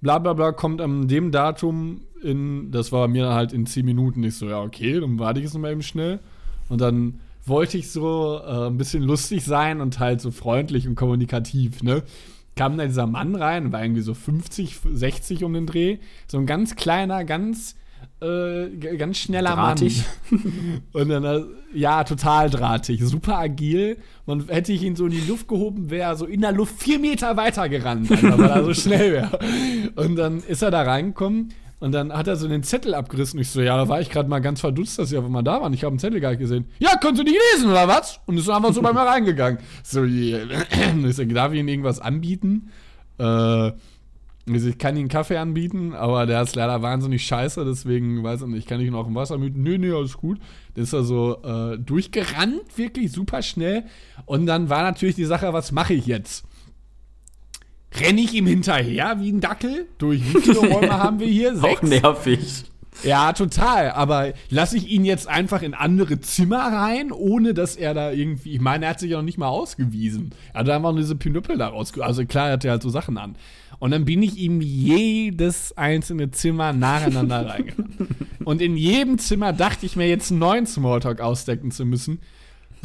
bla 0.00 0.18
bla 0.18 0.32
bla, 0.32 0.52
kommt 0.52 0.80
an 0.80 1.08
dem 1.08 1.30
Datum 1.30 2.02
in, 2.22 2.70
das 2.72 2.92
war 2.92 3.08
mir 3.08 3.30
halt 3.30 3.52
in 3.52 3.66
10 3.66 3.84
Minuten. 3.84 4.22
Ich 4.24 4.36
so, 4.36 4.46
ja, 4.46 4.60
okay, 4.60 5.00
dann 5.00 5.18
warte 5.18 5.40
ich 5.40 5.46
es 5.46 5.54
nochmal 5.54 5.72
eben 5.72 5.82
schnell. 5.82 6.18
Und 6.68 6.80
dann 6.80 7.20
wollte 7.44 7.78
ich 7.78 7.90
so 7.90 8.40
äh, 8.44 8.66
ein 8.66 8.76
bisschen 8.76 9.02
lustig 9.02 9.44
sein 9.44 9.80
und 9.80 10.00
halt 10.00 10.20
so 10.20 10.30
freundlich 10.30 10.88
und 10.88 10.96
kommunikativ, 10.96 11.82
ne? 11.82 12.02
Kam 12.56 12.78
dann 12.78 12.88
dieser 12.88 13.06
Mann 13.06 13.34
rein, 13.34 13.70
war 13.70 13.82
irgendwie 13.82 14.00
so 14.00 14.14
50, 14.14 14.78
60 14.92 15.44
um 15.44 15.52
den 15.52 15.66
Dreh. 15.66 15.98
So 16.26 16.38
ein 16.38 16.46
ganz 16.46 16.74
kleiner, 16.74 17.24
ganz, 17.24 17.76
äh, 18.26 18.96
ganz 18.96 19.18
schneller 19.18 19.54
Drahtig. 19.54 20.04
Mann. 20.30 20.82
Und 20.92 21.08
dann, 21.08 21.24
äh, 21.24 21.42
ja, 21.74 22.04
total 22.04 22.50
drahtig, 22.50 23.02
super 23.04 23.38
agil. 23.38 23.98
Man 24.26 24.48
hätte 24.48 24.72
ich 24.72 24.82
ihn 24.82 24.96
so 24.96 25.06
in 25.06 25.12
die 25.12 25.26
Luft 25.28 25.48
gehoben, 25.48 25.90
wäre 25.90 26.10
er 26.10 26.16
so 26.16 26.26
in 26.26 26.40
der 26.40 26.52
Luft 26.52 26.82
vier 26.82 26.98
Meter 26.98 27.36
weiter 27.36 27.68
gerannt, 27.68 28.10
Alter, 28.10 28.38
weil 28.38 28.50
er 28.50 28.64
so 28.64 28.74
schnell 28.80 29.12
wäre. 29.12 29.38
Und 29.94 30.16
dann 30.16 30.42
ist 30.42 30.62
er 30.62 30.70
da 30.70 30.82
reingekommen 30.82 31.52
und 31.78 31.92
dann 31.92 32.12
hat 32.12 32.26
er 32.26 32.36
so 32.36 32.48
den 32.48 32.62
Zettel 32.62 32.94
abgerissen. 32.94 33.38
Ich 33.38 33.50
so, 33.50 33.60
ja, 33.60 33.76
da 33.76 33.88
war 33.88 34.00
ich 34.00 34.10
gerade 34.10 34.28
mal 34.28 34.40
ganz 34.40 34.60
verdutzt, 34.60 34.98
dass 34.98 35.10
sie 35.10 35.18
auf 35.18 35.24
einmal 35.24 35.44
da 35.44 35.60
waren. 35.60 35.74
Ich 35.74 35.84
habe 35.84 35.94
den 35.94 35.98
Zettel 35.98 36.20
gar 36.20 36.30
nicht 36.30 36.40
gesehen. 36.40 36.66
Ja, 36.78 36.96
konntest 37.00 37.20
du 37.20 37.30
nicht 37.30 37.40
lesen, 37.52 37.70
oder 37.70 37.86
was? 37.86 38.20
Und 38.26 38.38
ist 38.38 38.48
einfach 38.48 38.72
so 38.72 38.80
bei 38.80 38.92
mir 38.92 39.00
reingegangen. 39.06 39.60
So, 39.82 40.02
yeah. 40.04 40.40
ich 41.06 41.16
so, 41.16 41.24
darf 41.24 41.52
ich 41.52 41.58
Ihnen 41.58 41.68
irgendwas 41.68 42.00
anbieten? 42.00 42.70
Äh, 43.18 43.72
also 44.48 44.68
ich 44.68 44.78
kann 44.78 44.96
Ihnen 44.96 45.08
Kaffee 45.08 45.38
anbieten, 45.38 45.92
aber 45.92 46.24
der 46.26 46.42
ist 46.42 46.54
leider 46.54 46.80
wahnsinnig 46.80 47.24
scheiße, 47.24 47.64
deswegen 47.64 48.22
weiß 48.22 48.42
ich 48.42 48.46
nicht, 48.46 48.68
kann 48.68 48.80
ich 48.80 48.86
Ihnen 48.86 48.94
auch 48.94 49.08
ein 49.08 49.14
Wasser 49.14 49.38
mieten? 49.38 49.62
Nee, 49.62 49.78
nee, 49.78 49.90
alles 49.90 50.16
gut. 50.16 50.38
Der 50.76 50.84
ist 50.84 50.94
also 50.94 51.42
äh, 51.42 51.78
durchgerannt, 51.78 52.76
wirklich 52.76 53.10
super 53.10 53.42
schnell. 53.42 53.84
Und 54.24 54.46
dann 54.46 54.70
war 54.70 54.82
natürlich 54.82 55.16
die 55.16 55.24
Sache, 55.24 55.52
was 55.52 55.72
mache 55.72 55.94
ich 55.94 56.06
jetzt? 56.06 56.44
Renne 58.00 58.20
ich 58.20 58.34
ihm 58.34 58.46
hinterher 58.46 59.16
wie 59.20 59.32
ein 59.32 59.40
Dackel? 59.40 59.86
Durch 59.98 60.22
wie 60.22 60.40
viele 60.40 60.58
Räume 60.58 60.98
haben 61.02 61.18
wir 61.18 61.26
hier? 61.26 61.54
Auch 61.62 61.82
nervig. 61.82 62.64
Ja, 63.02 63.32
total. 63.32 63.90
Aber 63.90 64.32
lasse 64.50 64.76
ich 64.76 64.88
ihn 64.88 65.04
jetzt 65.04 65.28
einfach 65.28 65.62
in 65.62 65.74
andere 65.74 66.20
Zimmer 66.20 66.58
rein, 66.58 67.12
ohne 67.12 67.54
dass 67.54 67.76
er 67.76 67.94
da 67.94 68.10
irgendwie. 68.10 68.52
Ich 68.52 68.60
meine, 68.60 68.86
er 68.86 68.92
hat 68.92 69.00
sich 69.00 69.10
ja 69.10 69.18
noch 69.18 69.24
nicht 69.24 69.38
mal 69.38 69.48
ausgewiesen. 69.48 70.30
Er 70.52 70.60
hat 70.60 70.70
einfach 70.70 70.92
nur 70.92 71.00
diese 71.00 71.16
Pinüppel 71.16 71.58
da 71.58 71.68
rausge... 71.68 72.04
Also 72.04 72.24
klar, 72.24 72.48
er 72.48 72.52
hatte 72.54 72.70
halt 72.70 72.82
so 72.82 72.90
Sachen 72.90 73.18
an. 73.18 73.36
Und 73.78 73.90
dann 73.90 74.04
bin 74.04 74.22
ich 74.22 74.38
ihm 74.38 74.60
jedes 74.60 75.76
einzelne 75.76 76.30
Zimmer 76.30 76.72
nacheinander 76.72 77.46
reingegangen. 77.50 78.08
Und 78.44 78.62
in 78.62 78.76
jedem 78.76 79.18
Zimmer 79.18 79.52
dachte 79.52 79.86
ich 79.86 79.96
mir 79.96 80.08
jetzt 80.08 80.30
einen 80.30 80.40
neuen 80.40 80.66
Smalltalk 80.66 81.20
ausdecken 81.20 81.70
zu 81.70 81.84
müssen. 81.84 82.20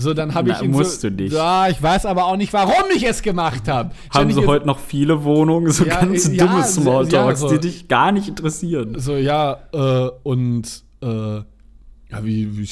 So, 0.02 0.14
dann 0.14 0.34
habe 0.34 0.52
ich 0.52 0.62
ihn 0.62 0.72
musst 0.72 1.02
so, 1.02 1.10
du 1.10 1.16
nicht. 1.16 1.34
Ja, 1.34 1.70
ich 1.70 1.82
weiß 1.82 2.06
aber 2.06 2.26
auch 2.26 2.38
nicht, 2.38 2.52
warum 2.54 2.90
ich 2.96 3.04
es 3.04 3.22
gemacht 3.22 3.68
habe. 3.68 3.92
Haben 4.10 4.32
sie 4.32 4.46
heute 4.46 4.66
noch 4.66 4.80
viele 4.80 5.24
Wohnungen, 5.24 5.72
so 5.72 5.86
Ja, 5.86 6.02
ganz 6.02 6.28
ja, 6.28 6.46
dumme 6.46 6.60
ja, 6.60 6.66
Smalltalks, 6.66 7.40
so. 7.42 7.50
die 7.50 7.60
dich 7.60 7.88
gar 7.88 8.12
nicht 8.12 8.28
interessieren. 8.28 8.96
So, 8.98 9.16
ja, 9.16 9.60
äh, 9.74 10.10
und 10.24 10.84
äh, 11.02 11.08
ja, 11.08 12.24
wie, 12.26 12.58
wie 12.58 12.68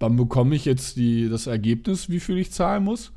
wann 0.00 0.16
bekomme 0.16 0.54
ich 0.54 0.64
jetzt 0.64 0.96
die, 0.96 1.28
das 1.28 1.46
Ergebnis, 1.46 2.08
wie 2.08 2.20
viel 2.20 2.38
ich 2.38 2.52
zahlen 2.52 2.84
muss? 2.84 3.12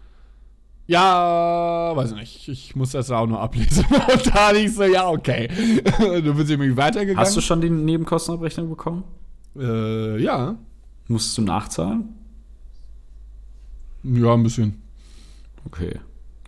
Ja, 0.87 1.93
weiß 1.95 2.11
ich 2.11 2.17
nicht. 2.17 2.47
Ich 2.49 2.75
muss 2.75 2.91
das 2.91 3.11
auch 3.11 3.27
nur 3.27 3.39
ablesen. 3.39 3.85
Und 4.13 4.27
da 4.27 4.49
hatte 4.49 4.57
ich 4.59 4.73
so, 4.73 4.83
ja, 4.83 5.07
okay. 5.07 5.47
du 5.99 6.33
bist 6.33 6.49
irgendwie 6.49 6.75
weitergegangen. 6.75 7.19
Hast 7.19 7.37
du 7.37 7.41
schon 7.41 7.61
die 7.61 7.69
Nebenkostenabrechnung 7.69 8.67
bekommen? 8.67 9.03
Äh, 9.57 10.21
ja. 10.21 10.57
Musst 11.07 11.37
du 11.37 11.43
nachzahlen? 11.43 12.09
Ja, 14.03 14.33
ein 14.33 14.43
bisschen. 14.43 14.81
Okay. 15.65 15.99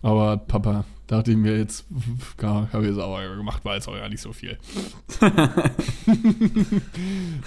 Aber 0.02 0.36
Papa, 0.36 0.84
dachte 1.06 1.30
ich 1.30 1.36
mir 1.36 1.56
jetzt, 1.56 1.86
habe 2.42 2.84
ich 2.84 2.90
es 2.90 2.98
auch 2.98 3.18
gemacht, 3.18 3.64
war 3.64 3.74
jetzt 3.74 3.88
auch 3.88 3.96
ja 3.96 4.08
nicht 4.08 4.20
so 4.20 4.32
viel. 4.32 4.58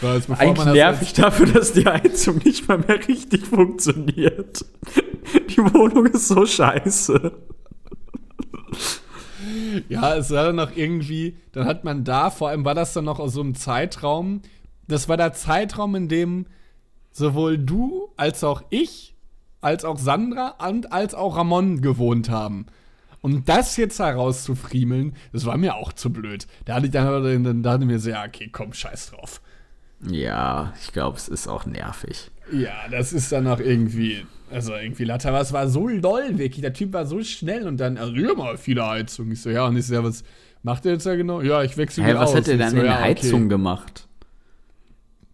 War 0.02 0.16
jetzt, 0.16 0.30
Eigentlich 0.30 0.66
nervig 0.66 1.14
dafür, 1.14 1.48
dass 1.48 1.74
die 1.74 1.86
Heizung 1.86 2.38
nicht 2.44 2.68
mal 2.68 2.78
mehr 2.78 3.08
richtig 3.08 3.46
funktioniert. 3.48 4.66
Die 5.50 5.58
Wohnung 5.58 6.06
ist 6.08 6.28
so 6.28 6.46
scheiße. 6.46 7.32
Ja, 9.90 10.16
es 10.16 10.30
war 10.32 10.46
dann 10.46 10.56
noch 10.56 10.76
irgendwie, 10.76 11.38
dann 11.52 11.66
hat 11.66 11.84
man 11.84 12.04
da, 12.04 12.30
vor 12.30 12.50
allem 12.50 12.66
war 12.66 12.76
das 12.76 12.94
dann 12.94 13.06
noch 13.06 13.20
aus 13.20 13.34
so 13.34 13.42
einem 13.42 13.56
Zeitraum, 13.56 14.42
das 14.88 15.10
war 15.10 15.18
der 15.18 15.34
Zeitraum, 15.34 15.96
in 15.96 16.08
dem 16.08 16.46
sowohl 17.12 17.58
du 17.58 18.10
als 18.18 18.44
auch 18.44 18.64
ich, 18.70 19.17
als 19.62 19.86
auch 19.86 19.98
Sandra 19.98 20.56
und 20.68 20.92
als 20.92 21.14
auch 21.14 21.38
Ramon 21.38 21.82
gewohnt 21.82 22.30
haben. 22.30 22.68
Und 23.22 23.50
das 23.50 23.78
jetzt 23.78 24.00
herauszufriemeln, 24.00 25.16
das 25.34 25.46
war 25.46 25.58
mir 25.58 25.76
auch 25.76 25.92
zu 25.92 26.12
blöd. 26.12 26.48
Da 26.66 26.76
hatte 26.76 26.86
ich 26.86 26.92
dann, 26.92 27.44
dann 27.44 27.64
dachte 27.64 27.84
ich 27.84 27.88
mir 27.88 28.00
so, 28.00 28.10
ja, 28.10 28.24
okay, 28.26 28.50
komm, 28.52 28.74
scheiß 28.74 29.12
drauf. 29.12 29.42
Ja, 30.08 30.74
ich 30.82 30.94
glaube, 30.94 31.18
es 31.18 31.28
ist 31.28 31.48
auch 31.48 31.66
nervig. 31.66 32.30
Ja, 32.52 32.88
das 32.92 33.14
ist 33.14 33.32
dann 33.32 33.48
auch 33.48 33.60
irgendwie, 33.60 34.26
also 34.52 34.74
irgendwie 34.74 35.04
Latte, 35.04 35.30
aber 35.30 35.42
es 35.42 35.52
war 35.52 35.68
so 35.68 35.88
doll, 36.00 36.38
wirklich. 36.38 36.62
Der 36.62 36.74
Typ 36.74 36.94
war 36.94 37.06
so 37.06 37.22
schnell 37.24 37.68
und 37.68 37.78
dann, 37.78 37.98
also 37.98 38.14
ja, 38.14 38.34
mal 38.34 38.58
viele 38.58 38.88
Heizung. 38.88 39.32
Ich 39.32 39.42
so, 39.42 39.50
ja, 39.50 39.66
und 39.66 39.76
ich 39.76 39.88
so, 39.88 39.96
ja, 39.96 40.04
was 40.04 40.24
macht 40.64 40.86
der 40.86 40.94
jetzt 40.94 41.06
da 41.06 41.16
genau? 41.16 41.42
Ja, 41.42 41.64
ich 41.64 41.76
wechsle 41.78 42.06
die 42.06 42.14
was 42.14 42.30
aus. 42.30 42.36
hat 42.36 42.48
er 42.48 42.58
denn 42.58 42.70
so, 42.70 42.78
in 42.78 42.86
ja, 42.86 42.92
der 42.92 43.02
Heizung 43.02 43.42
okay. 43.42 43.50
gemacht? 43.50 44.07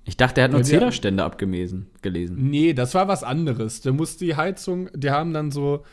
Ich 0.05 0.17
dachte, 0.17 0.41
er 0.41 0.45
hat 0.45 0.51
nur 0.51 0.59
Ja, 0.61 0.65
Zählerstände 0.65 1.23
abgelesen, 1.23 1.87
gelesen. 2.01 2.49
Nee, 2.49 2.73
das 2.73 2.93
war 2.93 3.07
was 3.07 3.23
anderes. 3.23 3.81
Der 3.81 3.93
muss 3.93 4.17
die 4.17 4.35
Heizung, 4.35 4.89
die 4.93 5.11
haben 5.11 5.33
dann 5.33 5.49
so, 5.51 5.83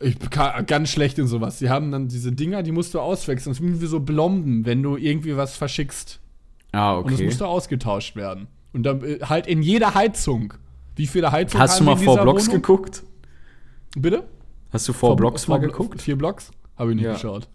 ich 0.00 0.18
ka- 0.30 0.60
ganz 0.62 0.90
schlecht 0.90 1.18
in 1.18 1.26
sowas. 1.26 1.58
Die 1.58 1.70
haben 1.70 1.90
dann 1.90 2.08
diese 2.08 2.32
Dinger, 2.32 2.62
die 2.62 2.72
musst 2.72 2.92
du 2.94 3.00
auswechseln. 3.00 3.52
Das 3.52 3.58
sind 3.62 3.80
wie 3.80 3.86
so 3.86 4.00
Blomben, 4.00 4.66
wenn 4.66 4.82
du 4.82 4.96
irgendwie 4.96 5.36
was 5.36 5.56
verschickst. 5.56 6.20
Ah, 6.72 6.96
Und 6.96 7.06
das 7.06 7.14
okay. 7.14 7.24
musste 7.26 7.46
ausgetauscht 7.46 8.16
werden. 8.16 8.48
Und 8.72 8.82
dann 8.84 9.02
äh, 9.04 9.18
halt 9.22 9.46
in 9.46 9.62
jeder 9.62 9.94
Heizung. 9.94 10.54
Wie 10.96 11.06
viele 11.06 11.32
Heizungen 11.32 11.62
Hast 11.62 11.80
du 11.80 11.84
mal 11.84 11.96
vor 11.96 12.20
Blocks 12.20 12.48
Wohnung? 12.48 12.60
geguckt? 12.62 13.02
Bitte? 13.96 14.24
Hast 14.70 14.88
du 14.88 14.92
vor 14.92 15.16
Blocks 15.16 15.48
mal 15.48 15.58
geguckt? 15.58 16.02
Vier 16.02 16.16
Blocks? 16.16 16.50
Habe 16.76 16.90
ich 16.90 16.96
nicht 16.96 17.04
Ja. 17.04 17.12
geschaut. 17.14 17.48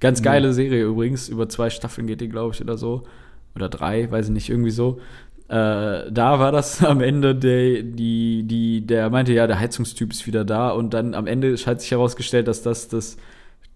Ganz 0.00 0.22
geile 0.22 0.52
Serie 0.52 0.84
übrigens. 0.84 1.28
Über 1.28 1.48
zwei 1.48 1.68
Staffeln 1.70 2.06
geht 2.06 2.20
die, 2.20 2.28
glaube 2.28 2.54
ich, 2.54 2.60
oder 2.60 2.76
so. 2.78 3.04
Oder 3.54 3.68
drei, 3.68 4.10
weiß 4.10 4.26
ich 4.26 4.32
nicht, 4.32 4.48
irgendwie 4.50 4.70
so. 4.70 5.00
Äh, 5.48 6.10
da 6.10 6.38
war 6.38 6.52
das 6.52 6.82
am 6.84 7.00
Ende, 7.00 7.34
der, 7.34 7.82
die, 7.82 8.44
die, 8.44 8.86
der 8.86 9.10
meinte, 9.10 9.32
ja, 9.32 9.46
der 9.46 9.60
Heizungstyp 9.60 10.12
ist 10.12 10.26
wieder 10.26 10.44
da. 10.44 10.70
Und 10.70 10.94
dann 10.94 11.14
am 11.14 11.26
Ende 11.26 11.54
hat 11.66 11.80
sich 11.80 11.90
herausgestellt, 11.90 12.48
dass 12.48 12.62
das, 12.62 12.88
das 12.88 13.16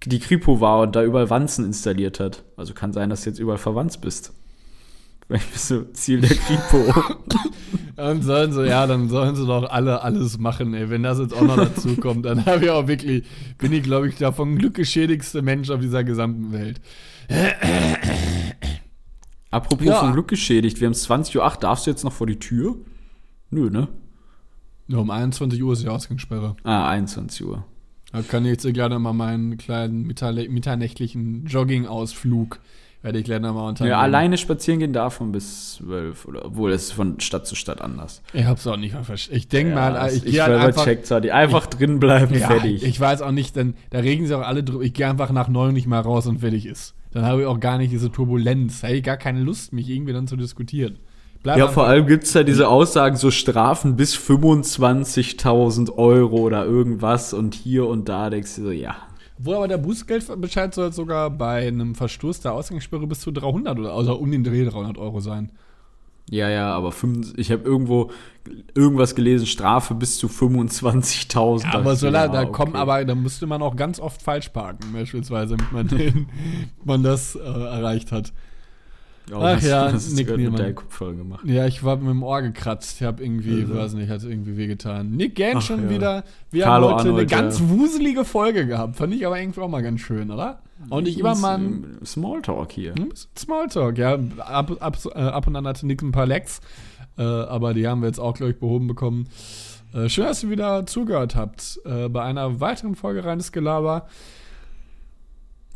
die 0.05 0.21
Kripo 0.21 0.61
war 0.61 0.81
und 0.81 0.97
da 0.97 1.03
überall 1.03 1.31
Wanzen 1.31 1.65
installiert 1.65 2.21
hat. 2.21 2.45
Also 2.57 2.75
kann 2.75 2.93
sein, 2.93 3.11
dass 3.11 3.23
du 3.23 3.31
jetzt 3.31 3.39
überall 3.39 3.59
verwandt 3.59 4.01
bist. 4.01 4.33
Vielleicht 5.27 5.53
bist 5.53 5.71
du 5.71 5.93
Ziel 5.93 6.21
der 6.21 6.37
Kripo. 6.37 6.95
Dann 7.97 8.21
sollen 8.23 8.53
sie, 8.53 8.67
ja, 8.67 8.87
dann 8.87 9.09
sollen 9.09 9.35
sie 9.37 9.47
doch 9.47 9.71
alle 9.71 10.03
alles 10.03 10.37
machen, 10.39 10.75
ey. 10.75 10.91
Wenn 10.91 11.03
das 11.03 11.19
jetzt 11.19 11.33
auch 11.33 11.41
noch 11.41 11.57
dazu 11.57 11.97
kommt, 11.97 12.27
dann 12.27 12.45
habe 12.45 12.67
ich 12.67 12.71
auch 12.71 12.87
wirklich, 12.89 13.25
bin 13.57 13.73
ich, 13.73 13.83
glaube 13.83 14.07
ich, 14.07 14.17
der 14.17 14.33
von 14.33 14.59
Glück 14.59 14.75
geschädigste 14.75 15.41
Mensch 15.41 15.71
auf 15.71 15.81
dieser 15.81 16.05
gesamten 16.05 16.53
Welt. 16.53 16.79
Apropos 19.51 19.87
Ja. 19.87 20.01
von 20.01 20.13
Glück 20.13 20.29
geschädigt, 20.29 20.81
wir 20.81 20.87
haben 20.87 20.95
20.08 20.95 21.37
Uhr, 21.39 21.61
darfst 21.61 21.87
du 21.87 21.91
jetzt 21.91 22.05
noch 22.05 22.13
vor 22.13 22.27
die 22.27 22.39
Tür? 22.39 22.77
Nö, 23.51 23.71
ne? 23.71 23.89
Nur 24.89 25.03
um 25.03 25.11
21 25.11 25.63
Uhr 25.63 25.73
ist 25.73 25.83
die 25.83 25.89
Ausgangssperre. 25.89 26.57
Ah, 26.65 26.89
21 26.89 27.45
Uhr. 27.45 27.65
Da 28.13 28.23
kann 28.23 28.45
ich 28.45 28.51
jetzt 28.53 28.75
gerne 28.75 28.99
mal 28.99 29.13
meinen 29.13 29.57
kleinen 29.59 30.03
mitternächtlichen 30.07 31.45
Jogging-Ausflug, 31.47 32.61
werde 33.03 33.19
ich 33.19 33.25
gleich 33.25 33.41
noch 33.41 33.55
mal 33.55 33.69
unternehmen. 33.69 33.91
Ja, 33.93 34.01
alleine 34.01 34.39
spazieren 34.39 34.81
gehen 34.81 34.93
darf 34.93 35.21
man 35.21 35.33
bis 35.33 35.75
12 35.75 36.25
oder 36.27 36.45
obwohl 36.45 36.73
es 36.73 36.85
ist 36.85 36.93
von 36.93 37.21
Stadt 37.21 37.47
zu 37.47 37.55
Stadt 37.55 37.81
anders. 37.81 38.23
Ich 38.33 38.45
hab's 38.45 38.67
auch 38.67 38.77
nicht 38.77 38.95
mal 38.95 39.05
verstanden. 39.05 39.37
Ich 39.39 39.49
denke 39.49 39.75
mal, 39.75 40.09
ich 40.11 40.25
ich 40.25 40.33
gehe 40.33 40.43
halt 40.43 40.59
einfach, 40.61 40.85
checkt 40.85 41.11
die 41.25 41.33
einfach 41.33 41.67
drin 41.67 42.01
bleiben, 42.01 42.37
Ja, 42.39 42.47
fertig. 42.49 42.83
ich 42.85 42.99
weiß 42.99 43.23
auch 43.23 43.33
nicht, 43.33 43.55
denn 43.57 43.75
da 43.91 43.99
regen 43.99 44.27
sie 44.27 44.35
auch 44.37 44.47
alle 44.47 44.63
drüber. 44.65 44.83
Ich 44.83 44.95
gehe 44.95 45.09
einfach 45.09 45.31
nach 45.31 45.49
neun 45.49 45.75
nicht 45.75 45.87
mal 45.87 46.01
raus 46.01 46.27
und 46.27 46.39
fertig 46.39 46.67
ist. 46.67 46.95
Dann 47.17 47.25
habe 47.25 47.41
ich 47.41 47.47
auch 47.47 47.61
gar 47.61 47.79
nicht 47.79 47.91
diese 47.91 48.13
Turbulenz. 48.13 48.83
Da 48.83 48.89
habe 48.89 48.99
ich 48.99 49.03
gar 49.03 49.17
keine 49.17 49.41
Lust, 49.41 49.73
mich 49.73 49.89
irgendwie 49.89 50.13
dann 50.13 50.27
zu 50.27 50.37
diskutieren. 50.37 50.99
Bleib 51.43 51.57
ja, 51.57 51.67
vor 51.67 51.87
allem 51.87 52.07
gibt's 52.07 52.35
ja 52.35 52.43
diese 52.43 52.69
Aussagen, 52.69 53.17
so 53.17 53.31
Strafen 53.31 53.97
bis 53.97 54.15
25.000 54.15 55.97
Euro 55.97 56.37
oder 56.37 56.67
irgendwas 56.67 57.33
und 57.33 57.55
hier 57.55 57.87
und 57.87 58.11
da 58.11 58.29
denkst 58.29 58.57
du 58.57 58.65
so, 58.65 58.71
ja. 58.71 58.97
Wo 59.39 59.55
aber 59.55 59.67
der 59.67 59.79
Bußgeldbescheid 59.79 60.75
soll 60.75 60.93
sogar 60.93 61.31
bei 61.31 61.67
einem 61.67 61.95
Verstoß 61.95 62.41
der 62.41 62.53
Ausgangssperre 62.53 63.07
bis 63.07 63.21
zu 63.21 63.31
300 63.31 63.79
oder 63.79 63.95
also 63.95 64.15
um 64.17 64.31
den 64.31 64.45
Dreh 64.45 64.67
300 64.67 64.99
Euro 64.99 65.21
sein. 65.21 65.53
Ja, 66.29 66.49
ja, 66.49 66.73
aber 66.73 66.91
fünf, 66.91 67.35
ich 67.37 67.53
habe 67.53 67.63
irgendwo 67.63 68.11
irgendwas 68.75 69.15
gelesen, 69.15 69.47
Strafe 69.47 69.95
bis 69.95 70.19
zu 70.19 70.27
25.000. 70.27 71.63
Ja, 71.63 71.75
aber 71.75 71.97
so 71.97 72.07
ja, 72.09 72.29
da 72.29 72.43
okay. 72.43 72.53
kommen 72.53 72.77
aber, 72.77 73.05
da 73.05 73.15
müsste 73.15 73.47
man 73.47 73.63
auch 73.63 73.77
ganz 73.77 74.01
oft 74.01 74.23
falsch 74.23 74.49
parken, 74.49 74.93
beispielsweise, 74.93 75.57
damit 75.57 75.73
man, 75.73 75.89
den, 75.89 76.29
man 76.85 77.03
das 77.03 77.37
äh, 77.37 77.41
erreicht 77.41 78.13
hat. 78.13 78.33
Oh, 79.33 79.37
Ach 79.37 79.57
was- 79.57 79.67
ja, 79.67 79.93
was 79.93 80.13
Nick 80.13 80.35
Niemann. 80.37 80.75
Ja, 81.45 81.67
ich 81.67 81.83
war 81.83 81.97
mit 81.97 82.09
dem 82.09 82.23
Ohr 82.23 82.43
gekratzt. 82.43 83.01
Ich 83.01 83.07
habe 83.07 83.25
irgendwie, 83.25 83.65
Mhm. 83.65 83.75
weiß 83.77 83.95
nicht, 83.95 84.09
hat 84.09 84.23
irgendwie 84.23 84.57
wehgetan. 84.57 85.11
Nick 85.11 85.35
Ach, 85.57 85.63
schon 85.63 85.85
ja. 85.85 85.91
wieder. 85.91 86.25
Wir 86.51 86.65
Carlo 86.65 86.89
haben 86.91 86.95
heute 86.95 87.01
eine 87.03 87.11
Arnold, 87.11 87.31
ganz 87.31 87.59
ja. 87.59 87.69
wuselige 87.69 88.25
Folge 88.25 88.67
gehabt. 88.67 88.97
Fand 88.97 89.13
ich 89.15 89.27
aber 89.27 89.41
irgendwie 89.41 89.61
auch 89.61 89.69
mal 89.69 89.83
ganz 89.83 90.01
schön, 90.01 90.31
oder? 90.31 90.61
Und 90.91 91.09
ich 91.09 91.19
immer 91.19 91.35
mal 91.35 91.59
Smalltalk 92.05 92.71
hier. 92.73 92.93
bisschen 92.93 93.31
Smalltalk, 93.37 93.99
ja. 93.99 94.19
Ab, 94.39 94.77
ab, 94.81 94.99
äh, 95.15 95.19
ab 95.19 95.47
und 95.47 95.57
an 95.57 95.67
hatte 95.67 95.87
Nick 95.87 96.03
ein 96.03 96.13
paar 96.13 96.27
Lecks. 96.27 96.61
Äh, 97.19 97.23
aber 97.23 97.73
die 97.75 97.89
haben 97.89 98.03
wir 98.03 98.09
jetzt 98.09 98.21
auch, 98.21 98.35
glaube 98.35 98.53
ich, 98.53 98.59
behoben 98.61 98.87
bekommen. 98.87 99.27
Äh, 99.95 100.09
schön, 100.11 100.25
dass 100.27 100.43
ihr 100.45 100.51
wieder 100.51 100.85
zugehört 100.87 101.35
habt 101.35 101.81
äh, 101.87 102.09
bei 102.11 102.23
einer 102.23 102.61
weiteren 102.61 102.95
Folge 102.95 103.25
Reines 103.25 103.53
Gelaber. 103.53 104.07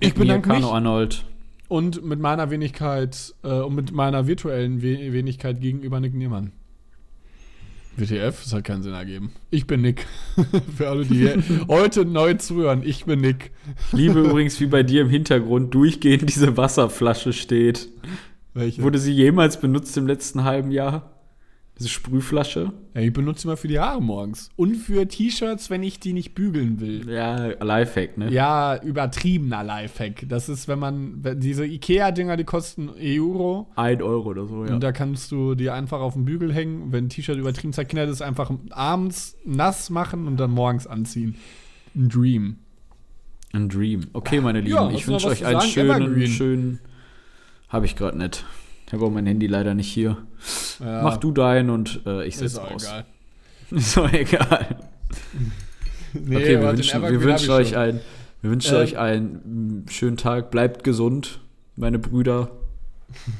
Ich 0.01 0.14
mir, 0.14 0.20
bedanke 0.20 0.51
mich. 0.51 0.64
Arnold. 0.64 1.24
Und 1.70 2.04
mit 2.04 2.18
meiner 2.18 2.50
Wenigkeit 2.50 3.32
äh, 3.44 3.60
und 3.60 3.76
mit 3.76 3.92
meiner 3.92 4.26
virtuellen 4.26 4.82
We 4.82 5.12
Wenigkeit 5.12 5.60
gegenüber 5.60 6.00
Nick 6.00 6.14
Niemann. 6.14 6.50
WTF, 7.96 8.42
das 8.42 8.52
hat 8.52 8.64
keinen 8.64 8.82
Sinn 8.82 8.92
ergeben. 8.92 9.30
Ich 9.50 9.68
bin 9.68 9.80
Nick. 9.80 10.04
Für 10.76 10.88
alle, 10.88 11.04
die 11.04 11.28
heute 11.68 12.04
neu 12.04 12.34
zuhören, 12.34 12.82
ich 12.84 13.04
bin 13.04 13.20
Nick. 13.20 13.52
Ich 13.86 13.92
liebe 13.92 14.18
übrigens, 14.18 14.58
wie 14.58 14.66
bei 14.66 14.82
dir 14.82 15.02
im 15.02 15.10
Hintergrund 15.10 15.72
durchgehend 15.72 16.28
diese 16.28 16.56
Wasserflasche 16.56 17.32
steht. 17.32 17.88
Welche? 18.52 18.82
Wurde 18.82 18.98
sie 18.98 19.12
jemals 19.12 19.60
benutzt 19.60 19.96
im 19.96 20.08
letzten 20.08 20.42
halben 20.42 20.72
Jahr? 20.72 21.19
Diese 21.81 21.89
Sprühflasche? 21.89 22.72
ja, 22.95 23.01
ich 23.01 23.12
benutze 23.12 23.41
sie 23.43 23.49
mal 23.49 23.57
für 23.57 23.66
die 23.68 23.81
Haare 23.81 24.03
morgens. 24.03 24.51
Und 24.57 24.74
für 24.76 25.09
T-Shirts, 25.09 25.70
wenn 25.70 25.83
ich 25.83 25.99
die 25.99 26.12
nicht 26.12 26.35
bügeln 26.35 26.78
will. 26.78 27.09
Ja, 27.11 27.47
Lifehack, 27.64 28.18
ne? 28.18 28.31
Ja, 28.31 28.76
übertriebener 28.83 29.64
Lifehack. 29.64 30.28
Das 30.28 30.51
ist, 30.51 30.68
wenn 30.68 30.78
man, 30.78 31.22
diese 31.39 31.64
Ikea-Dinger, 31.64 32.37
die 32.37 32.45
kosten 32.45 32.91
Euro. 32.91 33.70
Ein 33.76 34.03
Euro 34.03 34.28
oder 34.28 34.47
so, 34.47 34.66
ja. 34.66 34.74
Und 34.74 34.83
da 34.83 34.93
kannst 34.93 35.33
du 35.33 35.55
die 35.55 35.70
einfach 35.70 36.01
auf 36.01 36.12
den 36.12 36.26
Bügel 36.26 36.53
hängen. 36.53 36.93
Wenn 36.93 37.07
ein 37.07 37.09
T-Shirt 37.09 37.39
übertrieben 37.39 37.72
zerknittert 37.72 38.11
ist, 38.11 38.20
einfach 38.20 38.51
abends 38.68 39.39
nass 39.47 39.89
machen 39.89 40.26
und 40.26 40.37
dann 40.39 40.51
morgens 40.51 40.87
anziehen. 40.87 41.37
Ein 41.97 42.11
Dream. 42.11 42.57
Ein 43.55 43.70
Dream. 43.70 44.07
Okay, 44.12 44.41
meine 44.43 44.61
Lieben, 44.61 44.74
Ja, 44.76 44.91
ich 44.91 45.09
wünsche 45.09 45.28
euch 45.28 45.47
einen 45.47 45.61
sagen? 45.61 45.72
schönen, 45.72 46.03
Evergreen. 46.03 46.26
schönen. 46.28 46.78
Habe 47.70 47.87
ich 47.87 47.97
gerade 47.97 48.18
nicht. 48.18 48.45
Ich 48.91 48.95
habe 48.95 49.05
auch 49.05 49.11
mein 49.12 49.24
Handy 49.24 49.47
leider 49.47 49.72
nicht 49.72 49.86
hier. 49.86 50.16
Ja, 50.80 51.03
Mach 51.05 51.16
du 51.16 51.30
deinen 51.30 51.70
und 51.70 52.01
äh, 52.07 52.26
ich 52.26 52.36
setze 52.36 52.61
aus. 52.61 52.82
egal. 52.82 53.05
Ist 53.70 53.97
doch 53.97 54.12
egal. 54.12 54.78
Nee, 56.12 56.36
okay, 56.36 56.61
wir 56.61 56.72
wünschen, 56.72 57.01
wir 57.01 57.22
wünschen 57.22 57.51
euch 57.51 57.68
schon. 57.68 57.78
einen, 57.78 58.01
wir 58.43 58.51
wünschen 58.51 58.74
Ähm, 58.74 58.80
euch 58.80 58.99
einen 58.99 59.84
mm, 59.84 59.88
schönen 59.88 60.16
Tag. 60.16 60.51
Bleibt 60.51 60.82
gesund, 60.82 61.38
meine 61.76 62.01
Brüder. 62.01 62.51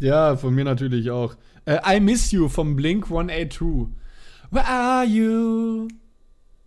Ja, 0.00 0.36
von 0.36 0.52
mir 0.56 0.64
natürlich 0.64 1.12
auch. 1.12 1.36
Äh, 1.64 1.78
I 1.96 2.00
Miss 2.00 2.32
You 2.32 2.48
vom 2.48 2.74
Blink 2.74 3.04
182. 3.04 3.86
Where 4.50 4.66
are 4.66 5.04
you? 5.04 5.86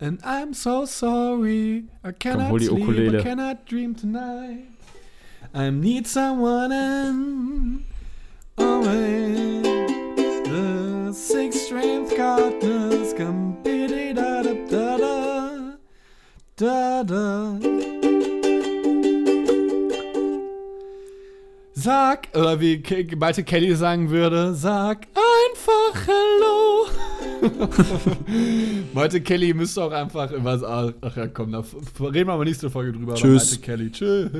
And 0.00 0.24
I'm 0.24 0.54
so 0.54 0.86
sorry. 0.86 1.84
I 2.02 2.12
cannot 2.18 2.58
die 2.58 2.64
sleep. 2.64 3.12
I 3.12 3.22
cannot 3.22 3.70
dream 3.70 3.94
tonight. 3.94 4.77
I 5.54 5.70
need 5.70 6.06
someone 6.06 6.72
and 6.72 7.84
always 8.58 9.62
the 10.44 11.12
six 11.12 11.60
strength 11.62 12.14
partners 12.16 13.14
come 13.14 13.56
biddy 13.62 14.12
da 14.12 14.42
da 14.42 14.54
da 14.68 14.96
da 14.98 15.76
da 16.56 17.02
da. 17.02 17.58
Sag, 21.72 22.28
oder 22.34 22.60
wie 22.60 22.82
Malte 23.16 23.44
Kelly 23.44 23.74
sagen 23.74 24.10
würde, 24.10 24.52
sag 24.54 25.06
einfach 25.14 26.06
Hello. 26.06 26.86
Malte 28.92 29.20
Kelly 29.22 29.54
müsste 29.54 29.84
auch 29.84 29.92
einfach 29.92 30.30
immer 30.32 30.58
sagen, 30.58 30.94
ach 31.00 31.16
ja, 31.16 31.26
komm, 31.28 31.52
da 31.52 31.64
reden 32.00 32.28
wir 32.28 32.34
aber 32.34 32.44
nächste 32.44 32.68
Folge 32.68 32.92
drüber. 32.92 33.14
Tschüss. 33.14 33.52
Malte 33.52 33.62
Kelly, 33.62 33.90
tschüss. 33.92 34.30